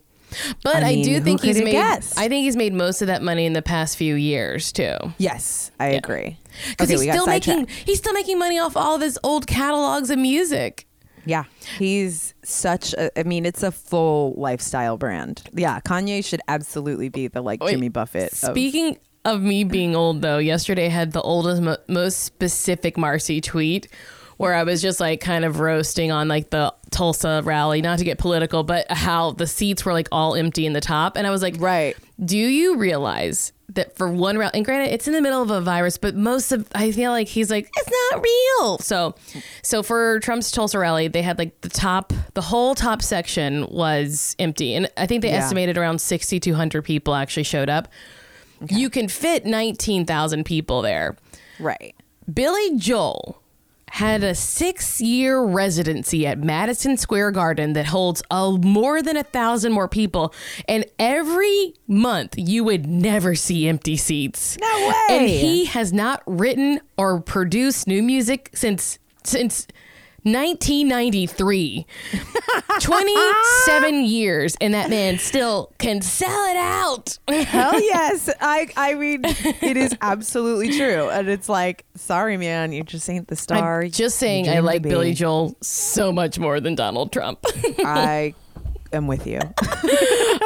But 0.64 0.84
I 0.84 0.90
I, 0.90 1.02
do 1.04 1.20
think 1.22 1.42
he's 1.42 1.62
made 1.62 1.72
guessed? 1.72 2.18
I 2.18 2.28
think 2.28 2.44
he's 2.46 2.56
made 2.56 2.74
most 2.74 3.02
of 3.02 3.08
that 3.08 3.22
money 3.22 3.46
in 3.46 3.54
the 3.54 3.62
past 3.62 3.96
few 3.98 4.16
years 4.16 4.72
too. 4.72 4.96
Yes, 5.20 5.72
I 5.80 5.88
agree. 5.90 6.38
Because 6.70 6.90
Okay, 6.92 7.04
he's 7.06 7.12
still 7.14 7.28
making 7.28 7.68
he's 7.86 7.98
still 8.00 8.14
making 8.14 8.38
money 8.40 8.58
off 8.60 8.76
all 8.76 8.96
of 8.96 9.02
his 9.02 9.18
old 9.24 9.48
catalogs 9.48 10.10
of 10.10 10.18
music. 10.20 10.88
Yeah, 11.26 11.44
he's 11.78 12.34
such. 12.44 12.94
a 12.94 13.18
I 13.20 13.24
mean, 13.24 13.46
it's 13.46 13.62
a 13.62 13.72
full 13.72 14.34
lifestyle 14.36 14.98
brand. 14.98 15.44
Yeah, 15.54 15.80
Kanye 15.82 16.26
should 16.26 16.42
absolutely 16.48 17.10
be 17.10 17.28
the 17.28 17.42
like 17.42 17.62
Wait, 17.64 17.72
Jimmy 17.72 17.90
Buffett. 17.90 18.32
of- 18.34 18.38
Speaking 18.40 18.98
of 19.26 19.42
me 19.44 19.64
being 19.64 19.96
old, 19.96 20.22
though, 20.24 20.38
yesterday 20.40 20.88
I 20.88 20.90
had 20.90 21.12
the 21.12 21.22
oldest, 21.22 21.62
mo- 21.62 21.78
most 21.88 22.22
specific 22.24 22.98
Marcy 22.98 23.42
tweet 23.42 23.88
where 24.40 24.56
I 24.56 24.64
was 24.64 24.82
just 24.82 25.02
like 25.02 25.20
kind 25.20 25.44
of 25.44 25.60
roasting 25.60 26.14
on 26.14 26.30
like 26.30 26.50
the 26.50 26.74
Tulsa 26.92 27.42
rally, 27.44 27.82
not 27.82 28.00
to 28.00 28.06
get 28.06 28.18
political, 28.18 28.64
but 28.64 28.90
how 28.90 29.32
the 29.32 29.46
seats 29.46 29.84
were 29.84 29.92
like 29.92 30.08
all 30.14 30.34
empty 30.34 30.66
in 30.66 30.72
the 30.72 30.80
top. 30.80 31.18
And 31.18 31.28
I 31.28 31.30
was 31.30 31.42
like, 31.42 31.56
right. 31.60 31.94
do 32.24 32.38
you 32.38 32.78
realize 32.78 33.52
that 33.74 33.98
for 33.98 34.10
one 34.10 34.38
round, 34.38 34.56
and 34.56 34.64
granted, 34.64 34.94
it's 34.94 35.10
in 35.10 35.14
the 35.14 35.22
middle 35.22 35.42
of 35.42 35.52
a 35.52 35.60
virus, 35.60 35.98
but 35.98 36.16
most 36.16 36.54
of, 36.54 36.66
I 36.74 36.94
feel 36.94 37.12
like 37.12 37.28
he's 37.28 37.52
like, 37.52 37.70
it's 37.76 37.90
not 38.14 38.24
real. 38.24 38.78
So, 38.78 39.14
so 39.62 39.84
for 39.84 40.22
Trump's 40.22 40.52
Tulsa 40.52 40.80
rally, 40.80 41.10
they 41.10 41.22
had 41.22 41.38
like 41.38 41.60
the 41.60 41.70
top, 41.70 42.14
the 42.34 42.42
whole 42.42 42.76
top 42.76 43.02
section 43.02 43.68
was 43.70 44.38
empty. 44.40 44.74
And 44.74 44.90
I 44.96 45.06
think 45.06 45.22
they 45.22 45.32
Yeah. 45.32 45.40
estimated 45.44 45.78
around 45.78 46.00
6,200 46.00 46.82
people 46.84 47.14
actually 47.14 47.44
showed 47.44 47.70
up. 47.70 47.90
You 48.70 48.90
can 48.90 49.10
fit 49.10 49.46
19,000 49.46 50.46
people 50.46 50.82
there. 50.82 51.18
Right. 51.60 51.94
Billy 52.34 52.78
Joel 52.78 53.39
had 53.92 54.24
a 54.24 54.36
six 54.36 55.02
year 55.02 55.42
residency 55.42 56.26
at 56.26 56.40
Madison 56.40 56.98
Square 56.98 57.32
Garden 57.32 57.74
that 57.74 57.88
holds 57.88 58.22
a, 58.32 58.52
more 58.52 59.02
than 59.02 59.18
a 59.18 59.24
thousand 59.24 59.74
more 59.74 59.88
people. 59.88 60.34
And 60.68 60.86
every 60.98 61.74
month 61.88 62.36
you 62.38 62.64
would 62.64 62.88
never 62.88 63.36
see 63.36 63.68
empty 63.68 63.98
seats. 63.98 64.58
No 64.60 64.88
way. 64.88 65.18
And 65.18 65.30
he 65.30 65.66
has 65.66 65.92
not 65.94 66.22
written 66.26 66.82
or 66.98 67.20
produced 67.22 67.88
new 67.88 68.04
music 68.04 68.52
since 68.54 69.00
since 69.24 69.68
1993. 70.24 71.86
27 72.80 74.04
years, 74.06 74.58
and 74.62 74.74
that 74.74 74.90
man 74.90 75.18
still 75.20 75.72
can 75.78 76.02
sell 76.02 76.46
it 76.50 76.58
out. 76.58 77.18
Hell 77.28 77.80
yes. 77.82 78.30
I 78.42 78.70
I 78.76 78.94
mean, 78.96 79.22
it 79.24 79.78
is 79.78 79.96
absolutely 80.02 80.78
true. 80.78 81.10
And 81.10 81.30
it's 81.30 81.50
like, 81.50 81.86
sorry, 81.96 82.38
man, 82.38 82.72
you 82.72 82.84
just 82.84 83.10
ain't 83.10 83.28
the 83.28 83.36
star. 83.36 83.82
I'm 83.82 83.92
just 83.92 84.18
saying, 84.18 84.50
I 84.50 84.60
like. 84.60 84.80
Billy 84.82 85.14
Joel 85.14 85.56
so 85.62 86.12
much 86.12 86.40
more 86.40 86.60
than 86.60 86.74
Donald 86.76 87.12
Trump. 87.12 87.40
I 87.80 88.34
am 88.92 89.08
with 89.08 89.28
you. 89.28 89.40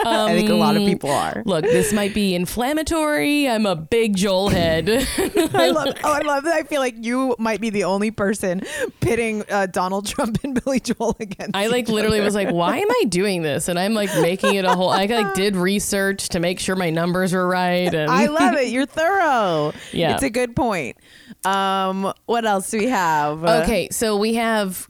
I 0.06 0.34
think 0.34 0.50
a 0.50 0.56
lot 0.56 0.76
of 0.76 0.86
people 0.86 1.12
are. 1.12 1.44
Look, 1.46 1.64
this 1.64 1.94
might 1.94 2.14
be 2.14 2.36
inflammatory. 2.36 3.48
I'm 3.48 3.66
a 3.66 3.76
big 3.76 4.16
Joel 4.16 4.50
head. 4.50 4.90
I 5.18 5.70
love. 5.70 5.96
Oh, 6.04 6.12
I 6.12 6.22
love 6.22 6.44
that. 6.44 6.54
I 6.54 6.64
feel 6.64 6.82
like 6.82 6.96
you 6.98 7.36
might 7.40 7.62
be 7.62 7.70
the 7.70 7.86
only 7.86 8.12
person 8.12 8.62
pitting 9.00 9.44
uh, 9.50 9.68
Donald 9.68 10.06
Trump 10.06 10.40
and 10.44 10.62
Billy 10.64 10.80
Joel 10.80 11.16
against. 11.20 11.56
I 11.56 11.68
like 11.68 11.88
literally 11.88 12.18
other. 12.18 12.26
was 12.26 12.36
like, 12.36 12.52
why 12.52 12.78
am 12.78 12.90
I 12.90 13.04
doing 13.08 13.44
this? 13.44 13.68
And 13.68 13.80
I'm 13.80 13.94
like 13.94 14.10
making 14.22 14.56
it 14.56 14.66
a 14.66 14.76
whole. 14.76 14.90
I 14.90 15.06
like 15.06 15.34
did 15.36 15.56
research 15.56 16.30
to 16.30 16.40
make 16.40 16.60
sure 16.60 16.76
my 16.76 16.90
numbers 16.90 17.34
were 17.34 17.48
right. 17.48 17.94
And 17.94 18.12
I 18.12 18.28
love 18.28 18.56
it. 18.56 18.70
You're 18.70 18.86
thorough. 18.86 19.74
Yeah. 19.92 20.14
it's 20.14 20.24
a 20.24 20.30
good 20.30 20.56
point. 20.56 20.98
Um, 21.46 22.14
what 22.26 22.46
else 22.46 22.70
do 22.72 22.78
we 22.78 22.88
have? 22.88 23.44
Okay, 23.44 23.90
so 23.92 24.18
we 24.18 24.36
have 24.36 24.90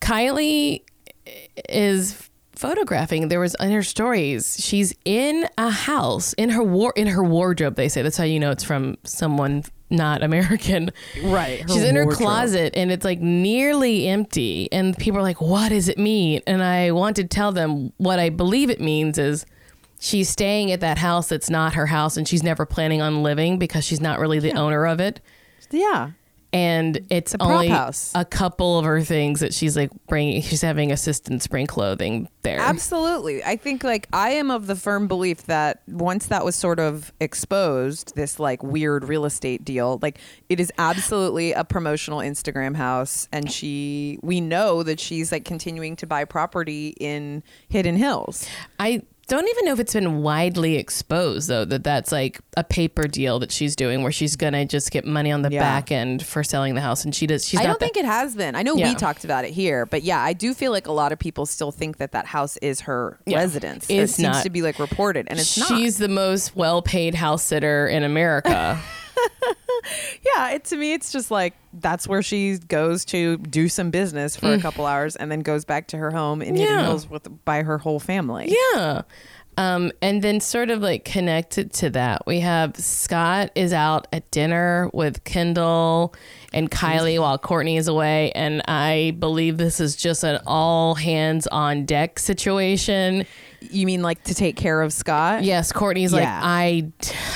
Kylie 0.00 0.82
is 1.68 2.27
photographing. 2.58 3.28
There 3.28 3.40
was 3.40 3.54
in 3.60 3.70
her 3.70 3.82
stories. 3.82 4.56
She's 4.58 4.92
in 5.04 5.48
a 5.56 5.70
house 5.70 6.32
in 6.34 6.50
her 6.50 6.62
war 6.62 6.92
in 6.96 7.06
her 7.06 7.22
wardrobe. 7.22 7.76
They 7.76 7.88
say 7.88 8.02
that's 8.02 8.16
how 8.16 8.24
you 8.24 8.40
know 8.40 8.50
it's 8.50 8.64
from 8.64 8.98
someone 9.04 9.64
not 9.90 10.22
American. 10.22 10.90
right. 11.22 11.62
She's 11.68 11.84
in 11.84 11.94
her 11.94 12.04
wardrobe. 12.04 12.18
closet 12.18 12.74
and 12.76 12.90
it's 12.90 13.04
like 13.04 13.20
nearly 13.20 14.08
empty. 14.08 14.70
And 14.72 14.96
people 14.98 15.20
are 15.20 15.22
like, 15.22 15.40
what 15.40 15.70
does 15.70 15.88
it 15.88 15.98
mean? 15.98 16.42
And 16.46 16.62
I 16.62 16.90
want 16.90 17.16
to 17.16 17.24
tell 17.24 17.52
them 17.52 17.92
what 17.96 18.18
I 18.18 18.28
believe 18.28 18.70
it 18.70 18.80
means 18.80 19.18
is 19.18 19.46
she's 20.00 20.28
staying 20.28 20.72
at 20.72 20.80
that 20.80 20.98
house 20.98 21.28
that's 21.28 21.48
not 21.48 21.74
her 21.74 21.86
house 21.86 22.16
and 22.16 22.26
she's 22.26 22.42
never 22.42 22.66
planning 22.66 23.00
on 23.00 23.22
living 23.22 23.58
because 23.58 23.84
she's 23.84 24.00
not 24.00 24.18
really 24.18 24.40
the 24.40 24.52
owner 24.52 24.84
of 24.86 25.00
it. 25.00 25.20
Yeah. 25.70 26.10
And 26.52 27.06
it's 27.10 27.34
a 27.34 27.42
only 27.42 27.68
house. 27.68 28.10
a 28.14 28.24
couple 28.24 28.78
of 28.78 28.86
her 28.86 29.02
things 29.02 29.40
that 29.40 29.52
she's 29.52 29.76
like 29.76 29.90
bringing, 30.06 30.40
she's 30.40 30.62
having 30.62 30.90
assistants 30.90 31.46
bring 31.46 31.66
clothing 31.66 32.28
there. 32.42 32.58
Absolutely. 32.58 33.44
I 33.44 33.56
think 33.56 33.84
like 33.84 34.08
I 34.14 34.30
am 34.30 34.50
of 34.50 34.66
the 34.66 34.74
firm 34.74 35.08
belief 35.08 35.44
that 35.46 35.82
once 35.86 36.26
that 36.28 36.46
was 36.46 36.56
sort 36.56 36.80
of 36.80 37.12
exposed, 37.20 38.14
this 38.16 38.38
like 38.40 38.62
weird 38.62 39.04
real 39.04 39.26
estate 39.26 39.62
deal, 39.64 39.98
like 40.00 40.18
it 40.48 40.58
is 40.58 40.72
absolutely 40.78 41.52
a 41.52 41.64
promotional 41.64 42.20
Instagram 42.20 42.74
house 42.76 43.28
and 43.30 43.52
she 43.52 44.18
we 44.22 44.40
know 44.40 44.82
that 44.82 44.98
she's 44.98 45.30
like 45.30 45.44
continuing 45.44 45.96
to 45.96 46.06
buy 46.06 46.24
property 46.24 46.94
in 46.98 47.42
Hidden 47.68 47.96
Hills. 47.96 48.48
I 48.78 49.02
don't 49.28 49.46
even 49.48 49.64
know 49.66 49.72
if 49.72 49.78
it's 49.80 49.92
been 49.92 50.22
widely 50.22 50.76
exposed 50.76 51.48
though 51.48 51.64
that 51.66 51.84
that's 51.84 52.10
like 52.10 52.40
a 52.56 52.64
paper 52.64 53.06
deal 53.06 53.38
that 53.38 53.52
she's 53.52 53.76
doing 53.76 54.02
where 54.02 54.10
she's 54.12 54.36
gonna 54.36 54.64
just 54.64 54.90
get 54.90 55.04
money 55.04 55.30
on 55.30 55.42
the 55.42 55.50
Yeah. 55.50 55.60
back 55.60 55.92
end 55.92 56.24
for 56.24 56.42
selling 56.42 56.74
the 56.74 56.80
house 56.80 57.04
and 57.04 57.14
she 57.14 57.26
does 57.26 57.46
she's 57.46 57.60
I 57.60 57.64
don't 57.64 57.78
think 57.78 57.96
it 57.96 58.04
has 58.06 58.34
been. 58.34 58.54
I 58.54 58.62
know 58.62 58.74
Yeah. 58.76 58.88
we 58.88 58.94
talked 58.94 59.24
about 59.24 59.44
it 59.44 59.50
here, 59.52 59.86
but 59.86 60.02
yeah, 60.02 60.20
I 60.22 60.32
do 60.32 60.54
feel 60.54 60.72
like 60.72 60.86
a 60.86 60.92
lot 60.92 61.12
of 61.12 61.18
people 61.18 61.46
still 61.46 61.70
think 61.70 61.98
that 61.98 62.12
that 62.12 62.26
house 62.26 62.56
is 62.58 62.80
her 62.80 63.18
Yeah. 63.26 63.38
residence. 63.38 63.84
It's 63.88 64.12
it 64.12 64.14
seems 64.16 64.28
not. 64.36 64.42
to 64.44 64.50
be 64.50 64.62
like 64.62 64.78
reported, 64.78 65.26
and 65.28 65.38
it's 65.38 65.56
not. 65.58 65.68
she's 65.68 65.98
the 65.98 66.08
most 66.08 66.56
well-paid 66.56 67.14
house 67.14 67.42
sitter 67.44 67.86
in 67.86 68.02
America. 68.04 68.80
Yeah, 70.34 70.50
it, 70.50 70.64
to 70.66 70.76
me, 70.76 70.92
it's 70.92 71.12
just 71.12 71.30
like 71.30 71.54
that's 71.72 72.06
where 72.08 72.22
she 72.22 72.58
goes 72.58 73.04
to 73.06 73.36
do 73.38 73.68
some 73.68 73.90
business 73.90 74.36
for 74.36 74.52
a 74.52 74.58
couple 74.60 74.86
hours 74.86 75.16
and 75.16 75.30
then 75.30 75.40
goes 75.40 75.64
back 75.64 75.88
to 75.88 75.96
her 75.98 76.10
home 76.10 76.42
in 76.42 76.56
Hidden 76.56 76.76
Mm. 76.78 76.82
Hills 76.84 77.08
with 77.10 77.44
by 77.44 77.62
her 77.62 77.78
whole 77.78 78.00
family. 78.00 78.54
yeah. 78.74 79.02
Um, 79.58 79.90
and 80.00 80.22
then 80.22 80.38
sort 80.38 80.70
of 80.70 80.82
like 80.82 81.04
connected 81.04 81.72
to 81.74 81.90
that, 81.90 82.24
we 82.28 82.38
have 82.38 82.76
Scott 82.76 83.50
is 83.56 83.72
out 83.72 84.06
at 84.12 84.30
dinner 84.30 84.88
with 84.94 85.24
Kendall 85.24 86.14
and 86.52 86.70
Kylie 86.70 87.18
while 87.18 87.40
Kourtney 87.40 87.76
is 87.76 87.88
away. 87.88 88.30
And 88.36 88.62
I 88.68 89.16
believe 89.18 89.56
this 89.56 89.80
is 89.80 89.96
just 89.96 90.22
an 90.22 90.40
all 90.46 90.94
hands 90.94 91.48
on 91.48 91.86
deck 91.86 92.20
situation. 92.20 93.26
You 93.60 93.84
mean 93.84 94.00
like 94.00 94.22
to 94.24 94.34
take 94.34 94.54
care 94.54 94.80
of 94.80 94.92
Scott? 94.92 95.42
Yes, 95.42 95.72
Kourtney's 95.72 96.12
like, 96.12 96.22
I, 96.24 96.92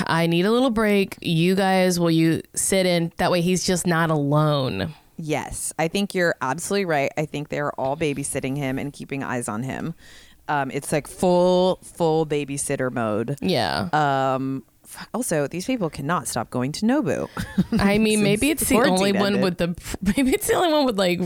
I 0.06 0.28
need 0.28 0.46
a 0.46 0.52
little 0.52 0.70
break. 0.70 1.16
You 1.20 1.56
guys, 1.56 1.98
will 1.98 2.12
you 2.12 2.42
sit 2.54 2.86
in? 2.86 3.12
That 3.16 3.32
way 3.32 3.40
he's 3.40 3.66
just 3.66 3.84
not 3.84 4.10
alone. 4.10 4.94
Yes, 5.16 5.72
I 5.76 5.88
think 5.88 6.14
you're 6.14 6.36
absolutely 6.40 6.84
right. 6.84 7.10
I 7.16 7.26
think 7.26 7.48
they're 7.48 7.72
all 7.72 7.96
babysitting 7.96 8.56
him 8.56 8.78
and 8.78 8.92
keeping 8.92 9.24
eyes 9.24 9.48
on 9.48 9.64
him. 9.64 9.94
Um, 10.48 10.70
it's 10.70 10.92
like 10.92 11.06
full, 11.08 11.76
full 11.82 12.26
babysitter 12.26 12.90
mode. 12.92 13.36
Yeah. 13.40 13.88
Um, 13.92 14.64
also, 15.14 15.46
these 15.46 15.64
people 15.64 15.88
cannot 15.88 16.28
stop 16.28 16.50
going 16.50 16.72
to 16.72 16.84
Nobu. 16.84 17.28
I 17.80 17.96
mean, 17.98 18.22
maybe 18.22 18.50
it's 18.50 18.68
the 18.68 18.76
only 18.76 19.12
one 19.12 19.36
ended. 19.36 19.42
with 19.42 19.56
the 19.58 20.12
maybe 20.16 20.32
it's 20.32 20.48
the 20.48 20.54
only 20.54 20.70
one 20.72 20.84
with 20.84 20.98
like 20.98 21.18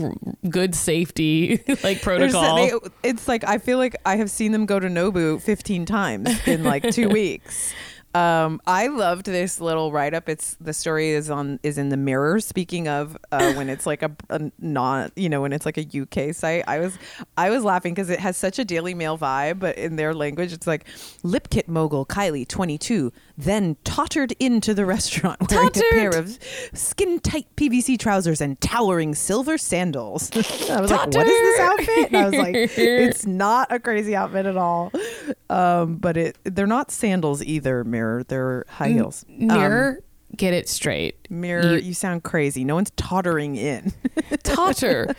good 0.49 0.73
safety 0.73 1.61
like 1.83 2.01
protocol. 2.01 2.55
they- 2.55 2.71
it's 3.09 3.27
like 3.27 3.43
I 3.43 3.57
feel 3.57 3.77
like 3.77 3.95
I 4.05 4.15
have 4.15 4.31
seen 4.31 4.53
them 4.53 4.65
go 4.65 4.79
to 4.79 4.87
Nobu 4.87 5.41
15 5.41 5.85
times 5.85 6.29
in 6.47 6.63
like 6.63 6.89
two 6.91 7.09
weeks. 7.21 7.73
Um, 8.13 8.61
I 8.65 8.87
loved 8.87 9.25
this 9.25 9.61
little 9.61 9.91
write 9.91 10.13
up. 10.13 10.27
It's 10.27 10.55
the 10.59 10.73
story 10.73 11.11
is 11.11 11.29
on 11.29 11.59
is 11.61 11.77
in 11.77 11.89
the 11.89 11.97
Mirror. 11.97 12.39
Speaking 12.39 12.87
of 12.87 13.17
uh, 13.31 13.53
when 13.53 13.69
it's 13.69 13.85
like 13.85 14.01
a, 14.01 14.11
a 14.29 14.51
not 14.59 15.11
you 15.15 15.29
know 15.29 15.41
when 15.41 15.53
it's 15.53 15.65
like 15.65 15.77
a 15.77 15.85
UK 16.01 16.33
site, 16.33 16.63
I 16.67 16.79
was 16.79 16.97
I 17.37 17.49
was 17.49 17.63
laughing 17.63 17.93
because 17.93 18.09
it 18.09 18.19
has 18.19 18.37
such 18.37 18.59
a 18.59 18.65
Daily 18.65 18.93
Mail 18.93 19.17
vibe, 19.17 19.59
but 19.59 19.77
in 19.77 19.97
their 19.97 20.13
language, 20.13 20.51
it's 20.51 20.65
like 20.65 20.85
lip 21.21 21.49
kit 21.49 21.67
mogul 21.67 22.05
Kylie, 22.05 22.47
22, 22.47 23.11
then 23.37 23.77
tottered 23.83 24.33
into 24.39 24.73
the 24.73 24.85
restaurant 24.85 25.51
wearing 25.51 25.67
a 25.67 25.93
pair 25.93 26.15
of 26.15 26.39
skin 26.73 27.19
tight 27.19 27.47
PVC 27.55 27.99
trousers 27.99 28.41
and 28.41 28.59
towering 28.61 29.13
silver 29.13 29.57
sandals. 29.57 30.31
I 30.35 30.81
was 30.81 30.89
like, 30.91 31.07
what 31.07 31.27
is 31.27 31.57
this 31.57 31.59
outfit? 31.59 32.07
And 32.07 32.17
I 32.17 32.25
was 32.25 32.35
like, 32.35 32.55
it's 32.55 33.25
not 33.27 33.71
a 33.71 33.79
crazy 33.79 34.15
outfit 34.15 34.45
at 34.45 34.57
all. 34.57 34.91
Um, 35.49 35.97
but 35.97 36.17
it 36.17 36.37
they're 36.43 36.65
not 36.65 36.89
sandals 36.89 37.43
either, 37.43 37.83
Mirror. 37.97 38.23
They're 38.25 38.65
high 38.69 38.89
heels. 38.89 39.25
Um, 39.27 39.47
Mirror, 39.47 39.99
get 40.35 40.53
it 40.53 40.69
straight. 40.69 41.15
mirror, 41.31 41.63
You- 41.77 41.79
you 41.87 41.93
sound 41.95 42.23
crazy. 42.23 42.63
No 42.63 42.75
one's 42.75 42.91
tottering 42.91 43.55
in. 43.55 43.91
Totter. 44.43 45.15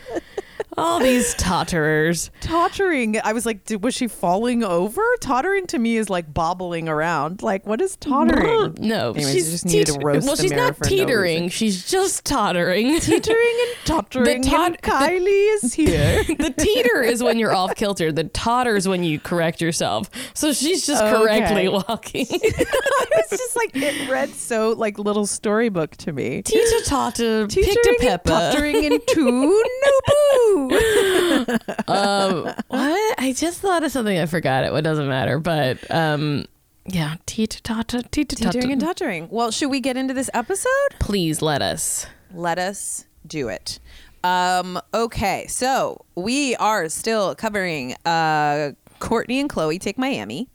All 0.78 1.00
these 1.00 1.34
totterers. 1.34 2.30
tottering. 2.40 3.20
I 3.22 3.32
was 3.32 3.44
like, 3.44 3.64
did, 3.64 3.82
was 3.82 3.94
she 3.94 4.06
falling 4.08 4.62
over? 4.64 5.02
Tottering 5.20 5.66
to 5.68 5.78
me 5.78 5.96
is 5.96 6.08
like 6.08 6.32
bobbling 6.32 6.88
around. 6.88 7.42
Like, 7.42 7.66
what 7.66 7.80
is 7.80 7.96
tottering? 7.96 8.74
No, 8.78 9.10
Anyways, 9.12 9.32
she's 9.32 9.46
you 9.46 9.50
just 9.52 9.66
needed 9.66 9.86
to 9.94 10.00
roast 10.00 10.26
Well, 10.26 10.36
she's 10.36 10.52
not 10.52 10.76
for 10.76 10.84
no 10.84 10.88
teetering. 10.90 11.48
she's 11.48 11.88
just 11.90 12.24
tottering. 12.24 13.00
Teetering 13.08 13.58
and 13.66 13.86
tottering. 13.86 14.40
The 14.42 14.48
tot- 14.48 14.66
and 14.68 14.82
Kylie 14.82 15.54
is 15.62 15.74
here. 15.74 16.22
the 16.38 16.54
teeter 16.56 17.02
is 17.02 17.22
when 17.22 17.38
you're 17.38 17.54
off 17.54 17.74
kilter. 17.74 18.12
The 18.12 18.24
totter 18.24 18.76
is 18.76 18.86
when 18.88 19.02
you 19.04 19.18
correct 19.18 19.60
yourself. 19.60 20.10
So 20.34 20.52
she's 20.52 20.86
just 20.86 21.02
Okay. 21.02 21.16
correctly 21.16 21.68
walking. 21.68 22.26
it's 22.30 23.30
just 23.30 23.56
like 23.56 23.70
it 23.74 24.08
read 24.10 24.30
so 24.30 24.72
like 24.72 24.98
little 24.98 25.26
storybook 25.26 25.96
to 25.98 26.12
me. 26.12 26.42
Teeter 26.42 26.84
totter, 26.84 27.46
picked 27.46 27.56
a 27.68 27.74
Teetering 27.74 27.96
and 28.00 28.08
pepper. 28.08 28.28
tottering 28.30 28.84
into 28.84 29.20
Nobu. 29.30 30.67
um, 31.88 32.44
what? 32.68 33.14
I 33.18 33.34
just 33.36 33.60
thought 33.60 33.84
of 33.84 33.90
something. 33.92 34.18
I 34.18 34.26
forgot 34.26 34.64
it. 34.64 34.72
It 34.72 34.82
doesn't 34.82 35.08
matter. 35.08 35.38
But 35.38 35.90
um, 35.90 36.44
yeah, 36.86 37.16
teeter 37.26 37.60
totter, 37.60 38.02
teeter 38.02 38.36
Teetering 38.36 38.72
and 38.72 38.80
totter. 38.80 38.94
tottering. 39.04 39.28
Well, 39.30 39.50
should 39.50 39.70
we 39.70 39.80
get 39.80 39.96
into 39.96 40.14
this 40.14 40.30
episode? 40.34 40.70
Please 41.00 41.42
let 41.42 41.62
us. 41.62 42.06
Let 42.34 42.58
us 42.58 43.04
do 43.26 43.48
it. 43.48 43.78
Um, 44.24 44.80
okay, 44.92 45.46
so 45.48 46.04
we 46.14 46.56
are 46.56 46.88
still 46.88 47.34
covering 47.34 47.94
uh, 48.04 48.72
Kourtney 49.00 49.40
and 49.40 49.48
Khloe 49.48 49.80
Take 49.80 49.96
Miami. 49.98 50.48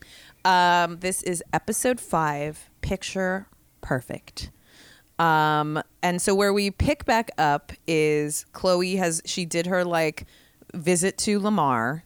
Um, 0.45 0.97
this 0.99 1.23
is 1.23 1.41
episode 1.53 1.99
five, 1.99 2.69
Picture 2.81 3.47
Perfect. 3.81 4.51
Um, 5.19 5.81
and 6.01 6.21
so 6.21 6.33
where 6.35 6.53
we 6.53 6.71
pick 6.71 7.05
back 7.05 7.31
up 7.37 7.71
is 7.87 8.45
Khloe 8.53 8.97
has 8.97 9.21
she 9.25 9.45
did 9.45 9.67
her 9.67 9.85
like 9.85 10.25
visit 10.73 11.17
to 11.19 11.39
Lamar, 11.39 12.03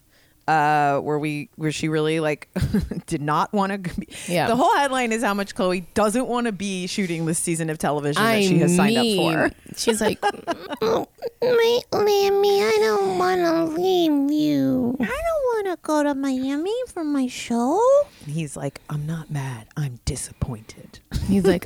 uh, 0.48 0.98
where 1.00 1.18
we 1.18 1.50
where 1.56 1.70
she 1.70 1.88
really 1.88 2.20
like 2.20 2.48
did 3.06 3.20
not 3.20 3.52
want 3.52 3.72
to. 3.72 4.00
be 4.00 4.08
Yeah. 4.26 4.48
The 4.48 4.56
whole 4.56 4.74
headline 4.76 5.12
is 5.12 5.22
how 5.22 5.34
much 5.34 5.54
Khloe 5.54 5.84
doesn't 5.94 6.26
want 6.26 6.46
to 6.46 6.52
be 6.52 6.86
shooting 6.86 7.26
this 7.26 7.38
season 7.38 7.68
of 7.70 7.78
television 7.78 8.22
I 8.22 8.36
that 8.36 8.48
she 8.48 8.58
has 8.58 8.74
signed 8.74 8.96
mean, 8.96 9.34
up 9.36 9.52
for. 9.52 9.74
She's 9.76 10.00
like, 10.00 10.22
Wait, 10.82 11.84
Lammy, 11.92 12.62
I 12.62 12.78
don't 12.80 13.18
want 13.18 13.40
to 13.42 13.64
leave 13.64 14.30
you. 14.32 14.96
I 15.00 15.04
don't 15.04 15.66
want 15.66 15.66
to 15.66 15.78
go 15.82 16.02
to 16.02 16.14
Miami 16.14 16.74
for 16.88 17.04
my 17.04 17.26
show. 17.26 17.78
for. 18.24 18.30
He's 18.30 18.56
like, 18.56 18.80
I'm 18.88 19.06
not 19.06 19.30
mad. 19.30 19.66
I'm 19.76 20.00
disappointed. 20.04 21.00
he's 21.26 21.44
like, 21.44 21.64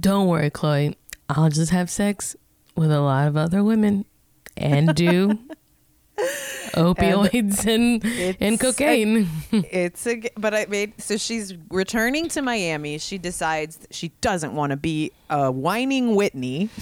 don't 0.00 0.26
worry, 0.28 0.50
Khloe. 0.50 0.94
I'll 1.28 1.48
just 1.50 1.70
have 1.72 1.88
sex 1.90 2.36
with 2.76 2.90
a 2.92 3.00
lot 3.00 3.28
of 3.28 3.36
other 3.36 3.62
women, 3.64 4.04
and 4.56 4.94
do 4.94 5.38
opioids 6.74 7.66
and 7.66 8.04
and, 8.04 8.36
It's 8.40 8.62
a- 8.62 8.72
cocaine. 8.72 9.28
it's 9.52 10.06
a 10.06 10.22
but 10.36 10.54
I 10.54 10.66
made 10.68 11.00
so 11.00 11.16
she's 11.16 11.54
returning 11.70 12.28
to 12.30 12.42
Miami. 12.42 12.98
She 12.98 13.18
decides 13.18 13.78
she 13.90 14.08
doesn't 14.20 14.54
want 14.54 14.70
to 14.70 14.76
be 14.76 15.12
a 15.30 15.50
whining 15.50 16.14
Whitney. 16.14 16.68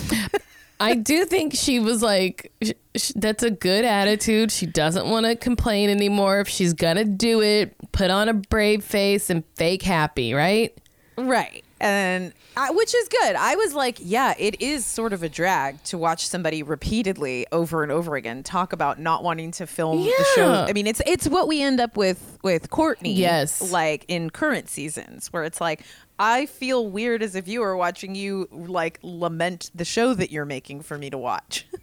I 0.80 0.94
do 0.96 1.24
think 1.26 1.54
she 1.54 1.78
was 1.78 2.02
like, 2.02 2.50
sh- 2.60 2.72
sh- 2.96 3.12
that's 3.14 3.44
a 3.44 3.52
good 3.52 3.84
attitude. 3.84 4.50
She 4.50 4.66
doesn't 4.66 5.06
want 5.06 5.26
to 5.26 5.36
complain 5.36 5.88
anymore. 5.88 6.40
If 6.40 6.48
she's 6.48 6.72
gonna 6.74 7.04
do 7.04 7.40
it, 7.40 7.76
put 7.92 8.10
on 8.10 8.28
a 8.28 8.34
brave 8.34 8.82
face 8.82 9.30
and 9.30 9.44
fake 9.54 9.82
happy, 9.82 10.34
right? 10.34 10.76
Right. 11.16 11.64
And 11.82 12.32
I, 12.56 12.70
which 12.70 12.94
is 12.94 13.08
good. 13.08 13.34
I 13.34 13.56
was 13.56 13.74
like, 13.74 13.98
yeah, 14.00 14.34
it 14.38 14.62
is 14.62 14.86
sort 14.86 15.12
of 15.12 15.22
a 15.24 15.28
drag 15.28 15.82
to 15.84 15.98
watch 15.98 16.26
somebody 16.28 16.62
repeatedly 16.62 17.46
over 17.50 17.82
and 17.82 17.90
over 17.90 18.14
again 18.14 18.44
talk 18.44 18.72
about 18.72 19.00
not 19.00 19.24
wanting 19.24 19.50
to 19.52 19.66
film 19.66 19.98
the 20.04 20.24
show. 20.36 20.52
Yeah. 20.52 20.66
I 20.68 20.72
mean, 20.72 20.86
it's 20.86 21.02
it's 21.06 21.28
what 21.28 21.48
we 21.48 21.60
end 21.60 21.80
up 21.80 21.96
with 21.96 22.38
with 22.42 22.70
Kourtney. 22.70 23.16
Yes. 23.16 23.72
Like 23.72 24.04
in 24.06 24.30
current 24.30 24.68
seasons 24.68 25.32
where 25.32 25.42
it's 25.42 25.60
like 25.60 25.82
I 26.20 26.46
feel 26.46 26.86
weird 26.88 27.20
as 27.20 27.34
a 27.34 27.40
viewer 27.40 27.76
watching 27.76 28.14
you 28.14 28.48
like 28.52 29.00
lament 29.02 29.70
the 29.74 29.84
show 29.84 30.14
that 30.14 30.30
you're 30.30 30.44
making 30.44 30.82
for 30.82 30.96
me 30.96 31.10
to 31.10 31.18
watch. 31.18 31.66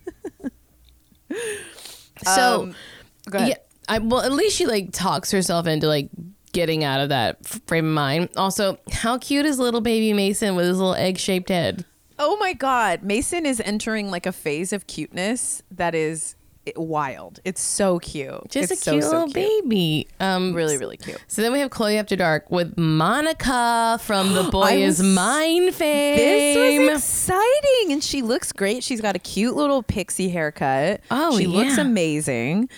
So, 2.26 2.64
Um, 2.64 2.76
yeah, 3.47 3.56
I, 3.88 4.00
well, 4.00 4.22
at 4.22 4.32
least 4.32 4.58
she 4.58 4.66
like 4.66 4.91
talks 4.91 5.32
herself 5.32 5.68
into 5.68 5.88
like 5.88 6.10
getting 6.52 6.84
out 6.84 7.00
of 7.02 7.10
that 7.10 7.45
frame 7.68 7.86
of 7.88 7.93
mind. 7.93 8.30
Also, 8.36 8.80
how 8.91 9.18
cute 9.18 9.45
is 9.45 9.60
little 9.60 9.82
baby 9.82 10.14
Mason 10.14 10.56
with 10.56 10.68
his 10.68 10.78
little 10.78 10.95
egg 10.95 11.18
shaped 11.18 11.50
head? 11.50 11.86
Oh 12.18 12.38
my 12.38 12.54
God. 12.54 13.04
Mason 13.04 13.45
is 13.45 13.62
entering 13.62 14.12
like 14.12 14.26
a 14.26 14.32
phase 14.32 14.74
of 14.74 14.88
cuteness 14.88 15.64
that 15.72 15.95
is 15.95 16.36
wild. 16.76 17.39
It's 17.45 17.62
so 17.62 18.00
cute. 18.00 18.50
Just 18.50 18.72
it's 18.72 18.82
a 18.82 18.84
so, 18.84 18.91
cute 18.91 19.04
so 19.04 19.10
little 19.12 19.34
baby. 19.34 20.08
Um, 20.20 20.54
Really, 20.54 20.78
really 20.78 20.97
cute. 20.97 21.18
So 21.28 21.41
then 21.41 21.52
we 21.54 21.60
have 21.60 21.70
Khloe 21.70 21.95
After 21.97 22.16
Dark 22.16 22.52
with 22.52 22.78
Monica 22.78 24.00
from 24.04 24.34
The 24.34 24.43
Boy 24.52 24.84
Is 24.84 25.02
Mine 25.02 25.72
fame. 25.72 26.18
This 26.18 26.80
was 26.80 26.97
exciting, 27.00 27.93
and 27.93 28.04
she 28.04 28.22
looks 28.22 28.52
great. 28.52 28.84
She's 28.84 29.02
got 29.02 29.16
a 29.16 29.20
cute 29.20 29.56
little 29.56 29.84
pixie 29.84 30.30
haircut. 30.30 31.02
Oh, 31.10 31.38
she 31.38 31.47
looks 31.47 31.78
amazing. 31.78 32.70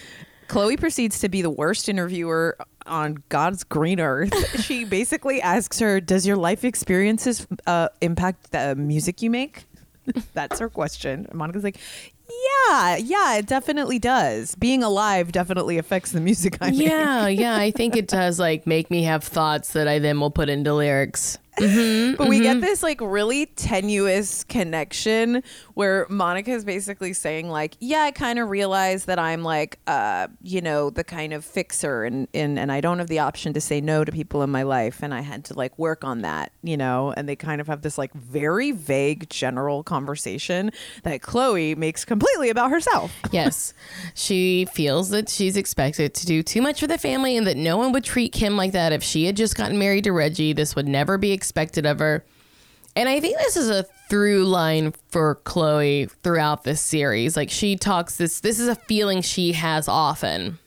Khloe 0.48 0.80
proceeds 0.80 1.20
to 1.20 1.30
be 1.30 1.42
the 1.42 1.50
worst 1.50 1.88
interviewer 1.88 2.58
on 2.92 3.24
God's 3.30 3.64
green 3.64 4.00
earth. 4.00 4.62
she 4.66 4.86
basically 4.86 5.42
asks 5.42 5.80
her, 5.80 6.00
"Does 6.00 6.28
your 6.28 6.38
life 6.38 6.64
experiences 6.64 7.48
uh, 7.66 7.90
impact 8.02 8.52
the 8.52 8.76
music 8.76 9.22
you 9.22 9.32
make?" 9.32 9.64
That's 10.34 10.60
her 10.60 10.70
question. 10.70 11.26
And 11.30 11.36
Monica's 11.36 11.64
like, 11.64 11.78
"Yeah, 12.30 12.98
yeah, 12.98 13.36
it 13.36 13.48
definitely 13.48 13.98
does. 13.98 14.56
Being 14.56 14.84
alive 14.84 15.32
definitely 15.32 15.78
affects 15.78 16.12
the 16.12 16.22
music 16.22 16.58
I 16.62 16.72
make." 16.72 16.82
yeah, 16.82 17.28
yeah. 17.28 17.56
I 17.56 17.72
think 17.72 17.96
it 17.96 18.08
does 18.08 18.40
like 18.40 18.68
make 18.68 18.92
me 18.92 19.04
have 19.04 19.24
thoughts 19.24 19.74
that 19.74 19.88
I 19.88 20.00
then 20.00 20.20
will 20.20 20.32
put 20.32 20.50
into 20.50 20.74
lyrics. 20.74 21.38
Mm-hmm, 21.60 22.16
But 22.18 22.28
we 22.28 22.40
get 22.40 22.62
this 22.62 22.82
like 22.84 23.00
really 23.02 23.46
tenuous 23.48 24.44
connection 24.44 25.44
where 25.74 26.06
Monica 26.10 26.52
is 26.52 26.64
basically 26.66 27.14
saying 27.14 27.50
like, 27.50 27.76
yeah, 27.80 28.02
I 28.04 28.12
kind 28.12 28.40
of 28.40 28.50
realize 28.50 29.06
that 29.06 29.20
I'm 29.20 29.44
like, 29.44 29.80
uh, 29.88 30.28
you 30.42 30.62
know, 30.62 30.90
the 30.90 31.04
kind 31.04 31.34
of 31.34 31.44
fixer 31.44 32.04
and, 32.04 32.28
and 32.34 32.58
and 32.58 32.72
I 32.72 32.82
don't 32.82 33.00
have 33.00 33.08
the 33.08 33.20
option 33.20 33.54
to 33.54 33.62
say 33.62 33.82
no 33.82 34.04
to 34.04 34.12
people 34.12 34.44
in 34.44 34.50
my 34.50 34.64
life, 34.64 35.02
and 35.04 35.14
I 35.14 35.22
had 35.22 35.46
to 35.46 35.54
like 35.54 35.78
work 35.78 36.04
on 36.04 36.22
that, 36.22 36.52
you 36.64 36.78
know. 36.78 37.14
And 37.16 37.28
they 37.28 37.36
kind 37.36 37.60
of 37.62 37.68
have 37.68 37.82
this 37.82 37.98
like 37.98 38.14
very 38.14 38.72
vague 38.72 39.30
general 39.30 39.84
conversation 39.84 40.72
that 41.04 41.22
Khloe 41.22 41.76
makes 41.76 42.06
completely 42.06 42.50
about 42.50 42.72
herself. 42.72 43.12
Yes. 43.32 43.74
She 44.14 44.66
feels 44.74 45.10
that 45.10 45.30
she's 45.30 45.56
expected 45.56 46.14
to 46.16 46.26
do 46.26 46.44
too 46.44 46.62
much 46.62 46.82
for 46.82 46.88
the 46.88 46.98
family 46.98 47.38
and 47.38 47.48
that 47.48 47.56
no 47.56 47.78
one 47.78 47.94
would 47.94 48.04
treat 48.04 48.34
Kim 48.34 48.58
like 48.58 48.74
that. 48.74 48.92
If 48.92 49.04
she 49.04 49.26
had 49.26 49.38
just 49.38 49.56
gotten 49.56 49.80
married 49.80 50.04
to 50.04 50.12
Reggie, 50.12 50.52
this 50.52 50.76
would 50.76 50.88
never 50.88 51.18
be 51.18 51.32
expected 51.42 51.88
of 51.88 51.98
her. 51.98 52.24
And 52.96 53.10
I 53.10 53.20
think 53.20 53.38
this 53.40 53.58
is 53.58 53.68
a 53.70 53.84
through 54.12 54.46
line 54.46 54.94
for 55.10 55.38
Khloe 55.44 56.12
throughout 56.22 56.64
this 56.66 56.80
series. 56.82 57.36
Like 57.36 57.50
she 57.50 57.76
talks 57.76 58.18
this 58.18 58.42
this 58.42 58.60
is 58.60 58.68
a 58.68 58.76
feeling 58.76 59.22
she 59.24 59.54
has 59.54 59.88
often. 59.88 60.60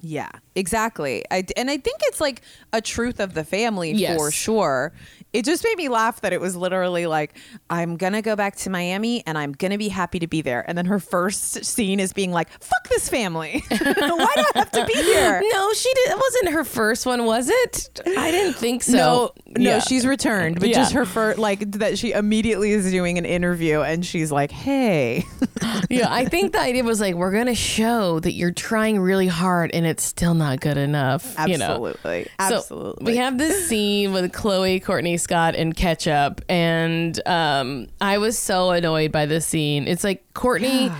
Yeah, 0.00 0.30
exactly. 0.54 1.22
I, 1.30 1.44
and 1.56 1.70
I 1.70 1.76
think 1.76 1.98
it's 2.04 2.20
like 2.20 2.40
a 2.72 2.80
truth 2.80 3.20
of 3.20 3.34
the 3.34 3.44
family 3.44 3.92
Yes. 3.92 4.16
for 4.16 4.30
sure. 4.30 4.92
It 5.32 5.44
just 5.44 5.64
made 5.64 5.76
me 5.78 5.88
laugh 5.88 6.20
that 6.20 6.32
it 6.32 6.40
was 6.40 6.54
literally 6.56 7.06
like, 7.06 7.36
I'm 7.70 7.96
going 7.96 8.12
to 8.12 8.20
go 8.22 8.36
back 8.36 8.56
to 8.56 8.70
Miami 8.70 9.22
and 9.26 9.38
I'm 9.38 9.52
going 9.52 9.70
to 9.70 9.78
be 9.78 9.88
happy 9.88 10.18
to 10.18 10.26
be 10.26 10.42
there. 10.42 10.62
And 10.68 10.76
then 10.76 10.84
her 10.86 10.98
first 10.98 11.64
scene 11.64 12.00
is 12.00 12.12
being 12.12 12.32
like, 12.32 12.50
fuck 12.62 12.88
this 12.88 13.08
family. 13.08 13.64
Why 13.70 13.78
do 13.78 14.16
I 14.18 14.44
have 14.56 14.70
to 14.72 14.84
be 14.84 14.92
here? 14.94 15.42
No, 15.52 15.72
she 15.72 15.92
did. 15.94 16.10
It 16.10 16.16
wasn't 16.18 16.48
her 16.54 16.64
first 16.64 17.06
one, 17.06 17.24
was 17.24 17.48
it? 17.50 18.00
I 18.16 18.30
didn't 18.30 18.54
think 18.54 18.82
so. 18.82 18.92
no, 18.96 19.32
no, 19.56 19.70
Yeah. 19.70 19.78
she's 19.80 20.06
returned, 20.06 20.60
but 20.60 20.68
Yeah. 20.68 20.76
just 20.76 20.92
her 20.92 21.04
first, 21.06 21.38
like 21.38 21.70
that 21.72 21.98
she 21.98 22.12
immediately 22.12 22.70
is 22.72 22.90
doing 22.90 23.16
an 23.18 23.24
interview 23.24 23.80
and 23.80 24.04
she's 24.04 24.30
like, 24.32 24.50
hey. 24.50 25.24
yeah, 25.90 26.12
I 26.12 26.24
think 26.26 26.52
the 26.52 26.60
idea 26.60 26.84
was 26.84 27.00
like 27.00 27.14
we're 27.14 27.32
gonna 27.32 27.54
show 27.54 28.20
that 28.20 28.32
you're 28.32 28.50
trying 28.52 28.98
really 29.00 29.26
hard 29.26 29.70
and 29.72 29.86
it's 29.86 30.02
still 30.04 30.34
not 30.34 30.60
good 30.60 30.76
enough. 30.76 31.34
you 31.46 31.58
know? 31.58 31.64
Absolutely. 31.66 32.24
So 32.24 32.30
Absolutely. 32.56 33.04
we 33.12 33.16
have 33.18 33.38
this 33.38 33.68
scene 33.68 34.12
with 34.12 34.30
Khloe, 34.32 34.82
Kourtney 34.82 35.18
Scott, 35.22 35.54
and 35.54 35.74
Ketchup, 35.74 36.42
and 36.48 37.20
um, 37.26 37.86
I 38.00 38.18
was 38.18 38.38
so 38.38 38.70
annoyed 38.70 39.12
by 39.12 39.26
this 39.26 39.46
scene. 39.46 39.88
It's 39.88 40.04
like 40.04 40.24
Kourtney, 40.34 40.94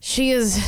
she 0.00 0.30
is 0.30 0.62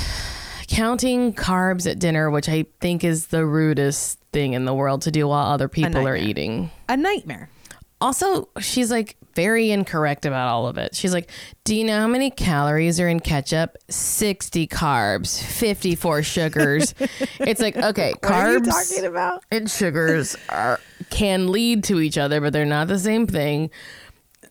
counting 0.69 1.35
carbs 1.35 1.91
at 1.91 1.99
dinner, 1.99 2.31
which 2.31 2.49
I 2.49 2.67
think 2.81 3.05
is 3.05 3.27
the 3.27 3.45
rudest 3.47 4.19
thing 4.33 4.55
in 4.55 4.65
the 4.65 4.75
world 4.75 5.03
to 5.03 5.11
do 5.11 5.29
while 5.29 5.47
other 5.53 5.69
people 5.69 6.07
are 6.07 6.17
eating. 6.17 6.71
a 6.89 6.97
nightmare. 6.97 7.51
Also, 8.01 8.49
she's 8.59 8.91
like 8.91 9.17
very 9.35 9.71
incorrect 9.71 10.27
about 10.27 10.49
all 10.49 10.67
of 10.67 10.79
it. 10.79 10.95
She's 10.95 11.13
like, 11.13 11.31
Do 11.65 11.75
you 11.75 11.85
know 11.85 11.99
how 12.01 12.07
many 12.07 12.31
calories 12.31 12.99
are 13.01 13.09
in 13.09 13.21
ketchup? 13.21 13.77
60 13.89 14.67
carbs, 14.69 15.43
54 15.43 16.23
sugars. 16.23 16.95
it's 17.41 17.61
like, 17.61 17.77
okay, 17.77 18.13
What 18.21 18.31
are 18.33 18.53
you 18.53 18.61
carbs 18.61 18.89
talking 18.91 19.05
about? 19.07 19.45
and 19.51 19.71
sugars 19.71 20.37
are 20.49 20.79
can 21.11 21.51
lead 21.53 21.85
to 21.85 22.01
each 22.01 22.17
other, 22.19 22.41
but 22.41 22.53
they're 22.53 22.65
not 22.65 22.89
the 22.89 22.99
same 22.99 23.27
thing. 23.27 23.71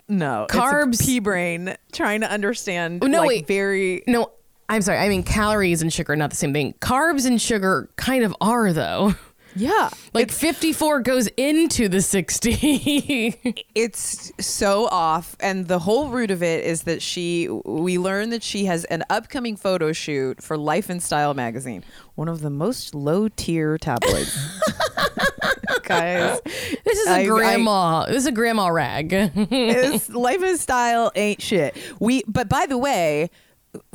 No, 0.07 0.45
Carbs- 0.49 0.93
It's 0.95 1.01
a 1.01 1.05
pea 1.05 1.19
brain 1.19 1.75
trying 1.93 2.21
to 2.21 2.29
understand. 2.29 3.01
No, 3.01 3.19
like, 3.19 3.27
wait. 3.27 3.47
very. 3.47 4.03
No, 4.07 4.31
I'm 4.67 4.81
sorry. 4.81 4.97
I 4.99 5.07
mean, 5.09 5.23
calories 5.23 5.81
and 5.81 5.91
sugar 5.91 6.13
are 6.13 6.17
not 6.17 6.29
the 6.31 6.35
same 6.35 6.51
thing. 6.53 6.73
Carbs 6.81 7.25
and 7.25 7.41
sugar 7.41 7.89
kind 7.95 8.23
of 8.23 8.35
are, 8.41 8.73
though. 8.73 9.15
Yeah, 9.55 9.89
Like 10.13 10.31
54 10.31 11.01
goes 11.01 11.27
into 11.37 11.89
the 11.89 12.01
60. 12.01 13.65
it's 13.75 14.31
so 14.39 14.87
off, 14.87 15.35
and 15.39 15.67
the 15.67 15.79
whole 15.79 16.09
root 16.09 16.31
of 16.31 16.41
it 16.41 16.63
is 16.65 16.83
that 16.83 17.01
she. 17.01 17.47
We 17.65 17.97
learn 17.97 18.29
that 18.29 18.43
she 18.43 18.65
has 18.65 18.85
an 18.85 19.03
upcoming 19.09 19.57
photo 19.57 19.91
shoot 19.91 20.41
for 20.41 20.57
Life 20.57 20.89
and 20.89 21.03
Style 21.03 21.33
magazine, 21.33 21.83
one 22.15 22.27
of 22.29 22.41
the 22.41 22.49
most 22.49 22.95
low 22.95 23.27
tier 23.27 23.77
tabloids. 23.77 24.37
Guys, 25.83 26.39
this 26.45 26.99
is 26.99 27.07
a 27.07 27.11
I- 27.11 27.17
I- 27.19 27.25
grandma. 27.25 28.05
this 28.05 28.17
is 28.17 28.27
a 28.27 28.31
grandma 28.31 28.67
rag. 28.67 29.11
Life 30.09 30.41
and 30.43 30.59
Style 30.59 31.11
ain't 31.15 31.41
shit. 31.41 31.75
We, 31.99 32.23
but 32.27 32.47
by 32.47 32.65
the 32.67 32.77
way. 32.77 33.29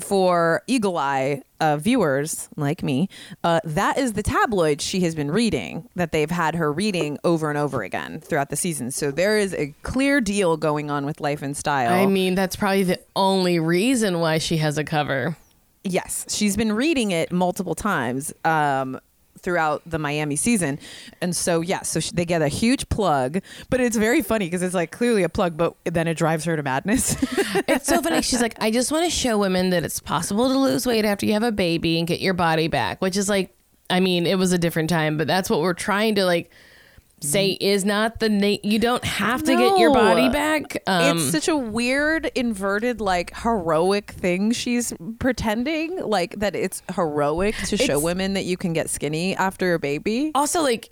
For 0.01 0.63
Eagle 0.67 0.97
Eye 0.97 1.43
uh, 1.61 1.77
viewers 1.77 2.49
like 2.57 2.83
me, 2.83 3.09
uh, 3.45 3.61
that 3.65 3.99
is 3.99 4.15
the 4.15 4.23
tabloid 4.23 4.81
she 4.81 5.01
has 5.01 5.15
been 5.15 5.31
reading 5.31 5.89
that 5.97 6.13
they've 6.13 6.31
had 6.31 6.55
her 6.55 6.73
reading 6.73 7.19
over 7.25 7.49
and 7.51 7.59
over 7.59 7.83
again 7.83 8.21
throughout 8.21 8.51
the 8.51 8.57
season. 8.57 8.91
So 8.91 9.11
there 9.11 9.39
is 9.39 9.55
a 9.55 9.75
clear 9.83 10.21
deal 10.21 10.57
going 10.57 10.91
on 10.91 11.05
with 11.05 11.21
Life 11.21 11.43
and 11.43 11.57
Style. 11.57 11.93
I 11.93 12.07
mean, 12.07 12.35
that's 12.35 12.57
probably 12.57 12.85
the 12.85 13.01
only 13.15 13.59
reason 13.59 14.21
why 14.21 14.39
she 14.39 14.59
has 14.59 14.79
a 14.79 14.85
cover. 14.85 15.37
Yes, 15.85 16.27
she's 16.29 16.57
been 16.57 16.73
reading 16.73 17.13
it 17.13 17.31
multiple 17.31 17.75
times 17.77 18.33
um, 18.45 18.99
throughout 19.47 19.81
the 19.87 19.99
Miami 19.99 20.35
season, 20.35 20.81
and 21.21 21.35
so 21.37 21.61
yeah, 21.61 21.83
so 21.83 22.01
she, 22.01 22.11
they 22.13 22.25
get 22.25 22.43
a 22.43 22.49
huge 22.49 22.89
plug, 22.89 23.39
but 23.71 23.81
it's 23.81 23.97
very 23.97 24.23
funny 24.23 24.47
because 24.47 24.61
it's 24.61 24.75
like 24.75 24.91
clearly 24.91 25.23
a 25.23 25.29
plug, 25.29 25.57
but 25.57 25.77
then 25.85 26.09
it 26.09 26.15
drives 26.15 26.45
her 26.45 26.57
to 26.57 26.63
madness. 26.63 27.17
It's 27.69 27.87
so 27.87 28.03
funny. 28.03 28.23
She's 28.23 28.43
like, 28.43 28.57
I 28.61 28.71
just 28.71 28.91
want 28.93 29.05
to 29.05 29.11
show 29.11 29.39
women 29.39 29.71
that 29.71 29.85
it's 29.85 30.01
possible 30.01 30.49
to 30.49 30.59
lose 30.59 30.87
weight 30.87 31.05
after 31.05 31.27
you 31.27 31.33
have 31.33 31.43
a 31.43 31.53
baby 31.53 31.99
and 31.99 32.07
get 32.07 32.21
your 32.21 32.35
body 32.35 32.69
back, 32.69 33.01
which 33.01 33.17
is 33.17 33.29
like, 33.29 33.55
I 33.89 34.01
mean, 34.01 34.27
it 34.27 34.37
was 34.37 34.53
a 34.53 34.59
different 34.59 34.91
time, 34.91 35.17
but 35.17 35.27
that's 35.27 35.49
what 35.49 35.61
we're 35.61 35.75
trying 35.75 36.17
to 36.17 36.25
like 36.25 36.51
say 37.21 37.51
is 37.61 37.85
not 37.85 38.21
the 38.21 38.29
na- 38.29 38.57
you 38.63 38.79
don't 38.79 39.05
have 39.05 39.43
to 39.43 39.57
get 39.57 39.79
your 39.79 39.93
body 39.93 40.29
back. 40.29 40.83
Um, 40.87 41.17
it's 41.17 41.31
such 41.31 41.49
a 41.49 41.57
weird, 41.57 42.27
inverted, 42.35 43.01
like 43.01 43.35
heroic 43.37 44.11
thing 44.11 44.53
she's 44.53 44.93
pretending, 45.19 45.97
like 46.03 46.39
that 46.41 46.55
it's 46.55 46.83
heroic 46.95 47.55
to 47.67 47.77
show 47.77 47.99
women 47.99 48.35
that 48.35 48.45
you 48.45 48.57
can 48.57 48.73
get 48.73 48.91
skinny 48.91 49.35
after 49.37 49.75
a 49.75 49.79
baby. 49.79 50.31
also 50.35 50.63
like 50.63 50.91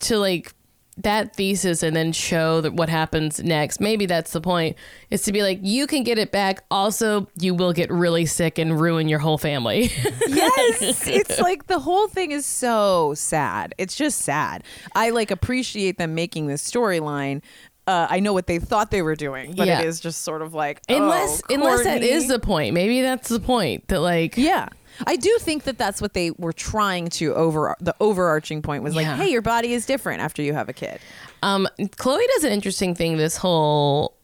to 0.00 0.18
like 0.18 0.52
that 0.98 1.34
thesis 1.34 1.82
and 1.82 1.96
then 1.96 2.12
show 2.12 2.60
that 2.60 2.74
what 2.74 2.88
happens 2.88 3.42
next. 3.42 3.80
Maybe 3.80 4.06
that's 4.06 4.32
the 4.32 4.40
point. 4.40 4.76
Is 5.10 5.22
to 5.22 5.32
be 5.32 5.42
like 5.42 5.58
you 5.62 5.86
can 5.86 6.02
get 6.02 6.18
it 6.18 6.32
back. 6.32 6.64
Also, 6.70 7.28
you 7.38 7.54
will 7.54 7.72
get 7.72 7.90
really 7.90 8.26
sick 8.26 8.58
and 8.58 8.80
ruin 8.80 9.08
your 9.08 9.18
whole 9.18 9.38
family. 9.38 9.90
yes 10.28 11.06
it's 11.06 11.38
like 11.40 11.66
the 11.66 11.78
whole 11.78 12.08
thing 12.08 12.32
is 12.32 12.44
so 12.46 13.12
sad 13.14 13.74
it's 13.78 13.94
just 13.94 14.20
sad 14.20 14.64
i 14.94 15.10
like 15.10 15.30
appreciate 15.30 15.98
them 15.98 16.14
making 16.14 16.46
this 16.46 16.68
storyline 16.68 17.42
uh, 17.84 18.06
I 18.08 18.20
know 18.20 18.32
what 18.32 18.46
they 18.46 18.60
thought 18.60 18.92
they 18.92 19.02
were 19.02 19.16
doing, 19.16 19.54
but 19.56 19.66
Yeah. 19.66 19.80
it 19.80 19.86
is 19.88 19.98
just 19.98 20.22
sort 20.22 20.40
of 20.40 20.54
like 20.54 20.80
unless 20.88 21.42
oh, 21.50 21.54
unless 21.54 21.82
that 21.82 22.04
is 22.04 22.28
the 22.28 22.38
point. 22.38 22.74
Maybe 22.74 23.02
that's 23.02 23.28
the 23.28 23.40
point. 23.40 23.88
That 23.88 23.98
like 24.00 24.36
yeah. 24.36 24.68
I 25.06 25.16
do 25.16 25.36
think 25.40 25.64
that 25.64 25.78
that's 25.78 26.00
what 26.00 26.12
they 26.14 26.30
were 26.32 26.52
trying 26.52 27.08
to 27.10 27.34
over 27.34 27.76
the 27.80 27.94
overarching 28.00 28.62
point 28.62 28.82
was 28.82 28.94
like, 28.94 29.06
Yeah. 29.06 29.16
hey, 29.16 29.30
your 29.30 29.42
body 29.42 29.72
is 29.72 29.86
different 29.86 30.20
after 30.22 30.42
you 30.42 30.54
have 30.54 30.68
a 30.68 30.72
kid. 30.72 31.00
Um, 31.42 31.68
Khloe 31.78 32.22
does 32.34 32.44
an 32.44 32.52
interesting 32.52 32.94
thing 32.94 33.16
this 33.16 33.36
whole 33.36 34.16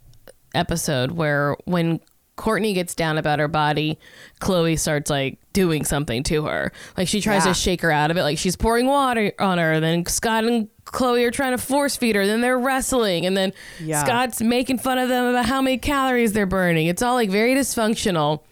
episode 0.55 1.13
where 1.13 1.57
when 1.65 2.01
Kourtney 2.37 2.73
gets 2.73 2.95
down 2.95 3.19
about 3.19 3.41
her 3.41 3.49
body, 3.49 3.99
Khloe 4.41 4.79
starts 4.79 5.11
like 5.11 5.39
doing 5.53 5.85
something 5.85 6.23
to 6.25 6.45
her. 6.45 6.73
Like 6.97 7.09
she 7.09 7.21
tries 7.21 7.45
Yeah. 7.45 7.53
to 7.53 7.59
shake 7.59 7.83
her 7.83 7.91
out 7.91 8.11
of 8.13 8.17
it. 8.17 8.23
Like 8.23 8.39
she's 8.39 8.55
pouring 8.57 8.87
water 8.87 9.33
on 9.41 9.59
her. 9.59 9.73
And 9.73 9.83
then 9.85 10.07
Scott 10.07 10.45
and 10.45 10.69
Khloe 10.85 11.27
are 11.27 11.33
trying 11.33 11.51
to 11.51 11.59
force 11.59 11.97
feed 11.97 12.15
her. 12.15 12.27
Then 12.27 12.41
they're 12.41 12.59
wrestling. 12.59 13.27
And 13.27 13.37
then 13.37 13.53
Yeah. 13.83 14.05
Scott's 14.05 14.41
making 14.41 14.79
fun 14.79 14.99
of 14.99 15.09
them 15.09 15.27
about 15.27 15.47
how 15.47 15.61
many 15.61 15.79
calories 15.79 16.33
they're 16.33 16.47
burning. 16.47 16.87
It's 16.87 17.03
all 17.03 17.15
like 17.15 17.29
very 17.29 17.55
dysfunctional. 17.57 18.43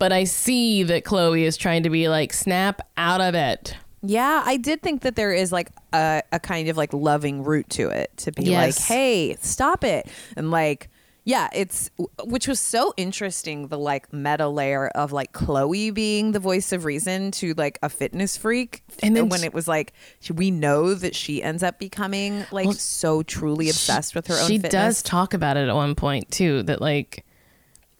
But 0.00 0.10
I 0.12 0.24
see 0.24 0.82
that 0.82 1.04
Khloe 1.04 1.42
is 1.42 1.56
trying 1.56 1.84
to 1.84 1.90
be 1.90 2.08
like, 2.08 2.32
snap 2.32 2.80
out 2.96 3.20
of 3.20 3.34
it. 3.36 3.76
Yeah, 4.02 4.42
I 4.44 4.56
did 4.56 4.80
think 4.82 5.02
that 5.02 5.14
there 5.14 5.32
is 5.32 5.52
like 5.52 5.68
a, 5.92 6.22
a 6.32 6.40
kind 6.40 6.68
of 6.68 6.76
like 6.76 6.92
loving 6.92 7.44
root 7.44 7.68
to 7.70 7.90
it 7.90 8.10
to 8.16 8.32
be 8.32 8.44
Yes. 8.44 8.80
like, 8.80 8.86
hey, 8.88 9.36
stop 9.42 9.84
it. 9.84 10.08
And 10.36 10.50
like, 10.50 10.88
yeah, 11.24 11.48
it's 11.52 11.90
which 12.24 12.48
was 12.48 12.58
so 12.58 12.94
interesting 12.96 13.68
the 13.68 13.78
like 13.78 14.10
meta 14.10 14.48
layer 14.48 14.88
of 14.88 15.12
like 15.12 15.34
Khloe 15.34 15.92
being 15.92 16.32
the 16.32 16.40
voice 16.40 16.72
of 16.72 16.86
reason 16.86 17.30
to 17.32 17.52
like 17.58 17.78
a 17.82 17.90
fitness 17.90 18.38
freak. 18.38 18.82
And 19.02 19.14
then 19.14 19.28
when 19.28 19.40
she- 19.40 19.46
it 19.46 19.52
was 19.52 19.68
like, 19.68 19.92
we 20.34 20.50
know 20.50 20.94
that 20.94 21.14
she 21.14 21.42
ends 21.42 21.62
up 21.62 21.78
becoming 21.78 22.46
like 22.50 22.64
Well, 22.64 22.72
so 22.74 23.22
truly 23.22 23.68
obsessed 23.68 24.14
with 24.14 24.28
her 24.28 24.34
own 24.40 24.48
she 24.48 24.54
fitness. 24.56 24.72
does 24.72 25.02
talk 25.02 25.34
about 25.34 25.58
it 25.58 25.68
at 25.68 25.74
one 25.74 25.94
point 25.94 26.30
too 26.30 26.62
that 26.64 26.80
like 26.80 27.26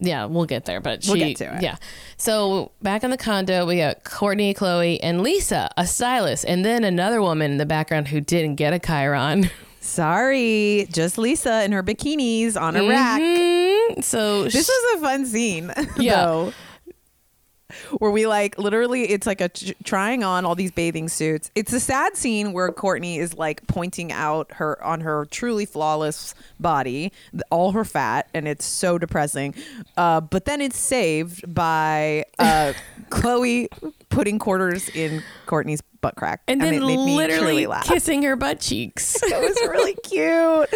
yeah 0.01 0.25
we'll 0.25 0.47
get 0.47 0.65
there 0.65 0.81
but 0.81 1.05
she 1.05 1.11
We'll 1.13 1.19
get 1.21 1.37
to 1.37 1.57
it. 1.57 1.63
yeah 1.63 1.77
so 2.17 2.73
back 2.83 3.05
in 3.05 3.11
the 3.11 3.17
condo 3.17 3.67
we 3.67 3.77
got 3.77 4.03
kourtney 4.05 4.55
khloe 4.55 4.99
and 5.03 5.23
lisa 5.23 5.71
a 5.77 5.87
stylist 5.87 6.45
and 6.47 6.65
then 6.65 6.83
another 6.85 7.21
woman 7.23 7.53
in 7.53 7.57
the 7.59 7.67
background 7.67 8.09
who 8.09 8.21
didn't 8.21 8.57
get 8.57 8.73
a 8.73 8.79
chiron 8.79 9.51
Sorry, 9.83 10.87
just 10.93 11.17
Lisa 11.19 11.65
in 11.65 11.73
her 11.73 11.83
bikinis 11.83 12.55
on 12.61 12.77
a 12.77 12.87
rack. 12.87 13.21
Mhm. 13.21 14.05
so 14.05 14.45
This 14.45 14.69
was 14.69 14.97
a 14.97 15.01
fun 15.01 15.25
scene, 15.27 15.73
Yeah. 15.99 16.17
though. 16.25 16.53
Where 17.99 18.11
we 18.11 18.27
like 18.27 18.59
literally, 18.59 19.11
it's 19.11 19.27
like 19.27 19.41
a 19.41 19.49
t- 19.49 19.75
trying 19.85 20.25
on 20.25 20.45
all 20.45 20.55
these 20.55 20.73
bathing 20.73 21.09
suits. 21.09 21.51
It's 21.55 21.73
a 21.73 21.81
sad 21.81 22.17
scene 22.17 22.53
where 22.53 22.71
Kourtney 22.71 23.19
is 23.19 23.35
like 23.35 23.67
pointing 23.67 24.13
out 24.13 24.53
her 24.55 24.83
on 24.85 25.01
her 25.01 25.27
truly 25.31 25.67
flawless 25.67 26.35
body, 26.59 27.13
all 27.51 27.73
her 27.73 27.85
fat, 27.85 28.29
and 28.35 28.47
it's 28.47 28.65
so 28.65 28.99
depressing. 28.99 29.55
Uh, 29.97 30.21
but 30.21 30.45
then 30.45 30.61
it's 30.61 30.79
saved 30.79 31.53
by 31.53 32.25
uh, 32.39 32.73
Khloe 33.11 33.69
putting 34.09 34.39
quarters 34.39 34.89
in 34.91 35.23
Kourtney's 35.47 35.83
butt 36.01 36.17
crack, 36.17 36.43
and 36.49 36.61
then 36.61 36.75
it 36.75 36.81
made 36.81 36.97
me 37.05 37.17
literally 37.17 37.67
kissing 37.85 38.23
her 38.23 38.37
butt 38.37 38.59
cheeks 38.61 39.23
it 39.23 39.41
was 39.41 39.57
really 39.69 39.95
cute. 40.05 40.69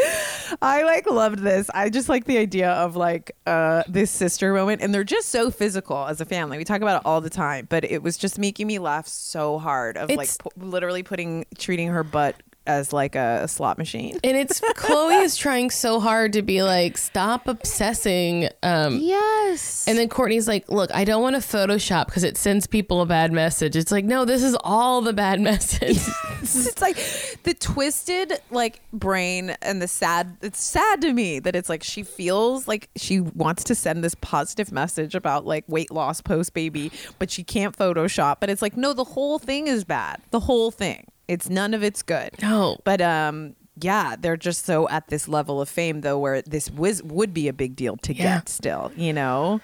I 0.63 0.83
like 0.83 1.09
loved 1.11 1.39
this. 1.41 1.71
I 1.75 1.89
just 1.91 2.09
like 2.09 2.25
the 2.25 2.39
idea 2.39 2.71
of 2.73 2.97
like 2.97 3.37
uh 3.47 3.83
this 3.89 4.11
sister 4.11 4.53
moment 4.53 4.83
and 4.83 4.93
they're 4.95 5.05
just 5.05 5.29
so 5.29 5.51
physical 5.51 6.07
as 6.07 6.21
a 6.21 6.25
family. 6.25 6.59
We 6.59 6.65
talk 6.65 6.83
about 6.83 7.01
it 7.01 7.07
all 7.07 7.21
the 7.21 7.31
time, 7.31 7.67
but 7.71 7.85
it 7.85 8.03
was 8.03 8.17
just 8.17 8.39
making 8.39 8.67
me 8.67 8.79
laugh 8.79 9.07
so 9.09 9.59
hard 9.59 9.97
of 9.97 10.11
It's- 10.11 10.39
like 10.43 10.55
pu- 10.55 10.65
literally 10.67 11.03
putting 11.03 11.47
treating 11.59 11.89
her 11.89 12.05
butt 12.05 12.37
as 12.67 12.93
like 12.93 13.15
a, 13.15 13.41
a 13.45 13.49
slot 13.49 13.79
machine. 13.79 14.19
and 14.25 14.37
it's 14.37 14.61
khloe 14.75 15.23
is 15.23 15.37
trying 15.37 15.71
so 15.71 16.01
hard 16.01 16.33
to 16.33 16.43
be 16.43 16.63
like 16.63 16.97
stop 16.99 17.47
obsessing 17.47 18.49
um 18.63 18.99
Yes. 19.01 19.87
And 19.87 19.99
then 19.99 20.09
Kourtney's 20.09 20.49
like, 20.49 20.71
"Look, 20.71 20.91
I 20.95 21.05
don't 21.05 21.23
want 21.23 21.37
to 21.37 21.43
Photoshop 21.43 22.07
because 22.07 22.25
it 22.25 22.37
sends 22.37 22.67
people 22.67 23.01
a 23.03 23.07
bad 23.07 23.33
message." 23.33 23.77
It's 23.77 23.93
like, 23.93 24.05
no, 24.05 24.25
this 24.25 24.43
is 24.43 24.57
all 24.65 25.01
the 25.03 25.13
bad 25.13 25.41
message. 25.51 25.99
it's 26.43 26.81
like 26.81 26.97
the 27.45 27.55
twisted 27.55 28.33
like 28.51 28.81
brain 28.93 29.51
and 29.63 29.81
the 29.83 29.89
sad 29.89 30.37
it's 30.43 30.63
sad 30.63 31.01
to 31.03 31.13
me 31.13 31.39
that 31.39 31.55
it's 31.55 31.69
like 31.69 31.83
she 31.83 32.03
feels 32.03 32.67
like 32.69 32.89
she 32.97 33.21
wants 33.21 33.65
to 33.65 33.75
send 33.75 34.03
this 34.05 34.15
positive 34.17 34.73
message 34.73 35.15
about 35.15 35.45
like 35.47 35.65
weight 35.69 35.91
loss 35.91 36.21
post 36.21 36.53
baby 36.55 36.91
but 37.19 37.31
she 37.31 37.43
can't 37.45 37.77
photoshop 37.77 38.37
but 38.41 38.51
it's 38.51 38.63
like 38.63 38.77
no 38.77 38.93
the 38.93 39.05
whole 39.05 39.39
thing 39.39 39.67
is 39.67 39.85
bad 39.85 40.21
the 40.31 40.41
whole 40.41 40.71
thing 40.71 41.07
it's 41.29 41.49
none 41.49 41.75
of 41.75 41.83
it's 41.83 42.03
good 42.03 42.31
No. 42.43 42.79
but 42.85 43.01
um 43.01 43.57
yeah 43.81 44.15
they're 44.19 44.37
just 44.37 44.65
so 44.65 44.89
at 44.89 45.09
this 45.09 45.27
level 45.29 45.61
of 45.61 45.69
fame 45.69 46.03
though 46.03 46.19
where 46.19 46.43
this 46.43 46.71
was 46.71 47.03
would 47.03 47.35
be 47.35 47.49
a 47.49 47.53
big 47.53 47.75
deal 47.77 47.97
to 47.99 48.15
Yeah. 48.15 48.37
get 48.39 48.49
still 48.49 48.93
you 48.97 49.13
know 49.13 49.61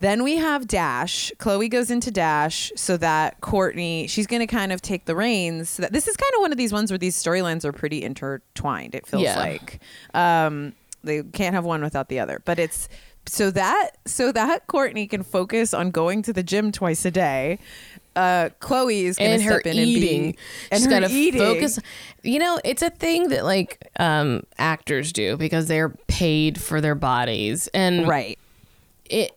then 0.00 0.24
we 0.24 0.34
have 0.34 0.66
Dash. 0.66 1.30
Khloe 1.38 1.70
goes 1.70 1.88
into 1.88 2.10
Dash 2.10 2.72
so 2.74 2.96
that 2.96 3.40
Kourtney, 3.40 4.10
she's 4.10 4.26
going 4.26 4.40
to 4.40 4.48
kind 4.48 4.72
of 4.72 4.82
take 4.82 5.04
the 5.04 5.14
reins. 5.14 5.70
So 5.70 5.82
that 5.82 5.92
this 5.92 6.08
is 6.08 6.16
kind 6.16 6.32
of 6.34 6.40
one 6.40 6.50
of 6.50 6.58
these 6.58 6.72
ones 6.72 6.90
where 6.90 6.98
these 6.98 7.14
storylines 7.16 7.64
are 7.64 7.70
pretty 7.70 8.02
intertwined. 8.02 8.96
It 8.96 9.06
feels 9.06 9.22
Yeah. 9.22 9.38
like 9.38 9.78
um, 10.12 10.72
they 11.04 11.22
can't 11.22 11.54
have 11.54 11.64
one 11.64 11.82
without 11.82 12.08
the 12.08 12.18
other. 12.18 12.42
But 12.44 12.58
it's 12.58 12.88
so 13.26 13.52
that 13.52 13.90
so 14.04 14.32
that 14.32 14.66
Kourtney 14.66 15.08
can 15.08 15.22
focus 15.22 15.72
on 15.72 15.92
going 15.92 16.22
to 16.22 16.32
the 16.32 16.42
gym 16.42 16.72
twice 16.72 17.04
a 17.04 17.12
day. 17.12 17.60
Uh, 18.14 18.50
Khloe 18.60 19.04
is 19.04 19.16
going 19.16 19.38
to 19.38 19.44
her 19.44 19.60
step 19.60 19.74
in 19.74 19.78
eating. 19.78 20.24
and 20.24 20.32
be 20.32 20.38
and 20.70 20.80
She's 20.80 20.86
got 20.86 21.00
to 21.00 21.38
focus. 21.38 21.78
You 22.22 22.38
know, 22.38 22.60
it's 22.64 22.82
a 22.82 22.90
thing 22.90 23.28
that 23.28 23.44
like 23.44 23.86
um, 23.98 24.42
actors 24.58 25.12
do 25.12 25.36
because 25.36 25.66
they're 25.66 25.90
paid 26.08 26.60
for 26.60 26.80
their 26.80 26.94
bodies, 26.94 27.68
and 27.68 28.06
right. 28.06 28.38
it. 29.06 29.36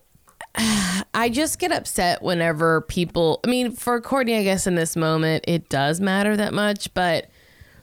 I 1.14 1.30
just 1.30 1.58
get 1.58 1.72
upset 1.72 2.22
whenever 2.22 2.82
people. 2.82 3.40
I 3.44 3.48
mean, 3.48 3.72
for 3.72 4.00
Kourtney, 4.00 4.38
I 4.38 4.42
guess 4.42 4.66
in 4.66 4.74
this 4.74 4.96
moment 4.96 5.44
it 5.48 5.68
does 5.68 6.00
matter 6.00 6.36
that 6.36 6.54
much, 6.54 6.92
but 6.94 7.28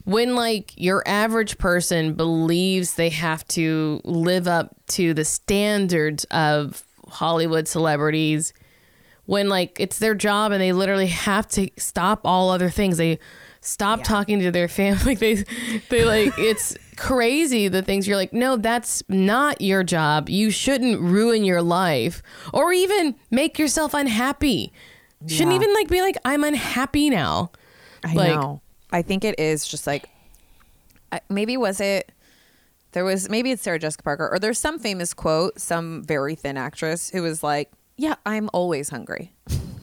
when 0.05 0.35
like 0.35 0.73
your 0.75 1.03
average 1.05 1.57
person 1.57 2.13
believes 2.13 2.95
they 2.95 3.09
have 3.09 3.47
to 3.49 4.01
live 4.03 4.47
up 4.47 4.75
to 4.87 5.13
the 5.13 5.25
standards 5.25 6.25
of 6.25 6.83
Hollywood 7.07 7.67
celebrities, 7.67 8.53
when 9.25 9.49
like 9.49 9.77
it's 9.79 9.99
their 9.99 10.15
job 10.15 10.51
and 10.51 10.61
they 10.61 10.73
literally 10.73 11.07
have 11.07 11.47
to 11.49 11.69
stop 11.77 12.21
all 12.25 12.49
other 12.49 12.69
things, 12.69 12.97
they 12.97 13.19
stop 13.61 14.03
talking 14.03 14.39
to 14.39 14.51
their 14.51 14.67
family. 14.79 15.15
They 15.15 15.43
they 15.89 16.03
like 16.05 16.37
it's 16.37 16.75
crazy 16.97 17.67
the 17.67 17.81
things 17.81 18.07
you're 18.07 18.17
like, 18.17 18.33
no, 18.33 18.57
that's 18.57 19.01
not 19.09 19.61
your 19.61 19.83
job. 19.83 20.29
You 20.29 20.51
shouldn't 20.51 20.99
ruin 21.01 21.43
your 21.43 21.61
life 21.61 22.21
or 22.53 22.73
even 22.73 23.15
make 23.31 23.57
yourself 23.57 23.93
unhappy. 23.93 24.71
Shouldn't 25.27 25.53
even 25.55 25.73
like 25.73 25.87
be 25.87 26.01
like, 26.01 26.17
I'm 26.25 26.43
unhappy 26.43 27.09
now. 27.09 27.51
I 28.03 28.13
Like- 28.13 28.35
know. 28.35 28.61
I 28.91 29.01
think 29.01 29.23
it 29.23 29.39
is 29.39 29.65
just 29.67 29.87
like 29.87 30.07
maybe 31.29 31.57
was 31.57 31.79
it 31.79 32.11
there 32.91 33.03
was 33.05 33.27
maybe 33.29 33.49
it's 33.51 33.63
Sarah 33.63 33.79
Jessica 33.79 34.03
Parker 34.03 34.29
or 34.31 34.37
there's 34.37 34.59
some 34.59 34.77
famous 34.77 35.13
quote, 35.15 35.59
some 35.59 36.03
very 36.03 36.35
thin 36.35 36.57
actress 36.57 37.09
who 37.09 37.23
was 37.23 37.41
like, 37.41 37.71
"Yeah, 37.97 38.15
I'm 38.25 38.49
always 38.53 38.89
hungry." 38.89 39.33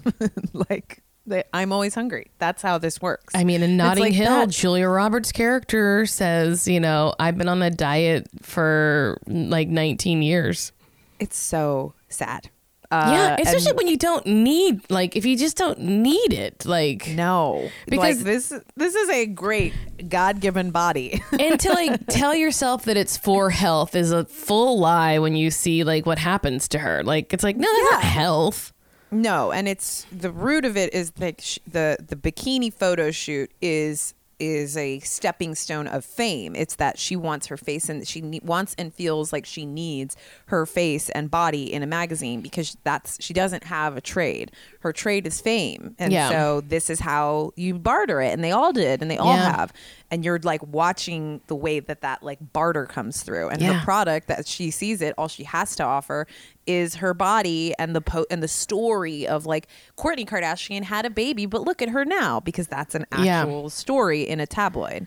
like 0.52 1.02
they, 1.26 1.44
I'm 1.52 1.72
always 1.72 1.94
hungry. 1.94 2.30
That's 2.38 2.62
how 2.62 2.78
this 2.78 3.00
works. 3.00 3.34
I 3.34 3.44
mean, 3.44 3.62
in 3.62 3.76
Notting 3.76 4.04
like 4.04 4.12
Hill, 4.12 4.26
that. 4.26 4.50
Julia 4.50 4.88
Roberts' 4.88 5.32
character 5.32 6.06
says, 6.06 6.66
you 6.66 6.80
know, 6.80 7.14
I've 7.20 7.38
been 7.38 7.48
on 7.48 7.62
a 7.62 7.70
diet 7.70 8.26
for 8.42 9.18
like 9.26 9.68
19 9.68 10.22
years. 10.22 10.72
it's 11.18 11.38
so 11.38 11.94
sad. 12.08 12.50
Yeah, 12.92 13.36
Uh, 13.38 13.42
especially 13.42 13.70
and- 13.70 13.76
when 13.78 13.86
you 13.88 13.96
don't 13.96 14.26
need, 14.26 14.80
like, 14.90 15.14
if 15.16 15.24
you 15.24 15.36
just 15.36 15.56
don't 15.56 15.78
need 15.80 16.32
it, 16.32 16.64
like, 16.66 17.08
no, 17.08 17.70
Because- 17.86 18.16
like 18.16 18.24
this 18.24 18.52
this 18.76 18.94
is 18.94 19.08
a 19.10 19.26
great 19.26 19.72
God-given 20.08 20.70
body. 20.72 21.22
and 21.38 21.58
to 21.60 21.68
like 21.72 22.06
tell 22.08 22.34
yourself 22.34 22.84
that 22.84 22.96
it's 22.96 23.16
for 23.16 23.50
health 23.50 23.94
is 23.94 24.10
a 24.12 24.24
full 24.24 24.78
lie 24.78 25.18
when 25.18 25.36
you 25.36 25.50
see 25.50 25.84
like 25.84 26.04
what 26.06 26.18
happens 26.18 26.66
to 26.68 26.78
her. 26.80 27.02
Like, 27.04 27.32
it's 27.32 27.44
like, 27.44 27.56
no, 27.56 27.68
that's 27.72 27.92
not 27.92 28.02
health. 28.02 28.72
No, 29.12 29.50
and 29.50 29.66
it's 29.68 30.06
the 30.12 30.30
root 30.30 30.64
of 30.64 30.76
it 30.76 30.94
is 30.94 31.12
like 31.18 31.40
sh- 31.40 31.58
the 31.66 31.96
the 32.04 32.14
bikini 32.16 32.72
photo 32.72 33.10
shoot 33.10 33.50
is 33.60 34.14
is 34.40 34.76
a 34.76 34.98
stepping 35.00 35.54
stone 35.54 35.86
of 35.86 36.04
fame. 36.04 36.56
It's 36.56 36.74
that 36.76 36.98
she 36.98 37.14
wants 37.14 37.46
her 37.48 37.56
face 37.56 37.88
and 37.88 38.06
she 38.08 38.20
ne- 38.20 38.40
wants 38.42 38.74
and 38.78 38.92
feels 38.92 39.32
like 39.32 39.44
she 39.46 39.66
needs 39.66 40.16
her 40.46 40.66
face 40.66 41.08
and 41.10 41.30
body 41.30 41.72
in 41.72 41.82
a 41.82 41.86
magazine 41.86 42.40
because 42.40 42.76
that's 42.82 43.22
she 43.22 43.32
doesn't 43.34 43.64
have 43.64 43.96
a 43.96 44.00
trade. 44.00 44.50
Her 44.80 44.92
trade 44.92 45.26
is 45.26 45.40
fame, 45.40 45.94
and 45.98 46.12
Yeah. 46.12 46.30
so 46.30 46.60
this 46.62 46.88
is 46.90 47.00
how 47.00 47.52
you 47.56 47.78
barter 47.78 48.20
it. 48.22 48.32
And 48.32 48.42
they 48.42 48.50
all 48.52 48.72
did, 48.72 49.02
and 49.02 49.10
they 49.10 49.18
all 49.18 49.34
Yeah. 49.36 49.56
have. 49.56 49.72
And 50.10 50.24
you're 50.24 50.40
like 50.42 50.62
watching 50.66 51.40
the 51.46 51.54
way 51.54 51.78
that 51.80 52.00
that 52.00 52.22
like 52.22 52.38
barter 52.52 52.86
comes 52.86 53.22
through, 53.22 53.48
and 53.50 53.60
Yeah. 53.60 53.74
her 53.74 53.84
product 53.84 54.26
that 54.28 54.46
she 54.48 54.70
sees 54.70 55.02
it, 55.02 55.14
all 55.18 55.28
she 55.28 55.44
has 55.44 55.76
to 55.76 55.84
offer 55.84 56.26
is 56.66 56.96
her 56.96 57.12
body 57.14 57.74
and 57.78 57.96
the 57.96 58.00
po- 58.00 58.26
and 58.30 58.42
the 58.42 58.48
story 58.48 59.26
of 59.26 59.44
like 59.46 59.66
Kourtney 59.98 60.26
Kardashian 60.26 60.84
had 60.84 61.04
a 61.04 61.10
baby, 61.10 61.44
but 61.46 61.62
look 61.62 61.82
at 61.82 61.88
her 61.90 62.04
now 62.04 62.38
because 62.40 62.68
that's 62.68 62.94
an 62.94 63.06
actual 63.12 63.68
story 63.70 64.28
in 64.30 64.40
a 64.40 64.46
tabloid. 64.46 65.06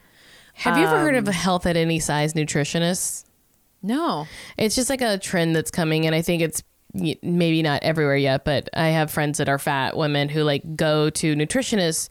Have 0.55 0.77
you 0.77 0.85
ever 0.85 0.99
heard 0.99 1.15
Um, 1.15 1.23
of 1.23 1.27
a 1.27 1.31
health 1.31 1.65
at 1.65 1.75
any 1.75 1.99
size 1.99 2.33
nutritionist? 2.33 3.25
No, 3.81 4.27
It's 4.57 4.75
just 4.75 4.89
like 4.89 5.01
a 5.01 5.17
trend 5.17 5.55
that's 5.55 5.71
coming, 5.71 6.05
and 6.05 6.13
I 6.15 6.21
think 6.21 6.41
it's 6.41 6.63
maybe 6.93 7.61
not 7.63 7.81
everywhere 7.83 8.15
yet, 8.15 8.45
but 8.45 8.69
I 8.73 8.89
have 8.89 9.09
friends 9.11 9.39
that 9.39 9.49
are 9.49 9.57
fat 9.57 9.97
women 9.97 10.29
who 10.29 10.43
like 10.43 10.75
go 10.75 11.09
to 11.09 11.35
nutritionists 11.35 12.07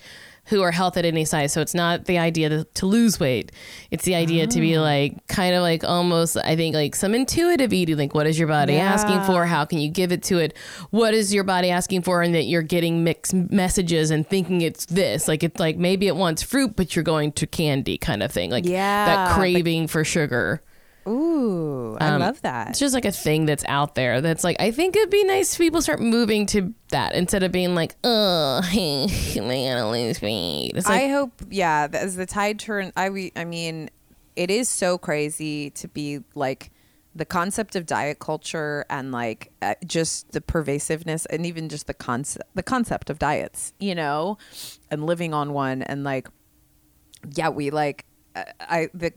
who 0.46 0.60
are 0.60 0.72
health 0.72 0.96
at 0.96 1.04
any 1.04 1.24
size. 1.24 1.52
So 1.52 1.60
it's 1.60 1.74
not 1.74 2.06
the 2.06 2.18
idea 2.18 2.48
to, 2.48 2.64
to 2.64 2.86
lose 2.86 3.20
weight. 3.20 3.52
It's 3.90 4.04
the 4.04 4.14
idea 4.14 4.46
to 4.46 4.60
be 4.60 4.76
ah. 4.76 4.82
like 4.82 5.26
kind 5.28 5.54
of 5.54 5.62
like 5.62 5.84
almost 5.84 6.36
I 6.36 6.56
think 6.56 6.74
like 6.74 6.96
some 6.96 7.14
intuitive 7.14 7.72
eating. 7.72 7.96
Like 7.96 8.14
what 8.14 8.26
is 8.26 8.38
your 8.38 8.48
body 8.48 8.76
asking 8.76 9.22
for? 9.22 9.46
How 9.46 9.64
can 9.64 9.78
you 9.78 9.88
give 9.90 10.10
it 10.10 10.22
to 10.24 10.38
it? 10.38 10.56
What 10.90 11.14
is 11.14 11.32
your 11.32 11.44
body 11.44 11.70
asking 11.70 12.02
for? 12.02 12.22
And 12.22 12.34
that 12.34 12.44
you're 12.44 12.62
getting 12.62 13.04
mixed 13.04 13.34
messages 13.34 14.10
and 14.10 14.28
thinking 14.28 14.62
it's 14.62 14.86
this. 14.86 15.28
Like 15.28 15.44
it's 15.44 15.60
like 15.60 15.76
maybe 15.76 16.08
it 16.08 16.16
wants 16.16 16.42
fruit, 16.42 16.74
but 16.74 16.96
you're 16.96 17.04
going 17.04 17.32
to 17.32 17.46
candy 17.46 17.96
kind 17.96 18.22
of 18.22 18.32
thing. 18.32 18.50
Like 18.50 18.64
Yeah, 18.64 19.06
that 19.06 19.34
craving 19.34 19.86
for 19.86 20.04
sugar. 20.04 20.60
Ooh, 21.06 21.96
I 22.00 22.08
Um, 22.08 22.20
love 22.20 22.40
that. 22.42 22.70
It's 22.70 22.78
just 22.78 22.94
like 22.94 23.04
a 23.04 23.12
thing 23.12 23.46
that's 23.46 23.64
out 23.68 23.94
there 23.94 24.20
that's 24.20 24.44
like 24.44 24.56
I 24.60 24.70
think 24.70 24.96
it'd 24.96 25.10
be 25.10 25.24
nice 25.24 25.52
if 25.52 25.58
people 25.58 25.82
start 25.82 26.00
moving 26.00 26.46
to 26.46 26.74
that 26.90 27.14
instead 27.14 27.42
of 27.42 27.52
being 27.52 27.74
like, 27.74 27.94
oh, 28.04 28.60
I 28.62 29.06
gotta 29.34 29.90
lose 29.90 30.20
weight. 30.22 30.72
Like 30.74 30.86
I 30.86 31.08
hope, 31.08 31.32
yeah, 31.50 31.88
as 31.92 32.16
the 32.16 32.26
tide 32.26 32.58
turns, 32.58 32.92
I, 32.96 33.30
I 33.36 33.44
mean, 33.44 33.90
it 34.36 34.50
is 34.50 34.68
so 34.68 34.98
crazy 34.98 35.70
to 35.70 35.88
be 35.88 36.20
like 36.34 36.70
the 37.14 37.26
concept 37.26 37.76
of 37.76 37.84
diet 37.84 38.18
culture 38.18 38.86
and 38.88 39.12
like 39.12 39.52
uh, 39.60 39.74
just 39.86 40.32
the 40.32 40.40
pervasiveness 40.40 41.26
and 41.26 41.44
even 41.44 41.68
just 41.68 41.86
the 41.86 41.92
concept, 41.94 42.48
the 42.54 42.62
concept 42.62 43.10
of 43.10 43.18
diets, 43.18 43.74
you 43.78 43.94
know, 43.94 44.38
and 44.90 45.04
living 45.04 45.34
on 45.34 45.52
one 45.52 45.82
and 45.82 46.04
like, 46.04 46.28
yeah, 47.34 47.50
we 47.50 47.70
like, 47.70 48.06
uh, 48.34 48.44
I 48.60 48.88
the 48.94 49.12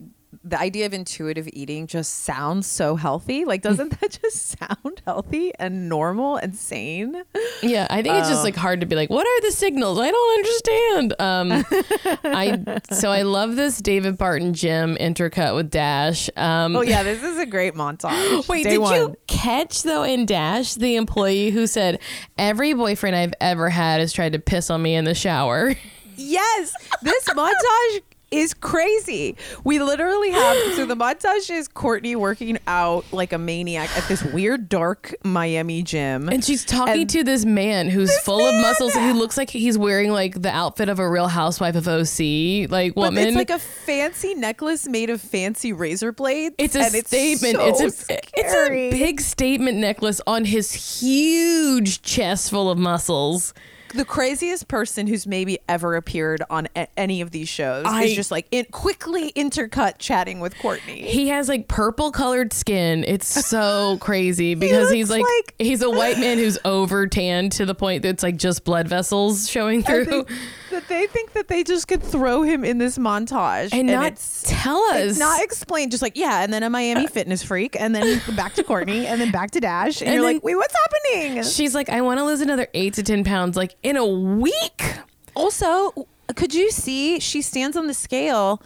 the 0.47 0.59
idea 0.59 0.85
of 0.85 0.93
intuitive 0.93 1.49
eating 1.53 1.87
just 1.87 2.19
sounds 2.23 2.67
so 2.67 2.95
healthy. 2.95 3.45
Like, 3.45 3.63
doesn't 3.63 3.99
that 3.99 4.19
just 4.21 4.57
sound 4.59 5.01
healthy 5.05 5.51
and 5.57 5.89
normal 5.89 6.37
and 6.37 6.55
sane? 6.55 7.23
yeah, 7.63 7.87
I 7.89 8.03
think 8.03 8.15
it's 8.15 8.29
just 8.29 8.43
like 8.43 8.55
hard 8.55 8.81
to 8.81 8.85
be 8.85 8.95
like, 8.95 9.09
what 9.09 9.25
are 9.25 9.41
the 9.41 9.51
signals? 9.51 9.97
I 9.99 10.11
don't 10.11 10.37
understand. 10.37 11.13
Um, 11.19 11.65
I 12.23 12.81
so 12.93 13.09
I 13.11 13.23
love 13.23 13.55
this 13.55 13.79
David 13.79 14.17
Barton 14.19 14.53
gym 14.53 14.95
intercut 14.97 15.55
with 15.55 15.71
Dash. 15.71 16.29
Um, 16.37 16.75
Oh 16.75 16.81
yeah, 16.81 17.01
this 17.01 17.23
is 17.23 17.39
a 17.39 17.45
great 17.47 17.73
montage. 17.73 18.47
Wait, 18.47 18.63
Day 18.63 18.71
did 18.71 18.77
one. 18.77 18.93
you 18.95 19.15
catch 19.27 19.81
though 19.81 20.03
in 20.03 20.27
Dash 20.27 20.75
the 20.75 20.95
employee 20.95 21.49
who 21.49 21.65
said 21.65 21.99
every 22.37 22.73
boyfriend 22.73 23.15
I've 23.15 23.33
ever 23.41 23.69
had 23.69 23.99
has 23.99 24.13
tried 24.13 24.33
to 24.33 24.39
piss 24.39 24.69
on 24.69 24.81
me 24.83 24.93
in 24.93 25.05
the 25.05 25.15
shower? 25.15 25.73
Yes, 26.17 26.73
this 27.01 27.25
montage 27.29 28.01
is 28.37 28.53
crazy. 28.53 29.35
We 29.63 29.79
literally 29.79 30.31
have 30.31 30.57
so 30.75 30.85
the 30.85 30.95
montage 31.05 31.49
is 31.49 31.67
Kourtney 31.67 32.15
working 32.15 32.57
out 32.67 33.05
like 33.11 33.33
a 33.33 33.37
maniac 33.37 33.89
at 33.97 34.07
this 34.07 34.23
weird 34.23 34.69
dark 34.69 35.13
Miami 35.23 35.83
gym. 35.83 36.29
And 36.29 36.43
she's 36.43 36.65
talking 36.65 37.01
And- 37.01 37.09
to 37.11 37.23
this 37.23 37.45
man 37.45 37.89
who's 37.89 38.09
This 38.09 38.19
full 38.21 38.39
of 38.45 38.53
man! 38.53 38.61
muscles. 38.61 38.93
He 38.93 39.13
looks 39.13 39.37
like 39.37 39.49
he's 39.49 39.77
wearing 39.77 40.11
like 40.11 40.41
the 40.41 40.51
outfit 40.51 40.89
of 40.89 40.99
a 40.99 41.09
real 41.09 41.27
housewife 41.27 41.75
of 41.75 41.87
OC, 41.87 42.69
like 42.69 42.93
but 42.95 43.01
woman. 43.01 43.27
it's 43.27 43.35
like 43.35 43.49
a 43.49 43.59
fancy 43.59 44.35
necklace 44.35 44.87
made 44.87 45.09
of 45.09 45.21
fancy 45.21 45.73
razor 45.73 46.11
blades. 46.11 46.55
it's 46.57 46.75
a 46.75 46.79
and 46.81 47.05
statement. 47.05 47.55
so 47.55 47.65
it's 47.85 48.09
a 48.09 48.17
it's 48.37 48.53
a 48.53 48.89
big 48.91 49.21
statement 49.21 49.77
necklace 49.77 50.21
on 50.27 50.45
his 50.45 50.73
huge 51.01 52.01
chest 52.01 52.49
full 52.49 52.69
of 52.69 52.77
muscles. 52.77 53.53
The 53.93 54.03
craziest 54.05 54.67
person 54.67 55.07
who's 55.07 55.25
maybe 55.25 55.59
ever 55.69 55.95
appeared 55.95 56.43
on 56.49 56.67
a- 56.75 56.87
any 56.99 57.21
of 57.21 57.31
these 57.31 57.47
shows 57.47 57.85
I- 57.87 58.03
is 58.05 58.15
just 58.15 58.31
like 58.31 58.45
in 58.51 58.65
quickly 58.71 59.31
intercut 59.33 59.99
chatting 59.99 60.39
with 60.41 60.53
Kourtney. 60.55 61.05
He 61.05 61.29
has 61.29 61.47
like 61.47 61.67
purple 61.67 62.11
colored 62.11 62.51
skin. 62.51 63.05
It's 63.07 63.27
so 63.47 63.97
crazy 64.01 64.55
because 64.55 64.91
he's 64.91 65.09
like, 65.09 65.23
like- 65.23 65.55
he's 65.59 65.81
a 65.81 65.89
white 65.89 66.17
man 66.19 66.37
who's 66.37 66.57
over 66.65 67.07
tanned 67.07 67.53
to 67.53 67.65
the 67.65 67.75
point 67.75 68.01
that 68.03 68.09
it's 68.09 68.23
like 68.23 68.35
just 68.37 68.65
blood 68.65 68.87
vessels 68.87 69.49
showing 69.49 69.81
through. 69.83 70.05
they- 70.05 70.25
that 70.71 70.87
they 70.89 71.07
think 71.07 71.31
that 71.33 71.47
they 71.47 71.63
just 71.63 71.87
could 71.87 72.03
throw 72.03 72.41
him 72.41 72.65
in 72.65 72.79
this 72.79 72.97
montage 72.97 73.69
And 73.71 73.87
not 73.87 74.07
it's 74.13 74.43
tell 74.45 74.81
us. 74.91 75.11
It's 75.11 75.19
not 75.19 75.41
explain. 75.41 75.89
Just 75.89 76.01
like 76.01 76.17
yeah, 76.17 76.43
and 76.43 76.51
then 76.51 76.63
a 76.63 76.69
Miami 76.69 77.05
uh, 77.05 77.09
fitness 77.09 77.43
freak, 77.43 77.77
and 77.79 77.95
then 77.95 78.21
back 78.35 78.55
to 78.55 78.63
Kourtney, 78.63 79.05
and 79.05 79.21
then 79.21 79.31
back 79.31 79.51
to 79.51 79.61
Dash, 79.61 80.01
and, 80.01 80.09
And 80.09 80.15
you're 80.15 80.23
like, 80.23 80.43
wait, 80.43 80.55
what's 80.55 80.73
happening? 81.13 81.43
She's 81.43 81.73
like, 81.75 81.87
I 81.87 82.01
want 82.01 82.19
to 82.19 82.25
lose 82.25 82.41
another 82.41 82.67
eight 82.73 82.95
to 82.95 83.03
ten 83.03 83.23
pounds, 83.23 83.55
like 83.55 83.73
in 83.85 83.97
a 83.97 84.05
week. 84.05 84.95
Also, 85.35 86.07
could 86.35 86.53
you 86.55 86.71
see? 86.71 87.19
She 87.19 87.41
stands 87.41 87.77
on 87.77 87.85
the 87.87 87.93
scale. 87.93 88.61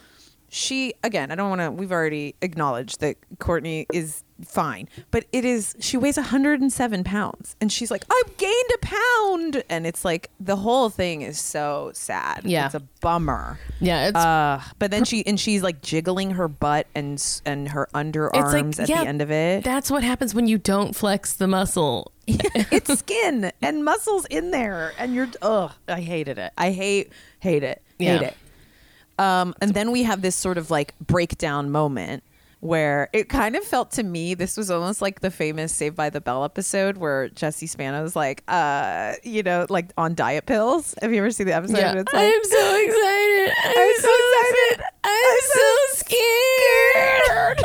She 0.47 0.93
again. 1.03 1.29
I 1.29 1.35
don't 1.35 1.49
want 1.49 1.61
to. 1.61 1.69
We've 1.71 1.91
already 1.91 2.35
acknowledged 2.41 3.01
that 3.01 3.17
Kourtney 3.37 3.85
is 3.93 4.23
fine, 4.43 4.87
but 5.11 5.25
it 5.31 5.45
is. 5.45 5.75
She 5.79 5.95
weighs 5.97 6.17
107 6.17 7.03
pounds, 7.03 7.55
and 7.61 7.71
she's 7.71 7.91
like, 7.91 8.03
I've 8.09 8.37
gained 8.37 8.69
a 8.75 8.77
pound, 8.79 9.63
and 9.69 9.85
it's 9.85 10.03
like 10.03 10.31
the 10.39 10.55
whole 10.55 10.89
thing 10.89 11.21
is 11.21 11.39
so 11.39 11.91
sad. 11.93 12.41
Yeah. 12.45 12.65
it's 12.65 12.73
a 12.73 12.81
bummer. 13.01 13.59
Yeah, 13.79 14.07
it's 14.07 14.15
Uh, 14.17 14.63
but 14.79 14.89
then 14.89 15.03
she 15.03 15.23
and 15.27 15.39
she's 15.39 15.61
like 15.61 15.81
jiggling 15.81 16.31
her 16.31 16.47
butt 16.47 16.87
and 16.95 17.23
and 17.45 17.67
her 17.69 17.87
underarms 17.93 18.79
at 18.79 18.89
yeah, 18.89 19.03
the 19.03 19.07
end 19.07 19.21
of 19.21 19.29
it. 19.29 19.63
That's 19.63 19.91
what 19.91 20.03
happens 20.03 20.33
when 20.33 20.47
you 20.47 20.57
don't 20.57 20.95
flex 20.95 21.33
the 21.33 21.47
muscle. 21.47 22.11
it's 22.71 22.99
skin 22.99 23.51
and 23.61 23.83
muscles 23.85 24.25
in 24.25 24.51
there, 24.51 24.93
and 24.97 25.13
you're 25.13 25.29
ugh. 25.41 25.71
I 25.87 26.01
hated 26.01 26.37
it. 26.37 26.51
I 26.57 26.71
hate 26.71 27.11
hate 27.39 27.63
it. 27.63 27.81
Hate 27.97 28.21
Yeah. 28.21 28.27
it. 28.29 28.37
Um, 29.17 29.53
and 29.61 29.73
then 29.73 29.91
we 29.91 30.03
have 30.03 30.21
this 30.21 30.35
sort 30.35 30.57
of 30.57 30.71
like 30.71 30.93
breakdown 30.99 31.71
moment 31.71 32.23
where 32.61 33.09
it 33.13 33.29
kind 33.29 33.55
of 33.55 33.63
felt 33.63 33.91
to 33.91 34.03
me 34.03 34.33
this 34.33 34.57
was 34.57 34.69
almost 34.69 35.01
like 35.01 35.21
the 35.21 35.31
famous 35.31 35.73
Saved 35.73 35.95
by 35.95 36.09
the 36.09 36.19
Bell 36.19 36.43
episode 36.43 36.97
where 36.97 37.29
Jesse 37.29 37.67
Spano's 37.67 38.15
like, 38.15 38.43
uh, 38.47 39.13
you 39.23 39.43
know, 39.43 39.65
like 39.69 39.91
on 39.97 40.13
diet 40.13 40.45
pills. 40.45 40.93
Have 41.01 41.13
you 41.13 41.19
ever 41.19 41.31
seen 41.31 41.47
the 41.47 41.53
episode? 41.53 41.77
Yeah. 41.77 41.93
It's 41.95 42.13
like, 42.13 42.33
I'm 42.33 42.43
so 42.43 42.83
excited. 42.83 43.53
I'm, 43.63 43.99
so 43.99 44.09
excited. 44.09 44.85
I'm, 45.03 45.37
so 45.41 45.75
scared. 45.93 47.61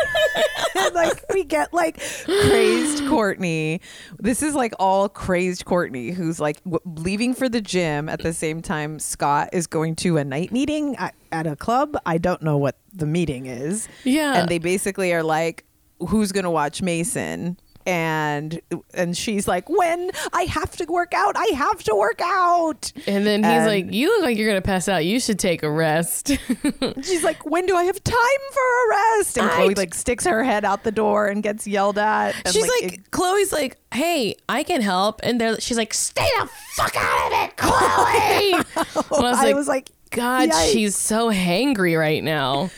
and 0.85 0.95
like 0.95 1.25
we 1.33 1.45
get 1.45 1.73
like 1.75 1.97
crazed 1.97 3.03
Kourtney. 3.05 3.81
This 4.21 4.43
is 4.43 4.55
like 4.55 4.75
all 4.79 5.09
crazed 5.09 5.65
Kourtney 5.65 6.15
who's 6.15 6.39
like 6.39 6.63
w- 6.65 6.81
leaving 7.03 7.35
for 7.35 7.49
the 7.49 7.61
gym 7.61 8.09
at 8.09 8.21
the 8.21 8.33
same 8.33 8.63
time 8.63 8.99
Scott 8.99 9.51
is 9.53 9.67
going 9.67 9.97
to 9.97 10.19
a 10.19 10.25
night 10.25 10.53
meeting 10.53 10.95
at, 10.97 11.15
at 11.35 11.47
a 11.47 11.57
club. 11.57 11.97
I 12.07 12.19
don't 12.19 12.43
know 12.43 12.57
what 12.57 12.77
the 12.93 13.07
meeting 13.07 13.47
is. 13.47 13.89
Yeah. 14.05 14.35
And 14.35 14.49
they 14.49 14.59
basically 14.59 15.13
are 15.13 15.25
like 15.25 15.65
who's 16.09 16.33
going 16.33 16.45
to 16.45 16.51
watch 16.51 16.83
Mason? 16.83 17.59
And 17.87 18.61
and 18.95 19.17
she's 19.17 19.47
like, 19.47 19.69
when 19.69 20.11
I 20.33 20.43
have 20.45 20.75
to 20.77 20.85
work 20.87 21.13
out, 21.15 21.37
I 21.37 21.47
have 21.55 21.83
to 21.85 21.95
work 21.95 22.21
out. 22.23 22.93
And 23.07 23.27
then 23.27 23.43
he's 23.45 23.53
And- 23.53 23.67
like, 23.67 23.93
"You 23.93 24.09
look 24.09 24.23
like 24.23 24.39
you're 24.39 24.49
gonna 24.49 24.63
pass 24.63 24.89
out. 24.89 25.05
You 25.05 25.21
should 25.21 25.39
take 25.39 25.63
a 25.63 25.71
rest." 25.71 26.29
She's 27.03 27.23
like, 27.23 27.45
when 27.45 27.67
do 27.67 27.77
I 27.77 27.85
have 27.85 28.03
time 28.03 28.17
for 28.53 28.61
a 28.61 28.89
rest? 29.19 29.37
And 29.39 29.51
I 29.51 29.69
Khloe 29.69 29.77
like 29.77 29.95
sticks 29.95 30.25
her 30.25 30.43
head 30.45 30.65
out 30.65 30.83
the 30.85 30.93
door 30.93 31.27
and 31.27 31.43
gets 31.43 31.67
yelled 31.67 31.99
at. 31.99 32.35
And, 32.45 32.55
she's 32.55 32.63
like, 32.81 32.95
it- 32.95 33.11
Khloe's 33.11 33.53
like, 33.53 33.77
"Hey, 33.93 34.37
I 34.49 34.63
can 34.63 34.81
help," 34.81 35.21
and 35.23 35.41
they're, 35.41 35.61
she's 35.61 35.77
like, 35.77 35.93
"Stay 35.95 36.27
the 36.41 36.49
fuck 36.77 36.97
out 36.97 37.27
of 37.33 37.49
it, 37.51 37.57
Khloe." 37.57 38.65
I 38.77 39.23
was 39.23 39.39
I 39.39 39.45
like, 39.45 39.55
was 39.55 39.69
like, 39.69 39.91
God, 40.11 40.49
yikes. 40.51 40.73
she's 40.73 40.97
so 40.97 41.31
hangry 41.31 41.99
right 41.99 42.23
now. 42.25 42.71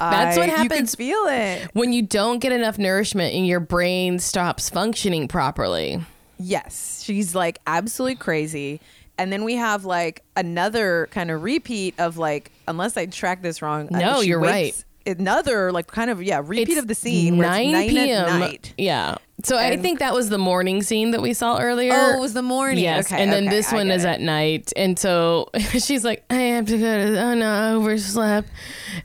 That's 0.00 0.36
what 0.36 0.48
I- 0.48 0.52
can 0.52 0.68
happens 0.70 0.94
feel 0.94 1.26
it. 1.28 1.68
when 1.74 1.92
you 1.92 2.02
don't 2.02 2.38
get 2.38 2.52
enough 2.52 2.78
nourishment 2.78 3.34
and 3.34 3.46
your 3.46 3.60
brain 3.60 4.18
stops 4.18 4.68
functioning 4.70 5.28
properly. 5.28 6.00
Yes, 6.38 7.02
she's 7.04 7.34
like 7.34 7.58
absolutely 7.66 8.16
crazy. 8.16 8.80
And 9.18 9.30
then 9.30 9.44
we 9.44 9.56
have 9.56 9.84
like 9.84 10.22
another 10.36 11.08
kind 11.10 11.30
of 11.30 11.42
repeat 11.42 11.94
of 11.98 12.16
like, 12.16 12.50
unless 12.66 12.96
I 12.96 13.04
track 13.06 13.42
this 13.42 13.60
wrong. 13.60 13.94
uh, 13.94 13.98
No, 13.98 14.22
she 14.22 14.28
you're 14.28 14.40
wakes- 14.40 14.50
right. 14.78 14.84
Another 15.18 15.72
like 15.72 15.86
kind 15.88 16.10
of 16.10 16.22
yeah 16.22 16.40
repeat 16.44 16.68
It's 16.70 16.78
of 16.78 16.86
the 16.86 16.94
scene. 16.94 17.36
where 17.38 17.48
it's 17.48 17.72
9 17.72 17.88
p.m. 17.88 18.24
At 18.28 18.38
night. 18.38 18.74
Yeah. 18.78 19.16
So 19.42 19.56
I 19.56 19.64
And- 19.70 19.82
think 19.82 19.98
that 20.00 20.12
was 20.14 20.28
the 20.28 20.38
morning 20.38 20.82
scene 20.82 21.12
that 21.12 21.22
we 21.22 21.32
saw 21.32 21.58
earlier. 21.58 21.92
Oh, 21.94 22.16
it 22.18 22.20
was 22.20 22.34
the 22.34 22.42
morning. 22.42 22.84
Yes, 22.84 23.10
Okay, 23.10 23.22
and 23.22 23.32
then 23.32 23.46
okay, 23.48 23.56
this 23.56 23.72
I 23.72 23.76
one 23.76 23.86
get 23.86 23.96
is 23.96 24.04
it. 24.04 24.08
at 24.08 24.20
night, 24.20 24.72
and 24.76 24.98
so 24.98 25.48
she's 25.70 26.04
like, 26.04 26.24
"I 26.30 26.34
have 26.34 26.66
to 26.66 26.76
go 26.78 26.98
to." 27.12 27.20
Oh 27.22 27.34
no, 27.34 27.50
I 27.50 27.70
overslept, 27.72 28.48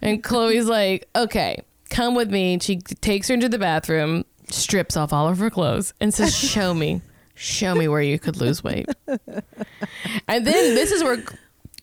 and 0.02 0.22
Khloe's 0.24 0.68
like, 0.68 1.08
"Okay, 1.16 1.62
come 1.90 2.16
with 2.16 2.30
me." 2.30 2.54
And 2.54 2.62
she 2.64 2.78
takes 2.78 3.30
her 3.30 3.34
into 3.34 3.48
the 3.48 3.58
bathroom, 3.60 4.26
strips 4.50 4.98
off 4.98 5.14
all 5.14 5.28
of 5.30 5.38
her 5.40 5.50
clothes, 5.50 5.94
and 6.02 6.14
says, 6.14 6.36
"Show 6.38 6.74
me, 6.74 7.02
show 7.36 7.74
me 7.74 7.88
where 7.88 8.02
you 8.02 8.20
could 8.20 8.36
lose 8.36 8.62
weight." 8.62 8.88
and 9.08 10.46
then 10.46 10.76
this 10.76 10.92
is 10.92 11.04
where. 11.04 11.24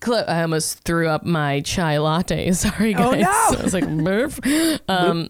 I 0.09 0.43
almost 0.43 0.81
threw 0.81 1.09
up 1.09 1.25
my 1.25 1.61
chai 1.61 1.99
latte. 1.99 2.51
Sorry, 2.53 2.95
guys. 2.95 3.25
Oh, 3.27 3.53
no. 3.53 3.59
I 3.59 3.63
was 3.63 3.75
like, 3.75 3.89
"Burp." 3.89 4.33
Um, 4.89 5.29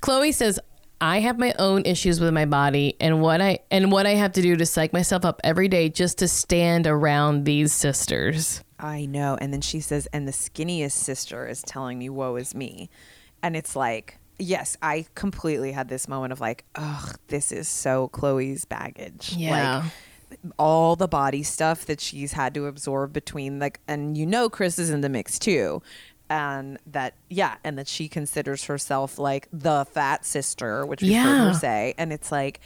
Khloe 0.00 0.32
says, 0.32 0.58
I 1.00 1.20
have 1.20 1.38
my 1.38 1.54
own 1.58 1.86
issues 1.86 2.20
with 2.20 2.32
my 2.34 2.44
body 2.44 2.94
and 3.00 3.22
what 3.22 3.40
I 3.40 3.60
and 3.70 3.90
what 3.90 4.06
I 4.06 4.10
have 4.10 4.32
to 4.32 4.42
do 4.42 4.54
to 4.56 4.66
psych 4.66 4.92
myself 4.92 5.24
up 5.24 5.40
every 5.42 5.68
day 5.68 5.88
just 5.88 6.18
to 6.18 6.28
stand 6.28 6.86
around 6.86 7.44
these 7.44 7.72
sisters. 7.72 8.62
I 8.78 9.06
know. 9.06 9.36
And 9.40 9.52
then 9.52 9.62
she 9.62 9.80
says, 9.80 10.06
and 10.12 10.28
the 10.28 10.32
skinniest 10.32 10.92
sister 10.92 11.46
is 11.46 11.62
telling 11.62 11.98
me, 11.98 12.10
woe 12.10 12.36
is 12.36 12.54
me. 12.54 12.90
And 13.42 13.56
it's 13.56 13.74
like, 13.74 14.18
yes, 14.38 14.76
I 14.82 15.06
completely 15.14 15.72
had 15.72 15.88
this 15.88 16.08
moment 16.08 16.32
of 16.32 16.40
like, 16.40 16.64
ugh, 16.74 17.16
this 17.28 17.52
is 17.52 17.68
so 17.68 18.08
Khloe's 18.12 18.64
baggage. 18.66 19.34
Yeah. 19.36 19.78
Like, 19.84 19.92
all 20.58 20.96
the 20.96 21.08
body 21.08 21.42
stuff 21.42 21.86
that 21.86 22.00
she's 22.00 22.32
had 22.32 22.54
to 22.54 22.66
absorb 22.66 23.12
between 23.12 23.58
like 23.58 23.80
and 23.88 24.16
you 24.16 24.26
know 24.26 24.48
Kris 24.48 24.78
is 24.78 24.90
in 24.90 25.00
the 25.00 25.08
mix 25.08 25.38
too 25.38 25.82
and 26.28 26.78
that 26.86 27.14
yeah 27.28 27.56
and 27.64 27.76
that 27.78 27.88
she 27.88 28.08
considers 28.08 28.64
herself 28.64 29.18
like 29.18 29.48
the 29.52 29.84
fat 29.92 30.24
sister 30.24 30.86
which 30.86 31.02
we've 31.02 31.12
heard 31.14 31.18
Yeah. 31.24 31.48
her 31.48 31.54
say 31.54 31.94
and 31.98 32.12
it's 32.12 32.30
like 32.30 32.60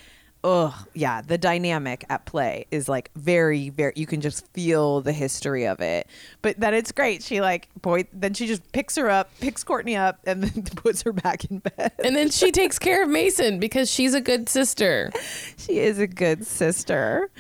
ugh 0.45 0.75
yeah 0.93 1.23
the 1.23 1.39
dynamic 1.39 2.05
at 2.11 2.25
play 2.27 2.67
is 2.71 2.89
like 2.89 3.11
very 3.17 3.71
very 3.71 3.93
you 3.97 4.07
can 4.07 4.21
just 4.21 4.47
feel 4.53 5.01
the 5.01 5.13
history 5.13 5.67
of 5.67 5.81
it 5.81 6.07
but 6.43 6.59
then 6.61 6.75
it's 6.75 6.93
great 6.93 7.23
she 7.23 7.41
like 7.41 7.69
boy 7.81 8.05
then 8.13 8.35
she 8.35 8.47
just 8.47 8.71
picks 8.73 8.95
her 8.97 9.09
up 9.09 9.31
picks 9.41 9.65
Kourtney 9.65 9.99
up 9.99 10.21
and 10.27 10.45
then 10.45 10.63
puts 10.77 11.03
her 11.03 11.13
back 11.13 11.45
in 11.47 11.59
bed 11.59 11.93
And 12.03 12.15
then 12.15 12.31
she 12.31 12.53
takes 12.53 12.79
care 12.79 13.03
of 13.03 13.09
Mason 13.09 13.59
because 13.59 13.91
she's 13.91 14.15
a 14.15 14.21
good 14.21 14.49
sister. 14.49 15.11
she 15.57 15.79
is 15.79 15.99
a 15.99 16.07
good 16.07 16.47
sister. 16.47 17.31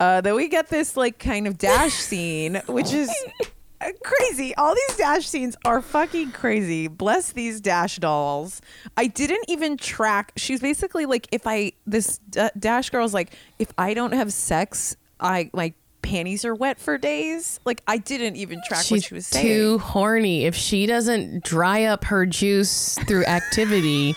Uh, 0.00 0.20
then 0.20 0.34
we 0.34 0.48
get 0.48 0.68
this 0.68 0.96
like 0.96 1.18
kind 1.18 1.46
of 1.46 1.58
dash 1.58 1.92
scene, 1.94 2.60
which 2.66 2.92
is 2.92 3.10
crazy. 4.02 4.54
All 4.56 4.74
these 4.74 4.96
dash 4.96 5.26
scenes 5.26 5.56
are 5.64 5.80
fucking 5.80 6.32
crazy. 6.32 6.88
Bless 6.88 7.32
these 7.32 7.60
dash 7.60 7.96
dolls. 7.96 8.60
I 8.96 9.06
didn't 9.06 9.44
even 9.48 9.76
track. 9.76 10.32
She's 10.36 10.60
basically 10.60 11.06
like, 11.06 11.28
if 11.32 11.46
I 11.46 11.72
this 11.86 12.18
d- 12.30 12.48
dash 12.58 12.90
girl's 12.90 13.14
like, 13.14 13.32
if 13.58 13.72
I 13.78 13.94
don't 13.94 14.12
have 14.12 14.32
sex, 14.32 14.96
I 15.20 15.50
my 15.52 15.72
panties 16.02 16.44
are 16.44 16.54
wet 16.54 16.78
for 16.78 16.96
days. 16.98 17.60
Like 17.64 17.82
I 17.86 17.98
didn't 17.98 18.36
even 18.36 18.60
track 18.66 18.84
what 18.90 19.02
she 19.02 19.14
was 19.14 19.26
saying. 19.26 19.46
too 19.46 19.78
horny. 19.78 20.44
If 20.44 20.54
she 20.54 20.86
doesn't 20.86 21.44
dry 21.44 21.84
up 21.84 22.04
her 22.04 22.26
juice 22.26 22.96
through 23.06 23.24
activity, 23.26 24.14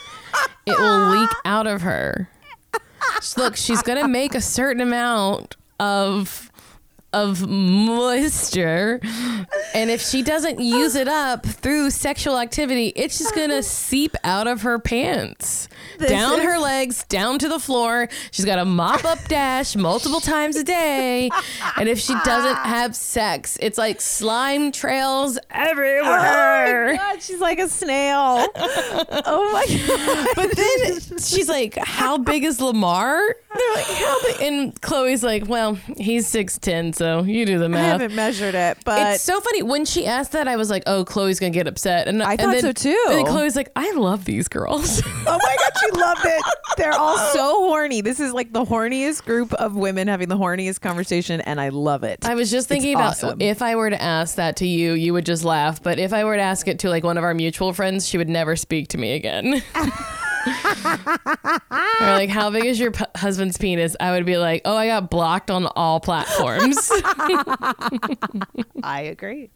it 0.66 0.80
will 0.80 1.10
leak 1.10 1.30
out 1.46 1.68
of 1.68 1.82
her. 1.82 2.30
Look, 3.38 3.56
she's 3.56 3.82
gonna 3.82 4.08
make 4.08 4.36
a 4.36 4.42
certain 4.42 4.82
amount 4.82 5.56
of 5.80 6.51
of 7.14 7.48
moisture 7.48 9.00
and 9.74 9.90
if 9.90 10.02
she 10.02 10.22
doesn't 10.22 10.60
use 10.60 10.96
it 10.96 11.08
up 11.08 11.46
through 11.46 11.90
sexual 11.90 12.38
activity 12.40 12.88
it's 12.96 13.18
just 13.18 13.36
gonna 13.36 13.62
seep 13.62 14.16
out 14.24 14.48
of 14.48 14.62
her 14.62 14.80
pants 14.80 15.68
down 16.08 16.40
is- 16.40 16.46
her 16.46 16.58
legs 16.58 17.04
down 17.06 17.38
to 17.38 17.50
the 17.50 17.60
floor 17.60 18.08
she's 18.32 18.46
got 18.46 18.56
to 18.56 18.66
mop 18.66 19.04
up 19.06 19.20
dash 19.28 19.76
multiple 19.76 20.20
times 20.22 20.56
a 20.56 20.64
day 20.64 21.30
and 21.78 21.90
if 21.90 22.00
she 22.00 22.14
doesn't 22.24 22.56
have 22.58 22.96
sex 22.96 23.58
it's 23.62 23.78
like 23.78 24.00
slime 24.00 24.72
trails 24.72 25.38
Oh 25.38 25.42
my 25.58 25.70
everywhere 25.72 26.96
god, 26.98 27.22
she's 27.22 27.40
like 27.40 27.60
a 27.60 27.68
snail. 27.68 28.46
oh 28.56 29.50
my 29.54 29.66
god. 29.88 30.28
but 30.36 30.56
then 30.56 31.20
she's 31.20 31.50
like, 31.50 31.76
"How 31.78 32.18
big 32.18 32.44
is 32.44 32.60
Lamar?" 32.62 33.20
They're 33.56 33.74
like, 33.76 33.86
"How 33.86 34.22
big?" 34.24 34.42
And 34.42 34.82
Khloe's 34.82 35.24
like, 35.24 35.48
"Well, 35.48 35.76
he's 35.98 36.28
six 36.28 36.58
ten, 36.58 36.94
so 37.02 37.24
you 37.24 37.48
do 37.48 37.58
the 37.58 37.68
math. 37.68 37.80
I 37.84 37.88
haven't 37.88 38.14
measured 38.16 38.54
it, 38.54 38.78
but 38.86 39.16
it's 39.16 39.24
so 39.24 39.40
funny 39.42 39.64
when 39.64 39.86
she 39.86 40.06
asked 40.06 40.34
that. 40.34 40.48
I 40.48 40.56
was 40.56 40.70
like, 40.70 40.84
"Oh, 40.86 41.04
Khloe's 41.04 41.40
gonna 41.40 41.50
get 41.50 41.68
upset," 41.68 42.08
and 42.08 42.22
I 42.22 42.34
and 42.34 42.42
thought 42.42 42.52
then- 42.52 42.62
so, 42.62 42.72
too. 42.74 43.06
And 43.10 43.18
then 43.18 43.26
Khloe's 43.26 43.56
like, 43.56 43.72
"I 43.76 43.92
love 43.94 44.26
these 44.26 44.48
girls." 44.48 45.02
Oh 45.24 45.38
my 45.42 45.56
god, 45.56 45.72
she 45.80 45.92
loved 46.00 46.26
it. 46.26 46.42
They're 46.78 46.94
all 46.94 47.18
so 47.18 47.68
horny. 47.68 48.02
This 48.02 48.20
is 48.20 48.34
like 48.34 48.52
the 48.52 48.66
horniest 48.66 49.24
group 49.24 49.54
of 49.54 49.76
women 49.76 50.08
having 50.08 50.28
the 50.30 50.38
horniest 50.38 50.82
conversation, 50.82 51.40
and 51.42 51.62
I 51.62 51.70
love 51.70 52.04
it. 52.04 52.26
I 52.26 52.34
was 52.36 52.50
just 52.52 52.68
thinking 52.68 52.92
It's 52.94 52.98
about 53.00 53.12
awesome. 53.12 53.42
if 53.42 53.62
I 53.62 53.76
were 53.76 53.90
to 53.92 54.02
ask 54.02 54.36
that 54.36 54.58
to 54.58 54.68
you, 54.68 54.94
you 54.94 55.14
would 55.14 55.26
just 55.26 55.44
laugh. 55.46 55.82
But 55.82 56.00
if 56.00 56.12
I 56.12 56.24
were 56.26 56.36
to 56.36 56.42
ask 56.42 56.68
it 56.68 56.80
to 56.80 56.90
like 56.90 57.04
one 57.04 57.18
of 57.18 57.24
our 57.24 57.34
mutual 57.36 57.72
friends, 57.72 58.08
she 58.08 58.18
would 58.18 58.30
never 58.30 58.56
speak 58.56 58.90
to 58.90 58.98
me 58.98 59.14
again. 59.14 59.62
or 60.46 62.08
like, 62.08 62.30
how 62.30 62.50
big 62.50 62.66
is 62.66 62.80
your 62.80 62.92
p- 62.92 63.06
husband's 63.16 63.58
penis? 63.58 63.96
I 64.00 64.12
would 64.12 64.26
be 64.26 64.38
like, 64.38 64.62
oh, 64.66 64.76
I 64.76 64.88
got 64.88 65.10
blocked 65.10 65.52
on 65.52 65.68
all 65.76 66.00
platforms. 66.00 66.92
I 68.84 69.02
agree. 69.02 69.50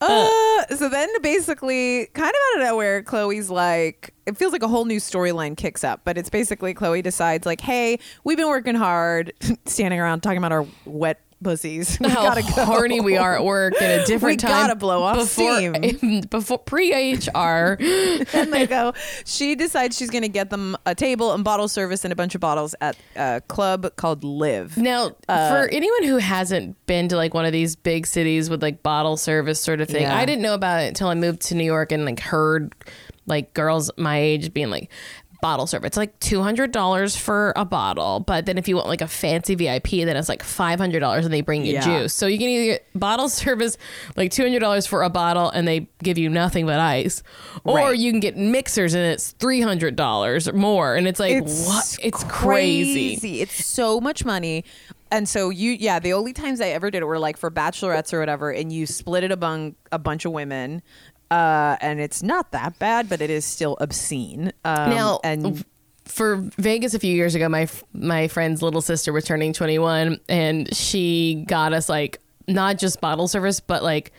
uh, 0.00 0.76
so 0.76 0.88
then 0.88 1.08
basically, 1.22 2.06
kind 2.14 2.30
of 2.30 2.34
out 2.34 2.60
of 2.62 2.68
nowhere, 2.68 3.02
Khloe's 3.02 3.50
like, 3.50 4.14
it 4.26 4.36
feels 4.36 4.52
like 4.52 4.62
a 4.62 4.68
whole 4.68 4.84
new 4.84 4.98
storyline 4.98 5.56
kicks 5.56 5.84
up, 5.84 6.00
but 6.04 6.16
it's 6.16 6.30
basically 6.30 6.74
Khloe 6.74 7.02
decides, 7.02 7.46
like, 7.46 7.60
hey, 7.60 7.98
we've 8.24 8.38
been 8.38 8.48
working 8.48 8.74
hard, 8.74 9.32
standing 9.66 10.00
around 10.00 10.22
talking 10.22 10.38
about 10.38 10.52
our 10.52 10.66
wet 10.84 11.20
pussies. 11.42 11.98
We 12.04 12.08
how 12.08 12.34
go. 12.34 12.64
horny 12.64 13.00
we 13.00 13.16
are 13.16 13.34
at 13.36 13.44
work 13.44 13.80
at 13.80 14.00
a 14.00 14.04
different 14.06 14.42
We 14.42 14.48
time. 14.48 14.50
gotta 14.68 14.76
blow 14.76 15.02
off 15.02 15.16
before, 15.16 15.56
steam. 15.58 16.20
before 16.30 16.58
pre 16.58 16.92
HR. 17.14 17.76
and 17.80 18.52
they 18.52 18.66
go. 18.66 18.92
She 19.24 19.54
decides 19.54 19.96
she's 19.96 20.10
going 20.10 20.22
to 20.22 20.28
get 20.28 20.50
them 20.50 20.76
a 20.86 20.94
table 20.94 21.32
and 21.32 21.44
bottle 21.44 21.68
service 21.68 22.04
and 22.04 22.12
a 22.12 22.16
bunch 22.16 22.34
of 22.34 22.40
bottles 22.40 22.74
at 22.80 22.96
a 23.16 23.42
club 23.48 23.94
called 23.96 24.24
Live. 24.24 24.76
Now, 24.76 25.12
Uh, 25.28 25.48
for 25.50 25.68
anyone 25.70 26.04
who 26.04 26.16
hasn't 26.18 26.76
been 26.86 27.08
to 27.08 27.16
like 27.16 27.34
one 27.34 27.44
of 27.44 27.52
these 27.52 27.76
big 27.76 28.06
cities 28.06 28.48
with 28.50 28.62
like 28.62 28.82
bottle 28.82 29.16
service 29.16 29.60
sort 29.60 29.80
of 29.80 29.88
thing, 29.88 30.02
Yeah. 30.02 30.16
I 30.16 30.24
didn't 30.24 30.42
know 30.42 30.54
about 30.54 30.82
it 30.82 30.88
until 30.88 31.08
I 31.08 31.14
moved 31.14 31.40
to 31.42 31.54
New 31.54 31.64
York 31.64 31.92
and 31.92 32.04
like 32.04 32.20
heard 32.20 32.74
like 33.26 33.54
girls 33.54 33.90
my 33.96 34.18
age 34.18 34.52
being 34.52 34.68
like 34.68 34.90
bottle 35.44 35.66
service. 35.66 35.88
It's 35.88 35.96
like 35.98 36.18
two 36.20 36.42
hundred 36.42 36.72
dollars 36.72 37.14
for 37.16 37.52
a 37.54 37.66
bottle, 37.66 38.20
but 38.20 38.46
then 38.46 38.56
if 38.56 38.66
you 38.66 38.76
want 38.76 38.88
like 38.88 39.02
a 39.02 39.06
fancy 39.06 39.54
VIP, 39.54 39.90
then 39.90 40.16
it's 40.16 40.28
like 40.30 40.42
five 40.42 40.78
hundred 40.78 41.00
dollars 41.00 41.26
and 41.26 41.34
they 41.34 41.42
bring 41.42 41.66
you 41.66 41.74
Yeah. 41.74 41.82
juice. 41.84 42.14
So 42.14 42.26
you 42.26 42.38
can 42.38 42.48
either 42.48 42.64
get 42.72 42.86
bottle 42.94 43.28
service 43.44 43.76
like 44.16 44.30
two 44.30 44.42
hundred 44.42 44.60
dollars 44.60 44.86
for 44.86 45.02
a 45.02 45.10
bottle 45.10 45.50
and 45.50 45.68
they 45.68 45.86
give 46.02 46.16
you 46.16 46.30
nothing 46.30 46.64
but 46.64 46.80
ice, 46.80 47.22
or 47.64 47.76
Right. 47.76 47.98
you 47.98 48.10
can 48.10 48.20
get 48.20 48.38
mixers 48.38 48.94
and 48.94 49.04
it's 49.04 49.32
three 49.32 49.60
hundred 49.60 49.96
dollars 49.96 50.48
or 50.48 50.54
more, 50.54 50.94
and 50.96 51.06
it's 51.06 51.20
like 51.20 51.42
what? 51.44 51.98
It's 52.02 52.24
crazy. 52.24 53.42
It's 53.42 53.66
so 53.66 54.00
much 54.00 54.24
money. 54.24 54.64
And 55.10 55.28
so 55.28 55.50
you, 55.50 55.72
yeah, 55.72 56.00
the 56.00 56.12
only 56.14 56.32
times 56.32 56.60
I 56.60 56.68
ever 56.68 56.90
did 56.90 57.02
it 57.02 57.04
were 57.04 57.18
like 57.20 57.36
for 57.36 57.48
bachelorettes 57.50 58.12
or 58.12 58.18
whatever, 58.18 58.50
and 58.50 58.72
you 58.72 58.84
split 58.86 59.22
it 59.22 59.30
among 59.30 59.76
a 59.92 59.98
bunch 59.98 60.24
of 60.24 60.32
women. 60.32 60.82
Uh, 61.30 61.76
and 61.80 62.00
it's 62.00 62.22
not 62.22 62.52
that 62.52 62.78
bad, 62.78 63.08
but 63.08 63.20
it 63.20 63.30
is 63.30 63.44
still 63.44 63.76
obscene. 63.80 64.52
Um, 64.64 64.90
now 64.90 65.20
and 65.24 65.64
for 66.04 66.36
Vegas 66.58 66.94
a 66.94 66.98
few 66.98 67.14
years 67.14 67.34
ago, 67.34 67.48
my 67.48 67.68
my 67.92 68.28
friend's 68.28 68.62
little 68.62 68.82
sister 68.82 69.12
was 69.12 69.24
turning 69.24 69.52
21, 69.52 70.20
and 70.28 70.74
she 70.74 71.44
got 71.48 71.72
us 71.72 71.88
like 71.88 72.20
not 72.46 72.78
just 72.78 73.00
bottle 73.00 73.26
service, 73.26 73.60
but 73.60 73.82
like 73.82 74.12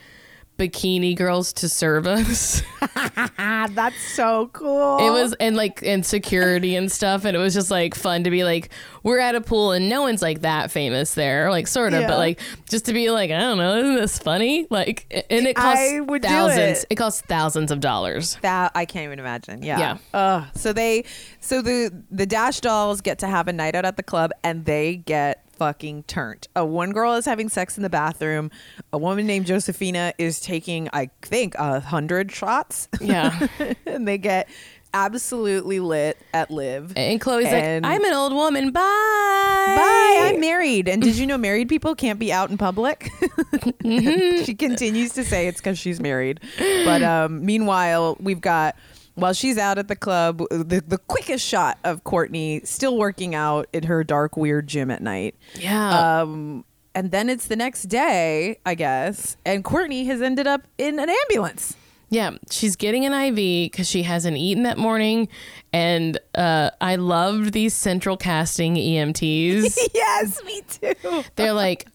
bikini 0.58 1.16
girls 1.16 1.52
to 1.54 1.68
serve 1.68 2.06
us. 2.06 2.62
that's 3.36 4.00
so 4.14 4.48
cool. 4.52 4.98
It 4.98 5.10
was 5.10 5.34
and 5.34 5.56
like 5.56 5.82
and 5.82 6.04
security 6.04 6.76
and 6.76 6.90
stuff, 6.90 7.24
and 7.24 7.36
it 7.36 7.40
was 7.40 7.54
just 7.54 7.70
like 7.70 7.94
fun 7.94 8.24
to 8.24 8.30
be 8.30 8.44
like 8.44 8.70
we're 9.02 9.18
at 9.18 9.34
a 9.34 9.40
pool 9.40 9.72
and 9.72 9.88
no 9.88 10.02
one's 10.02 10.22
like 10.22 10.40
that 10.40 10.70
famous 10.70 11.14
there, 11.14 11.50
like 11.50 11.66
sort 11.68 11.92
of, 11.94 12.00
Yeah. 12.00 12.08
but 12.08 12.18
like 12.18 12.40
just 12.68 12.86
to 12.86 12.92
be 12.92 13.10
like 13.10 13.30
I 13.30 13.38
don't 13.38 13.58
know, 13.58 13.76
isn't 13.78 13.94
this 13.96 14.18
funny? 14.18 14.66
Like, 14.70 15.06
and 15.30 15.46
it 15.46 15.54
costs 15.56 15.84
thousands. 16.22 16.78
it. 16.80 16.86
It 16.90 16.94
costs 16.96 17.20
thousands 17.22 17.70
of 17.70 17.80
dollars. 17.80 18.36
that 18.42 18.72
I 18.74 18.84
can't 18.84 19.04
even 19.04 19.18
imagine. 19.18 19.62
Yeah. 19.62 19.78
Yeah. 19.78 19.98
Ugh. 20.14 20.44
So 20.54 20.72
they, 20.72 21.04
so 21.40 21.62
the 21.62 21.90
the 22.10 22.26
Dash 22.26 22.60
dolls 22.60 23.00
get 23.00 23.18
to 23.20 23.26
have 23.26 23.48
a 23.48 23.52
night 23.52 23.74
out 23.74 23.84
at 23.84 23.96
the 23.96 24.02
club, 24.02 24.32
and 24.42 24.64
they 24.64 24.96
get 24.96 25.45
fucking 25.56 26.04
turned. 26.04 26.48
A 26.56 26.64
one 26.64 26.92
girl 26.92 27.14
is 27.14 27.24
having 27.24 27.48
sex 27.48 27.76
in 27.76 27.82
the 27.82 27.90
bathroom. 27.90 28.50
A 28.92 28.98
woman 28.98 29.26
named 29.26 29.46
Josephina 29.46 30.12
is 30.18 30.40
taking, 30.40 30.88
I 30.92 31.10
think, 31.22 31.54
a 31.56 31.80
hundred 31.80 32.30
shots. 32.32 32.88
Yeah. 33.00 33.46
and 33.86 34.06
they 34.06 34.18
get 34.18 34.48
absolutely 34.94 35.78
lit 35.80 36.16
at 36.32 36.50
Live. 36.50 36.92
And 36.96 37.20
Khloe's 37.20 37.44
And- 37.46 37.84
like, 37.84 37.92
I'm 37.94 38.04
an 38.04 38.12
old 38.14 38.32
woman. 38.32 38.70
Bye. 38.70 38.80
Bye. 38.80 40.30
I'm 40.32 40.40
married. 40.40 40.88
And 40.88 41.02
did 41.02 41.16
you 41.16 41.26
know 41.26 41.36
married 41.36 41.68
people 41.68 41.94
can't 41.94 42.18
be 42.18 42.32
out 42.32 42.50
in 42.50 42.58
public? 42.58 43.10
Mm-hmm. 43.86 44.42
she 44.44 44.54
continues 44.54 45.12
to 45.12 45.22
say 45.24 45.46
it's 45.46 45.60
because 45.60 45.78
she's 45.78 46.00
married. 46.00 46.40
But 46.58 47.02
um, 47.04 47.44
meanwhile, 47.46 48.16
we've 48.18 48.40
got 48.40 48.74
while 49.16 49.32
she's 49.32 49.58
out 49.58 49.78
at 49.78 49.88
the 49.88 49.96
club, 49.96 50.38
the, 50.50 50.82
the 50.86 50.98
quickest 50.98 51.44
shot 51.44 51.78
of 51.84 52.04
Kourtney 52.04 52.64
still 52.66 52.96
working 52.96 53.34
out 53.34 53.66
in 53.72 53.84
her 53.84 54.04
dark, 54.04 54.36
weird 54.36 54.66
gym 54.68 54.90
at 54.90 55.02
night. 55.02 55.34
Yeah. 55.58 56.20
Um, 56.20 56.64
and 56.94 57.10
then 57.10 57.28
it's 57.28 57.46
the 57.46 57.56
next 57.56 57.84
day, 57.84 58.58
I 58.64 58.74
guess, 58.74 59.36
and 59.44 59.64
Kourtney 59.64 60.06
has 60.06 60.22
ended 60.22 60.46
up 60.46 60.66
in 60.78 60.98
an 60.98 61.10
ambulance. 61.10 61.76
Yeah, 62.08 62.32
she's 62.50 62.76
getting 62.76 63.04
an 63.04 63.12
IV 63.12 63.70
because 63.72 63.88
she 63.88 64.04
hasn't 64.04 64.36
eaten 64.36 64.62
that 64.62 64.78
morning, 64.78 65.28
and 65.72 66.18
uh, 66.34 66.70
I 66.80 66.96
loved 66.96 67.52
these 67.52 67.74
central 67.74 68.16
casting 68.16 68.76
EMTs. 68.76 69.76
yes, 69.94 70.42
me 70.44 70.62
too. 70.68 71.24
They're 71.34 71.52
like, 71.52 71.88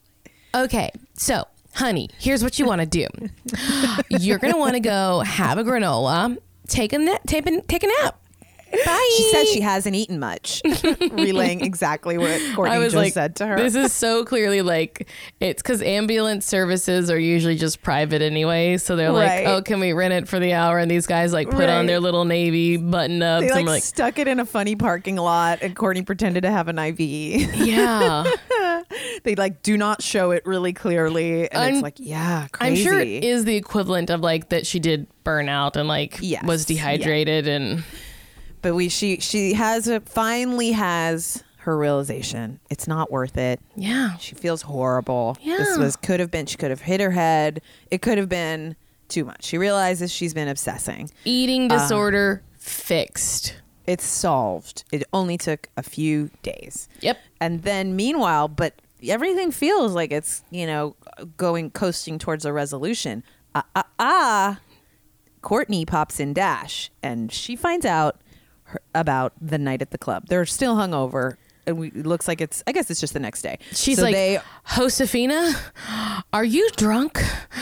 okay, 0.53 0.91
so 1.13 1.45
honey, 1.75 2.09
here's 2.19 2.43
what 2.43 2.59
you 2.59 2.65
want 2.65 2.81
to 2.81 2.87
do. 2.87 3.07
You're 4.09 4.37
gonna 4.37 4.57
want 4.57 4.73
to 4.73 4.81
go 4.81 5.21
have 5.21 5.57
a 5.57 5.63
granola, 5.63 6.37
take 6.71 6.93
a 6.93 6.97
nap, 6.97 7.21
take 7.27 7.45
a, 7.47 7.61
take 7.61 7.83
a 7.83 7.87
nap. 7.87 8.20
Bye. 8.85 9.09
She 9.17 9.23
said 9.31 9.47
she 9.47 9.61
hasn't 9.61 9.95
eaten 9.95 10.19
much, 10.19 10.61
relaying 11.11 11.61
exactly 11.61 12.17
what 12.17 12.39
Kourtney 12.55 12.69
I 12.69 12.77
was 12.77 12.93
just 12.93 12.95
like, 12.95 13.13
said 13.13 13.35
to 13.37 13.47
her. 13.47 13.57
this 13.57 13.75
is 13.75 13.91
so 13.93 14.23
clearly 14.25 14.61
like 14.61 15.07
it's 15.39 15.61
because 15.61 15.81
ambulance 15.81 16.45
services 16.45 17.09
are 17.11 17.19
usually 17.19 17.55
just 17.57 17.81
private 17.81 18.21
anyway. 18.21 18.77
So 18.77 18.95
they're 18.95 19.11
Right. 19.11 19.45
like, 19.45 19.47
oh, 19.47 19.61
can 19.61 19.79
we 19.79 19.93
rent 19.93 20.13
it 20.13 20.27
for 20.27 20.39
the 20.39 20.53
hour? 20.53 20.77
And 20.77 20.89
these 20.89 21.07
guys 21.07 21.33
like 21.33 21.49
put 21.49 21.69
on 21.69 21.85
their 21.85 21.99
little 21.99 22.25
navy 22.25 22.77
button 22.77 23.21
ups. 23.21 23.45
they 23.45 23.51
like, 23.51 23.65
we're 23.65 23.71
like, 23.71 23.83
stuck 23.83 24.19
it 24.19 24.27
in 24.27 24.39
a 24.39 24.45
funny 24.45 24.75
parking 24.75 25.15
lot, 25.17 25.59
and 25.61 25.75
Kourtney 25.75 26.05
pretended 26.05 26.41
to 26.41 26.51
have 26.51 26.67
an 26.67 26.79
IV. 26.79 26.99
yeah. 26.99 28.23
they 29.23 29.35
like 29.35 29.61
do 29.63 29.77
not 29.77 30.01
show 30.01 30.31
it 30.31 30.45
really 30.45 30.73
clearly, 30.73 31.49
and 31.51 31.61
I'm- 31.61 31.73
it's 31.75 31.83
like, 31.83 31.95
yeah, 31.97 32.47
I'm 32.59 32.75
sure 32.75 32.99
it 32.99 33.07
is 33.23 33.45
the 33.45 33.55
equivalent 33.55 34.09
of 34.09 34.21
like 34.21 34.49
that 34.49 34.65
she 34.65 34.79
did 34.79 35.07
burn 35.23 35.49
out 35.49 35.75
and 35.75 35.87
like 35.87 36.17
Yes. 36.21 36.43
was 36.45 36.65
dehydrated 36.65 37.47
and 37.47 37.83
But 38.61 38.75
we 38.75 38.89
she 38.89 39.19
she 39.19 39.53
has 39.53 39.87
a 39.87 39.99
finally 40.01 40.71
has 40.73 41.43
her 41.59 41.77
realization. 41.77 42.59
It's 42.69 42.87
not 42.87 43.11
worth 43.11 43.37
it. 43.37 43.59
yeah. 43.75 44.17
She 44.17 44.33
feels 44.35 44.63
horrible. 44.63 45.37
Yeah. 45.41 45.57
This 45.57 45.77
was 45.77 45.95
could 45.95 46.19
have 46.19 46.31
been 46.31 46.45
she 46.47 46.57
could 46.57 46.69
have 46.71 46.81
hit 46.81 46.99
her 46.99 47.11
head. 47.11 47.61
It 47.91 48.01
could 48.01 48.17
have 48.17 48.29
been 48.29 48.75
too 49.09 49.25
much. 49.25 49.43
She 49.43 49.57
realizes 49.57 50.11
she's 50.11 50.33
been 50.33 50.47
obsessing. 50.47 51.09
Eating 51.25 51.71
Uh, 51.71 51.77
disorder 51.79 52.41
fixed. 52.57 53.57
It's 53.87 54.05
solved. 54.05 54.83
It 54.91 55.03
only 55.11 55.37
took 55.37 55.69
a 55.75 55.83
few 55.83 56.29
days. 56.43 56.87
Yep. 57.01 57.17
And 57.39 57.63
then 57.63 57.95
meanwhile, 57.95 58.47
but 58.47 58.75
everything 59.07 59.51
feels 59.51 59.93
like 59.93 60.11
it's, 60.11 60.43
you 60.51 60.65
know, 60.67 60.95
going 61.37 61.71
coasting 61.71 62.17
towards 62.19 62.45
a 62.45 62.53
resolution. 62.53 63.23
Ah 63.53 63.65
ah 63.75 63.87
ah. 63.99 64.59
Kourtney 65.43 65.85
pops 65.87 66.19
in 66.19 66.33
Dash 66.33 66.91
and 67.01 67.31
she 67.31 67.55
finds 67.55 67.85
out 67.85 68.20
her, 68.71 68.81
about 68.95 69.33
the 69.41 69.57
night 69.57 69.81
at 69.81 69.91
the 69.91 69.97
club. 69.97 70.25
They're 70.27 70.45
still 70.45 70.75
hungover. 70.75 71.35
And 71.67 71.77
we, 71.77 71.89
it 71.89 72.07
looks 72.07 72.27
like 72.27 72.41
it's 72.41 72.63
I 72.65 72.71
guess 72.71 72.89
it's 72.89 72.99
just 72.99 73.13
the 73.13 73.19
next 73.19 73.43
day. 73.43 73.59
She's 73.71 73.97
So 73.97 74.03
like, 74.03 74.15
they 74.15 74.39
Josefina, 74.75 75.53
are 76.33 76.43
you 76.43 76.67
drunk? 76.75 77.21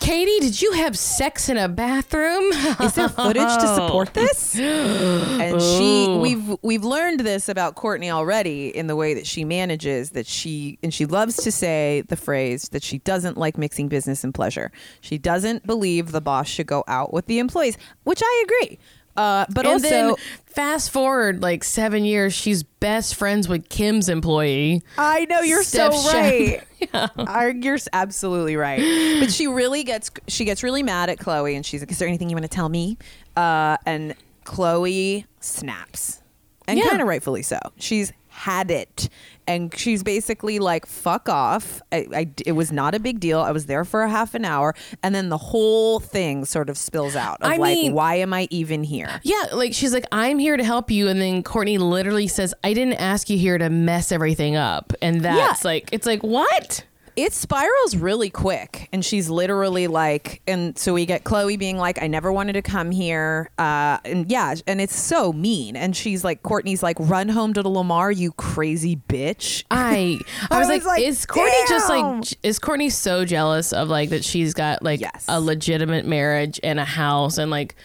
Katie, 0.00 0.40
did 0.40 0.62
you 0.62 0.72
have 0.72 0.96
sex 0.96 1.50
in 1.50 1.58
a 1.58 1.68
bathroom? 1.68 2.44
is 2.82 2.94
there 2.94 3.10
footage 3.10 3.42
to 3.42 3.74
support 3.74 4.14
this? 4.14 4.58
And 4.58 5.60
she 5.60 6.08
we've 6.18 6.56
we've 6.62 6.84
learned 6.84 7.20
this 7.20 7.50
about 7.50 7.76
Kourtney 7.76 8.10
already 8.10 8.74
in 8.74 8.86
the 8.86 8.96
way 8.96 9.12
that 9.12 9.26
she 9.26 9.44
manages 9.44 10.10
that 10.10 10.26
she 10.26 10.78
and 10.82 10.92
she 10.92 11.04
loves 11.04 11.36
to 11.36 11.52
say 11.52 12.02
the 12.08 12.16
phrase 12.16 12.70
that 12.70 12.82
she 12.82 12.98
doesn't 13.00 13.36
like 13.36 13.58
mixing 13.58 13.88
business 13.88 14.24
and 14.24 14.32
pleasure. 14.32 14.72
She 15.02 15.18
doesn't 15.18 15.66
believe 15.66 16.12
the 16.12 16.22
boss 16.22 16.48
should 16.48 16.66
go 16.66 16.82
out 16.88 17.12
with 17.12 17.26
the 17.26 17.38
employees, 17.38 17.76
which 18.04 18.20
I 18.24 18.44
agree. 18.46 18.78
Uh, 19.16 19.44
but 19.52 19.66
and 19.66 19.74
also 19.74 19.88
then 19.88 20.14
fast 20.46 20.90
forward 20.90 21.42
like 21.42 21.64
seven 21.64 22.04
years, 22.04 22.32
she's 22.32 22.62
best 22.62 23.14
friends 23.16 23.48
with 23.48 23.68
Kim's 23.68 24.08
employee. 24.08 24.82
I 24.96 25.24
know 25.26 25.40
you're 25.40 25.62
so 25.64 25.90
Steph 25.90 26.14
right. 26.14 26.62
Shep. 26.92 27.10
Are- 27.18 27.50
You're 27.50 27.78
absolutely 27.92 28.56
right. 28.56 28.80
But 29.20 29.30
she 29.32 29.46
really 29.46 29.84
gets 29.84 30.10
she 30.28 30.44
gets 30.44 30.62
really 30.62 30.82
mad 30.82 31.10
at 31.10 31.18
Khloe, 31.18 31.54
and 31.54 31.66
she's 31.66 31.80
like, 31.82 31.90
"Is 31.90 31.98
there 31.98 32.08
anything 32.08 32.30
you 32.30 32.36
want 32.36 32.44
to 32.44 32.48
tell 32.48 32.68
me?" 32.68 32.96
Uh, 33.36 33.76
and 33.84 34.14
Khloe 34.46 35.24
snaps, 35.40 36.22
and 36.66 36.78
Yeah. 36.78 36.88
kind 36.88 37.02
of 37.02 37.08
rightfully 37.08 37.42
so. 37.42 37.58
She's 37.76 38.12
had 38.40 38.70
it, 38.70 39.08
and 39.46 39.74
she's 39.76 40.02
basically 40.02 40.58
like, 40.58 40.86
"Fuck 40.86 41.28
off." 41.28 41.80
I, 41.92 42.06
I- 42.14 42.28
it 42.46 42.52
was 42.52 42.72
not 42.72 42.94
a 42.94 42.98
big 43.00 43.20
deal. 43.20 43.40
I 43.40 43.50
was 43.52 43.66
there 43.66 43.84
for 43.84 44.02
a 44.02 44.08
half 44.10 44.34
an 44.34 44.44
hour, 44.44 44.74
and 45.02 45.14
then 45.14 45.28
the 45.28 45.38
whole 45.38 46.00
thing 46.00 46.44
sort 46.44 46.68
of 46.70 46.76
spills 46.78 47.16
out 47.16 47.40
of 47.42 47.50
I 47.50 47.56
like, 47.56 47.74
mean- 47.76 47.92
"Why 47.94 48.16
am 48.16 48.32
I 48.32 48.48
even 48.50 48.82
here?" 48.84 49.20
Yeah, 49.22 49.46
like 49.52 49.74
she's 49.74 49.92
like, 49.92 50.06
I'm 50.12 50.38
here 50.38 50.56
to 50.56 50.64
help 50.64 50.90
you. 50.90 51.08
And 51.08 51.20
then 51.20 51.42
Kourtney 51.42 51.78
literally 51.78 52.28
says, 52.28 52.54
I 52.64 52.72
didn't 52.74 52.94
ask 52.94 53.28
you 53.30 53.38
here 53.38 53.58
to 53.58 53.68
mess 53.70 54.12
everything 54.12 54.56
up. 54.56 54.92
And 55.02 55.20
that's 55.20 55.64
like, 55.64 55.88
it's 55.92 56.06
like, 56.06 56.22
what? 56.22 56.84
It 57.16 57.32
spirals 57.32 57.96
really 57.96 58.30
quick. 58.30 58.88
And 58.92 59.04
she's 59.04 59.28
literally 59.30 59.86
like 59.86 60.40
and 60.46 60.76
so 60.78 60.94
we 60.94 61.06
get 61.06 61.24
khloe 61.24 61.58
being 61.58 61.76
like 61.76 62.02
i 62.02 62.06
never 62.06 62.32
wanted 62.32 62.54
to 62.54 62.62
come 62.62 62.90
here. 62.90 63.50
Uh 63.58 63.98
and 64.04 64.30
yeah 64.30 64.54
and 64.66 64.80
it's 64.80 64.96
so 64.96 65.32
mean. 65.32 65.76
And 65.76 65.96
she's 65.96 66.24
like 66.24 66.42
kourtney's 66.42 66.82
like 66.82 66.96
run 67.00 67.28
home 67.28 67.52
to 67.54 67.62
the 67.62 67.70
lamar 67.70 68.10
you 68.10 68.32
crazy 68.32 68.96
bitch. 69.08 69.64
I 69.70 70.18
I 70.50 70.58
was, 70.58 70.68
was 70.68 70.78
like, 70.78 70.84
like, 70.84 71.02
is 71.02 71.26
Kourtney 71.26 71.68
just 71.68 71.88
like 71.88 72.38
is 72.42 72.58
Kourtney 72.58 72.90
so 72.90 73.24
jealous 73.24 73.72
of 73.72 73.88
like 73.88 74.10
that 74.10 74.24
she's 74.24 74.54
got 74.54 74.82
like 74.82 75.00
Yes. 75.00 75.24
a 75.28 75.40
legitimate 75.40 76.04
marriage 76.06 76.58
and 76.62 76.78
a 76.80 76.84
house 76.84 77.38
and 77.38 77.50
like 77.50 77.76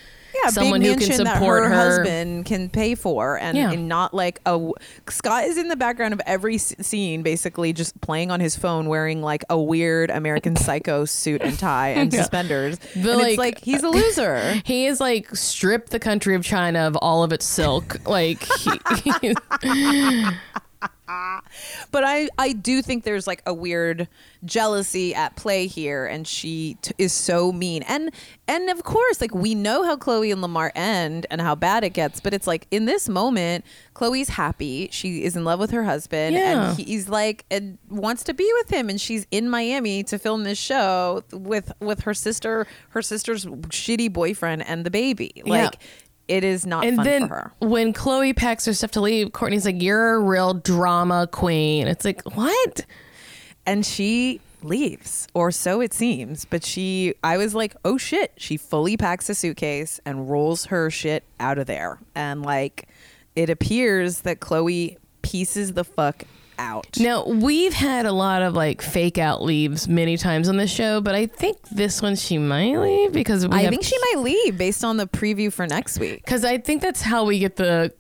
yeah 0.43 0.49
someone 0.49 0.81
big 0.81 0.99
who 0.99 1.05
can 1.07 1.15
support 1.15 1.63
her, 1.63 1.69
her. 1.69 1.75
husband 1.75 2.45
can 2.45 2.69
pay 2.69 2.95
for 2.95 3.37
and, 3.39 3.57
Yeah. 3.57 3.71
and 3.71 3.87
not 3.87 4.13
like 4.13 4.39
a 4.45 4.71
scott 5.09 5.45
is 5.45 5.57
in 5.57 5.67
the 5.67 5.75
background 5.75 6.13
of 6.13 6.21
every 6.25 6.57
scene 6.57 7.23
basically 7.23 7.73
just 7.73 7.99
playing 8.01 8.31
on 8.31 8.39
his 8.39 8.55
phone 8.55 8.87
wearing 8.89 9.21
like 9.21 9.43
a 9.49 9.59
weird 9.59 10.09
american 10.09 10.55
psycho 10.65 11.05
suit 11.05 11.41
and 11.41 11.57
tie 11.59 11.89
and 11.95 12.11
Yeah. 12.13 12.21
suspenders 12.21 12.77
But, 12.95 12.95
and 12.95 13.05
like- 13.19 13.27
it's 13.29 13.37
like 13.37 13.59
he's 13.61 13.83
a 13.83 13.89
loser 13.89 14.53
He 14.65 14.85
is 14.87 14.99
like 14.99 15.35
stripped 15.35 15.91
the 15.91 15.99
country 15.99 16.35
of 16.35 16.43
China 16.43 16.79
of 16.87 16.95
all 16.97 17.23
of 17.23 17.31
its 17.31 17.45
silk. 17.45 17.97
Like 18.07 18.43
he, 18.43 19.33
but 21.91 22.03
I 22.03 22.29
I 22.37 22.53
do 22.53 22.81
think 22.81 23.03
there's 23.03 23.27
like 23.27 23.41
a 23.45 23.53
weird 23.53 24.07
jealousy 24.43 25.13
at 25.15 25.35
play 25.35 25.67
here, 25.67 26.05
and 26.05 26.27
she 26.27 26.77
t- 26.81 26.93
is 26.97 27.13
so 27.13 27.51
mean. 27.51 27.83
And 27.83 28.11
and 28.47 28.69
of 28.69 28.83
course, 28.83 29.21
like 29.21 29.33
we 29.33 29.55
know 29.55 29.83
how 29.83 29.95
Khloe 29.97 30.31
and 30.31 30.41
Lamar 30.41 30.71
end 30.75 31.25
and 31.29 31.41
how 31.41 31.55
bad 31.55 31.83
it 31.83 31.91
gets, 31.91 32.19
but 32.19 32.33
it's 32.33 32.47
like 32.47 32.67
in 32.71 32.85
this 32.85 33.07
moment, 33.09 33.65
Khloe's 33.95 34.29
happy. 34.29 34.89
She 34.91 35.23
is 35.23 35.35
in 35.35 35.43
love 35.43 35.59
with 35.59 35.71
her 35.71 35.83
husband, 35.83 36.35
Yeah. 36.35 36.69
and 36.71 36.79
he's 36.79 37.07
like 37.09 37.45
and 37.51 37.77
wants 37.89 38.23
to 38.23 38.33
be 38.33 38.49
with 38.61 38.69
him, 38.69 38.89
and 38.89 38.99
she's 38.99 39.27
in 39.31 39.49
Miami 39.49 40.03
to 40.03 40.17
film 40.17 40.43
this 40.43 40.57
show 40.57 41.23
with 41.31 41.71
with 41.79 42.01
her 42.01 42.13
sister, 42.13 42.67
her 42.89 43.01
sister's 43.01 43.45
shitty 43.45 44.11
boyfriend, 44.11 44.67
and 44.67 44.85
the 44.85 44.91
baby. 44.91 45.41
Like. 45.45 45.79
It 46.27 46.43
is 46.43 46.65
not 46.65 46.85
and 46.85 46.95
fun 46.97 47.05
then 47.05 47.27
for 47.27 47.35
her. 47.35 47.53
when 47.59 47.93
Khloe 47.93 48.35
packs 48.35 48.65
her 48.65 48.73
stuff 48.73 48.91
to 48.91 49.01
leave, 49.01 49.29
Kourtney's 49.29 49.65
like, 49.65 49.81
"You're 49.81 50.15
a 50.15 50.19
real 50.19 50.53
drama 50.55 51.27
queen." 51.31 51.87
It's 51.87 52.05
like, 52.05 52.21
what? 52.35 52.85
and 53.65 53.85
she 53.85 54.39
leaves 54.61 55.27
or 55.33 55.51
so 55.51 55.79
it 55.81 55.93
seems 55.93 56.45
but 56.45 56.63
she 56.63 57.13
i 57.23 57.37
was 57.37 57.53
like 57.53 57.75
oh 57.85 57.97
shit 57.97 58.31
she 58.37 58.57
fully 58.57 58.97
packs 58.97 59.29
a 59.29 59.35
suitcase 59.35 59.99
and 60.05 60.29
rolls 60.29 60.65
her 60.65 60.89
shit 60.89 61.23
out 61.39 61.57
of 61.59 61.67
there 61.67 61.99
and 62.15 62.41
like 62.43 62.87
it 63.35 63.49
appears 63.49 64.21
that 64.21 64.39
khloe 64.39 64.95
pieces 65.21 65.73
the 65.73 65.83
fuck 65.83 66.23
out. 66.57 66.87
Now 66.99 67.25
we've 67.25 67.73
had 67.73 68.05
a 68.05 68.11
lot 68.11 68.41
of 68.41 68.53
like 68.53 68.81
fake 68.81 69.17
out 69.17 69.41
leaves 69.43 69.87
many 69.87 70.17
times 70.17 70.49
on 70.49 70.57
the 70.57 70.67
show, 70.67 71.01
but 71.01 71.15
I 71.15 71.25
think 71.27 71.57
this 71.69 72.01
one 72.01 72.15
she 72.15 72.37
might 72.37 72.77
leave 72.77 73.11
because 73.13 73.47
we 73.47 73.55
i 73.55 73.61
have- 73.61 73.69
think 73.71 73.83
she 73.83 73.97
might 74.13 74.21
leave 74.23 74.57
based 74.57 74.83
on 74.83 74.97
the 74.97 75.07
preview 75.07 75.51
for 75.51 75.67
next 75.67 75.99
week. 75.99 76.23
Because 76.23 76.43
I 76.45 76.57
think 76.57 76.81
that's 76.81 77.01
how 77.01 77.25
we 77.25 77.39
get 77.39 77.55
the 77.55 77.93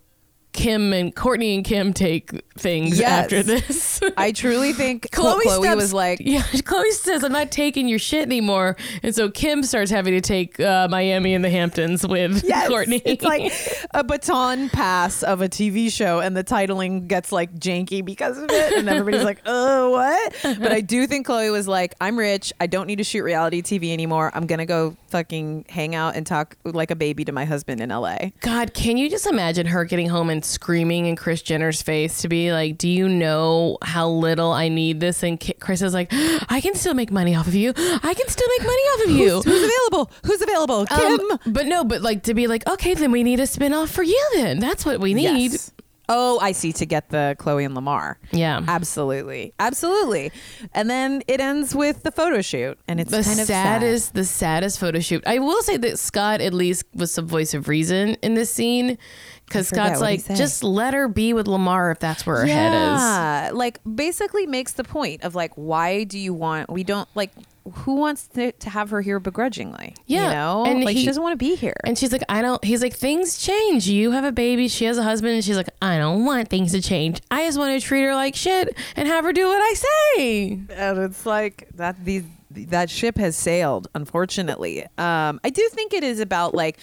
Kim 0.55 0.93
and 0.93 1.15
Kourtney 1.15 1.53
and 1.55 1.63
Kim 1.63 1.93
take 1.93 2.31
things 2.57 2.97
Yes. 2.97 3.23
after 3.25 3.43
this. 3.43 3.99
i 4.17 4.31
truly 4.31 4.71
think 4.73 5.09
Khloe, 5.11 5.41
khloe, 5.41 5.59
steps- 5.61 5.75
was 5.75 5.93
like 5.93 6.19
yeah. 6.23 6.41
Khloe 6.41 6.89
says, 6.91 7.23
"I'm 7.23 7.31
not 7.33 7.51
taking 7.51 7.87
your 7.87 7.99
shit 7.99 8.23
anymore," 8.23 8.77
and 9.03 9.13
so 9.13 9.29
Kim 9.29 9.63
starts 9.63 9.91
having 9.91 10.13
to 10.13 10.21
take 10.21 10.59
uh, 10.59 10.87
Miami 10.89 11.33
and 11.33 11.43
the 11.43 11.49
Hamptons 11.49 12.07
with 12.07 12.43
Yes, 12.45 12.69
Kourtney. 12.69 13.01
It's 13.05 13.23
like 13.23 13.51
a 13.93 14.03
baton 14.03 14.69
pass 14.69 15.21
of 15.23 15.41
a 15.41 15.49
TV 15.49 15.91
show, 15.91 16.19
and 16.21 16.35
the 16.35 16.43
titling 16.43 17.07
gets 17.07 17.31
like 17.31 17.53
janky 17.55 18.03
because 18.03 18.37
of 18.37 18.49
it, 18.49 18.73
and 18.77 18.87
everybody's 18.87 19.25
like, 19.25 19.41
"Oh, 19.45 19.91
what?" 19.91 20.35
But 20.59 20.71
I 20.71 20.81
do 20.81 21.05
think 21.07 21.27
Khloe 21.27 21.51
was 21.51 21.67
like, 21.67 21.93
"I'm 21.99 22.17
rich. 22.17 22.53
I 22.61 22.67
don't 22.67 22.87
need 22.87 22.97
to 22.97 23.03
shoot 23.03 23.23
reality 23.23 23.61
TV 23.61 23.91
anymore. 23.91 24.31
I'm 24.33 24.45
gonna 24.47 24.65
go 24.65 24.95
fucking 25.09 25.65
hang 25.69 25.95
out 25.95 26.15
and 26.15 26.25
talk 26.25 26.55
like 26.63 26.91
a 26.91 26.95
baby 26.95 27.25
to 27.25 27.31
my 27.33 27.43
husband 27.45 27.81
in 27.81 27.89
LA." 27.89 28.17
God, 28.39 28.73
can 28.73 28.97
you 28.97 29.09
just 29.09 29.27
imagine 29.27 29.65
her 29.67 29.83
getting 29.83 30.07
home 30.09 30.29
and 30.29 30.44
screaming 30.45 31.05
in 31.05 31.15
Kris 31.15 31.41
Jenner's 31.41 31.81
face 31.81 32.21
to 32.21 32.29
be 32.29 32.51
like, 32.51 32.77
"Do 32.77 32.87
you 32.87 33.09
know 33.09 33.77
how 33.81 34.09
little 34.09 34.51
I 34.51 34.69
need 34.69 34.99
this?" 34.99 35.23
And 35.23 35.39
Kris 35.59 35.81
is 35.81 35.93
like, 35.93 36.09
"I 36.11 36.61
can 36.61 36.75
still 36.75 36.93
make 36.93 37.11
money 37.11 37.35
off 37.35 37.47
of 37.47 37.55
you. 37.55 37.73
I 37.75 38.13
can 38.13 38.27
still 38.27 38.47
make 38.57 38.61
money 38.67 38.81
off 38.81 39.05
of 39.05 39.11
you." 39.11 39.29
Who's, 39.29 39.45
who's 39.45 39.63
available? 39.63 40.11
Who's 40.25 40.41
available? 40.41 40.85
Kim. 40.85 41.19
Um, 41.19 41.39
but 41.47 41.65
no, 41.65 41.83
but 41.83 42.01
like 42.01 42.23
to 42.23 42.33
be 42.33 42.47
like, 42.47 42.67
okay, 42.67 42.93
then 42.93 43.11
we 43.11 43.23
need 43.23 43.39
a 43.39 43.47
spin 43.47 43.73
off 43.73 43.89
for 43.91 44.03
you. 44.03 44.29
Then 44.35 44.59
that's 44.59 44.85
what 44.85 44.99
we 44.99 45.13
need. 45.13 45.51
Yes. 45.53 45.71
Oh, 46.07 46.39
I 46.39 46.51
see. 46.51 46.71
To 46.73 46.85
get 46.85 47.09
the 47.09 47.35
Khloe 47.39 47.65
and 47.65 47.73
Lamar. 47.73 48.19
Yeah. 48.31 48.61
Absolutely. 48.67 49.53
Absolutely. 49.59 50.31
And 50.73 50.87
then 50.89 51.23
it 51.27 51.39
ends 51.39 51.73
with 51.73 52.03
the 52.03 52.11
photo 52.11 52.41
shoot. 52.41 52.77
And 52.87 52.99
it's 52.99 53.09
the 53.09 53.23
kind 53.23 53.39
of 53.39 53.47
sad. 53.47 53.81
saddest, 53.81 54.13
the 54.13 54.25
saddest 54.25 54.79
photo 54.79 54.99
shoot. 54.99 55.23
I 55.25 55.39
will 55.39 55.63
say 55.63 55.77
that 55.77 55.97
Scott 55.97 56.41
at 56.41 56.53
least 56.53 56.85
was 56.93 57.11
some 57.11 57.27
voice 57.27 57.53
of 57.55 57.67
reason 57.67 58.17
in 58.21 58.35
this 58.35 58.53
scene, 58.53 58.99
because 59.45 59.67
Scott's 59.69 60.01
like, 60.01 60.25
just 60.35 60.63
let 60.63 60.93
her 60.93 61.07
be 61.07 61.33
with 61.33 61.47
Lamar 61.47 61.91
if 61.91 61.99
that's 61.99 62.25
where 62.25 62.37
her 62.37 62.45
head 62.45 62.73
is. 62.73 62.99
Yeah. 63.01 63.51
Like 63.53 63.79
basically 63.83 64.45
makes 64.47 64.73
the 64.73 64.83
point 64.83 65.23
of 65.23 65.35
like, 65.35 65.51
why 65.55 66.03
do 66.03 66.17
you 66.19 66.33
want, 66.33 66.69
we 66.69 66.83
don't 66.83 67.07
like, 67.15 67.31
who 67.73 67.95
wants 67.95 68.27
to, 68.27 68.51
to 68.51 68.69
have 68.69 68.91
her 68.91 69.01
here 69.01 69.19
begrudgingly? 69.19 69.95
Yeah, 70.05 70.27
You 70.27 70.33
know? 70.35 70.65
and 70.67 70.83
like 70.83 70.95
he- 70.95 71.01
she 71.01 71.05
doesn't 71.07 71.21
want 71.23 71.33
to 71.33 71.37
be 71.43 71.55
here. 71.55 71.75
And 71.83 71.97
she's 71.97 72.11
like, 72.11 72.21
I 72.29 72.41
don't. 72.43 72.63
He's 72.63 72.81
like, 72.83 72.93
things 72.93 73.37
change. 73.39 73.87
You 73.87 74.11
have 74.11 74.23
a 74.23 74.31
baby. 74.31 74.67
She 74.67 74.85
has 74.85 74.97
a 74.99 75.03
husband. 75.03 75.33
And 75.33 75.43
she's 75.43 75.57
like, 75.57 75.69
I 75.81 75.97
don't 75.97 76.25
want 76.25 76.49
things 76.49 76.71
to 76.73 76.81
change. 76.81 77.21
I 77.31 77.45
just 77.45 77.57
want 77.57 77.79
to 77.79 77.85
treat 77.87 78.03
her 78.03 78.13
like 78.13 78.35
shit 78.35 78.75
and 78.95 79.07
have 79.07 79.23
her 79.25 79.33
do 79.33 79.47
what 79.47 79.59
I 79.61 79.73
say. 79.73 80.51
and 80.69 80.99
it's 80.99 81.25
like 81.25 81.67
that 81.75 82.03
these 82.05 82.23
that 82.51 82.89
ship 82.89 83.17
has 83.17 83.35
sailed 83.35 83.89
unfortunately 83.95 84.83
um 84.97 85.41
i 85.43 85.49
do 85.49 85.67
think 85.73 85.93
it 85.93 86.05
is 86.05 86.21
about 86.21 86.53
like 86.55 86.77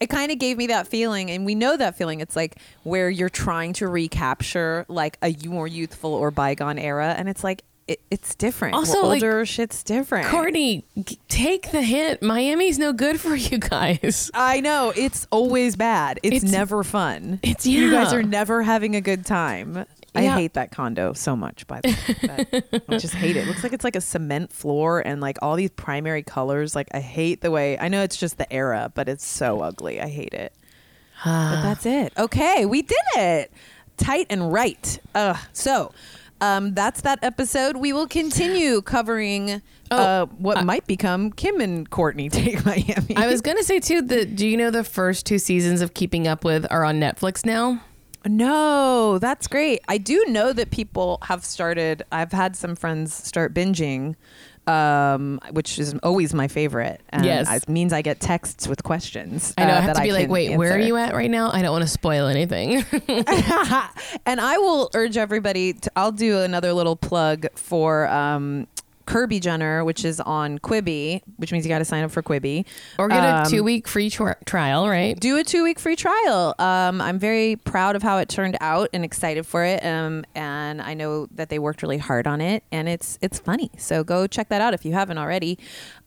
it 0.00 0.08
kind 0.08 0.30
of 0.30 0.38
gave 0.38 0.56
me 0.58 0.66
that 0.68 0.86
feeling 0.86 1.30
and 1.30 1.44
we 1.46 1.54
know 1.54 1.76
that 1.76 1.96
feeling 1.96 2.20
it's 2.20 2.36
like 2.36 2.56
where 2.82 3.08
you're 3.08 3.28
trying 3.30 3.72
to 3.72 3.88
recapture 3.88 4.84
like 4.88 5.16
a 5.22 5.34
more 5.48 5.66
youthful 5.66 6.12
or 6.12 6.30
bygone 6.30 6.78
era 6.78 7.14
and 7.16 7.28
it's 7.28 7.42
like 7.44 7.62
it, 7.88 8.00
it's 8.10 8.34
different 8.34 8.74
Also, 8.74 8.94
We're 9.02 9.08
like, 9.08 9.22
older 9.22 9.46
shit's 9.46 9.84
different 9.84 10.26
Kourtney, 10.26 10.82
g- 11.04 11.20
take 11.28 11.70
the 11.70 11.82
hint. 11.82 12.20
Miami's 12.20 12.80
no 12.80 12.92
good 12.92 13.20
for 13.20 13.36
you 13.36 13.58
guys. 13.58 14.28
I 14.34 14.58
know 14.60 14.92
it's 14.96 15.28
always 15.30 15.76
bad. 15.76 16.18
It's, 16.24 16.36
It's- 16.38 16.50
never 16.52 16.82
fun. 16.82 17.38
it's- 17.44 17.64
you 17.64 17.92
guys 17.92 18.12
are 18.12 18.24
never 18.24 18.62
having 18.64 18.96
a 18.96 19.00
good 19.00 19.24
time. 19.24 19.86
I 20.16 20.22
Yeah. 20.22 20.34
hate 20.36 20.54
that 20.54 20.70
condo 20.72 21.12
so 21.12 21.36
much. 21.36 21.66
By 21.66 21.80
the 21.82 21.88
way, 22.72 22.80
I 22.88 22.98
just 22.98 23.14
hate 23.14 23.36
it. 23.36 23.40
it. 23.40 23.46
Looks 23.48 23.62
like 23.62 23.72
it's 23.72 23.84
like 23.84 23.96
a 23.96 24.00
cement 24.00 24.52
floor 24.52 25.00
and 25.00 25.20
like 25.20 25.38
all 25.42 25.56
these 25.56 25.70
primary 25.70 26.22
colors. 26.22 26.74
Like 26.74 26.88
I 26.92 27.00
hate 27.00 27.40
the 27.42 27.50
way. 27.50 27.78
I 27.78 27.88
know 27.88 28.02
it's 28.02 28.16
just 28.16 28.38
the 28.38 28.50
era, 28.52 28.90
but 28.94 29.08
it's 29.08 29.24
so 29.26 29.60
ugly. 29.60 30.00
I 30.00 30.08
hate 30.08 30.34
it. 30.34 30.52
but 31.24 31.62
that's 31.62 31.86
it. 32.00 32.12
Okay, 32.18 32.66
we 32.66 32.82
did 32.82 32.96
it. 33.16 33.52
Tight 33.96 34.26
and 34.30 34.52
right. 34.52 34.98
Ugh. 35.14 35.36
So. 35.52 35.92
Um, 36.38 36.74
that's 36.74 37.00
that 37.00 37.20
episode. 37.22 37.78
We 37.78 37.94
will 37.94 38.06
continue 38.06 38.82
covering 38.82 39.62
uh, 39.90 40.26
what 40.36 40.66
might 40.66 40.86
become 40.86 41.32
Kim 41.32 41.62
and 41.62 41.88
Kourtney 41.88 42.30
take 42.30 42.62
Miami. 42.66 43.16
I 43.16 43.26
was 43.26 43.40
gonna 43.40 43.62
say 43.62 43.80
too 43.80 44.02
that 44.02 44.36
do 44.36 44.46
you 44.46 44.58
know 44.58 44.70
the 44.70 44.84
first 44.84 45.24
two 45.24 45.38
seasons 45.38 45.80
of 45.80 45.94
Keeping 45.94 46.28
Up 46.28 46.44
with 46.44 46.66
are 46.70 46.84
on 46.84 47.00
Netflix 47.00 47.46
now? 47.46 47.80
No, 48.28 49.18
that's 49.18 49.46
great. 49.46 49.80
I 49.88 49.98
do 49.98 50.24
know 50.28 50.52
that 50.52 50.70
people 50.70 51.18
have 51.22 51.44
started. 51.44 52.02
I've 52.12 52.32
had 52.32 52.56
some 52.56 52.76
friends 52.76 53.12
start 53.14 53.54
binging, 53.54 54.14
um, 54.66 55.38
which 55.52 55.78
is 55.78 55.94
always 56.02 56.34
my 56.34 56.48
favorite. 56.48 57.00
And 57.10 57.24
Yes. 57.24 57.50
it 57.52 57.68
means 57.68 57.92
I 57.92 58.02
get 58.02 58.20
texts 58.20 58.66
with 58.66 58.82
questions. 58.82 59.54
I 59.56 59.64
know. 59.64 59.74
uh, 59.74 59.76
I 59.76 59.80
have 59.80 59.96
to 59.96 60.02
be 60.02 60.12
like, 60.12 60.28
wait, 60.28 60.56
where 60.56 60.72
are 60.74 60.78
you 60.78 60.96
at 60.96 61.14
right 61.14 61.30
now? 61.30 61.50
I 61.52 61.62
don't 61.62 61.72
want 61.72 61.82
to 61.84 61.88
spoil 61.90 62.26
anything. 62.26 62.84
and 64.26 64.40
I 64.40 64.58
will 64.58 64.90
urge 64.94 65.16
everybody. 65.16 65.74
To, 65.74 65.90
I'll 65.96 66.12
do 66.12 66.38
another 66.40 66.72
little 66.72 66.96
plug 66.96 67.46
for. 67.54 68.08
Um, 68.08 68.66
Kirby 69.06 69.40
Jenner, 69.40 69.84
which 69.84 70.04
is 70.04 70.20
on 70.20 70.58
Quibi, 70.58 71.22
which 71.36 71.52
means 71.52 71.64
you 71.64 71.68
got 71.68 71.78
to 71.78 71.84
sign 71.84 72.04
up 72.04 72.10
for 72.10 72.22
Quibi. 72.22 72.64
or 72.98 73.08
get 73.08 73.22
a 73.24 73.36
Um, 73.42 73.46
two 73.50 73.62
week 73.62 73.86
free 73.88 74.10
tri- 74.10 74.34
trial, 74.44 74.88
right? 74.88 75.18
do 75.18 75.36
a 75.38 75.44
two 75.44 75.62
week 75.62 75.78
free 75.78 75.96
trial. 75.96 76.54
Um, 76.58 77.00
I'm 77.00 77.18
very 77.18 77.56
proud 77.56 77.96
of 77.96 78.02
how 78.02 78.18
it 78.18 78.28
turned 78.28 78.56
out 78.60 78.90
and 78.92 79.04
excited 79.04 79.46
for 79.46 79.64
it. 79.64 79.84
Um, 79.84 80.24
and 80.34 80.82
I 80.82 80.94
know 80.94 81.26
that 81.34 81.48
they 81.48 81.58
worked 81.58 81.82
really 81.82 81.98
hard 81.98 82.26
on 82.26 82.40
it, 82.40 82.62
and 82.72 82.88
it's 82.88 83.18
it's 83.22 83.38
funny. 83.38 83.70
So 83.78 84.02
go 84.04 84.26
check 84.26 84.48
that 84.48 84.60
out 84.60 84.74
if 84.74 84.84
you 84.84 84.92
haven't 84.92 85.18
already. 85.18 85.58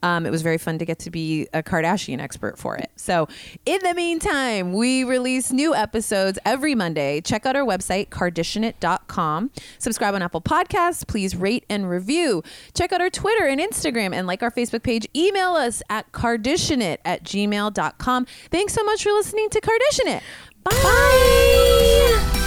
Um, 0.01 0.25
it 0.25 0.31
was 0.31 0.41
very 0.41 0.57
fun 0.57 0.77
to 0.79 0.85
get 0.85 0.99
to 0.99 1.11
be 1.11 1.47
a 1.53 1.61
Kardashian 1.61 2.19
expert 2.19 2.57
for 2.57 2.77
it. 2.77 2.89
So 2.95 3.27
in 3.65 3.79
the 3.83 3.93
meantime, 3.93 4.73
we 4.73 5.03
release 5.03 5.51
new 5.51 5.75
episodes 5.75 6.39
every 6.45 6.75
Monday. 6.75 7.21
Check 7.21 7.45
out 7.45 7.55
our 7.55 7.65
website 7.65 8.09
carditionit.com. 8.09 9.51
Subscribe 9.77 10.15
on 10.15 10.21
Apple 10.21 10.41
Podcasts. 10.41 11.07
Please 11.07 11.35
rate 11.35 11.65
and 11.69 11.89
review. 11.89 12.43
Check 12.73 12.91
out 12.93 13.01
our 13.01 13.09
Twitter 13.09 13.45
and 13.45 13.59
Instagram 13.59 14.13
and 14.13 14.27
like 14.27 14.43
our 14.43 14.51
Facebook 14.51 14.83
page. 14.83 15.07
Email 15.15 15.53
us 15.53 15.81
at 15.89 16.11
carditionit 16.11 16.97
at 17.05 17.23
gmail.com. 17.23 18.25
Thanks 18.51 18.73
so 18.73 18.83
much 18.83 19.03
for 19.03 19.11
listening 19.11 19.49
to 19.49 19.61
Cardition 19.61 20.07
It. 20.07 20.23
Bye. 20.63 22.38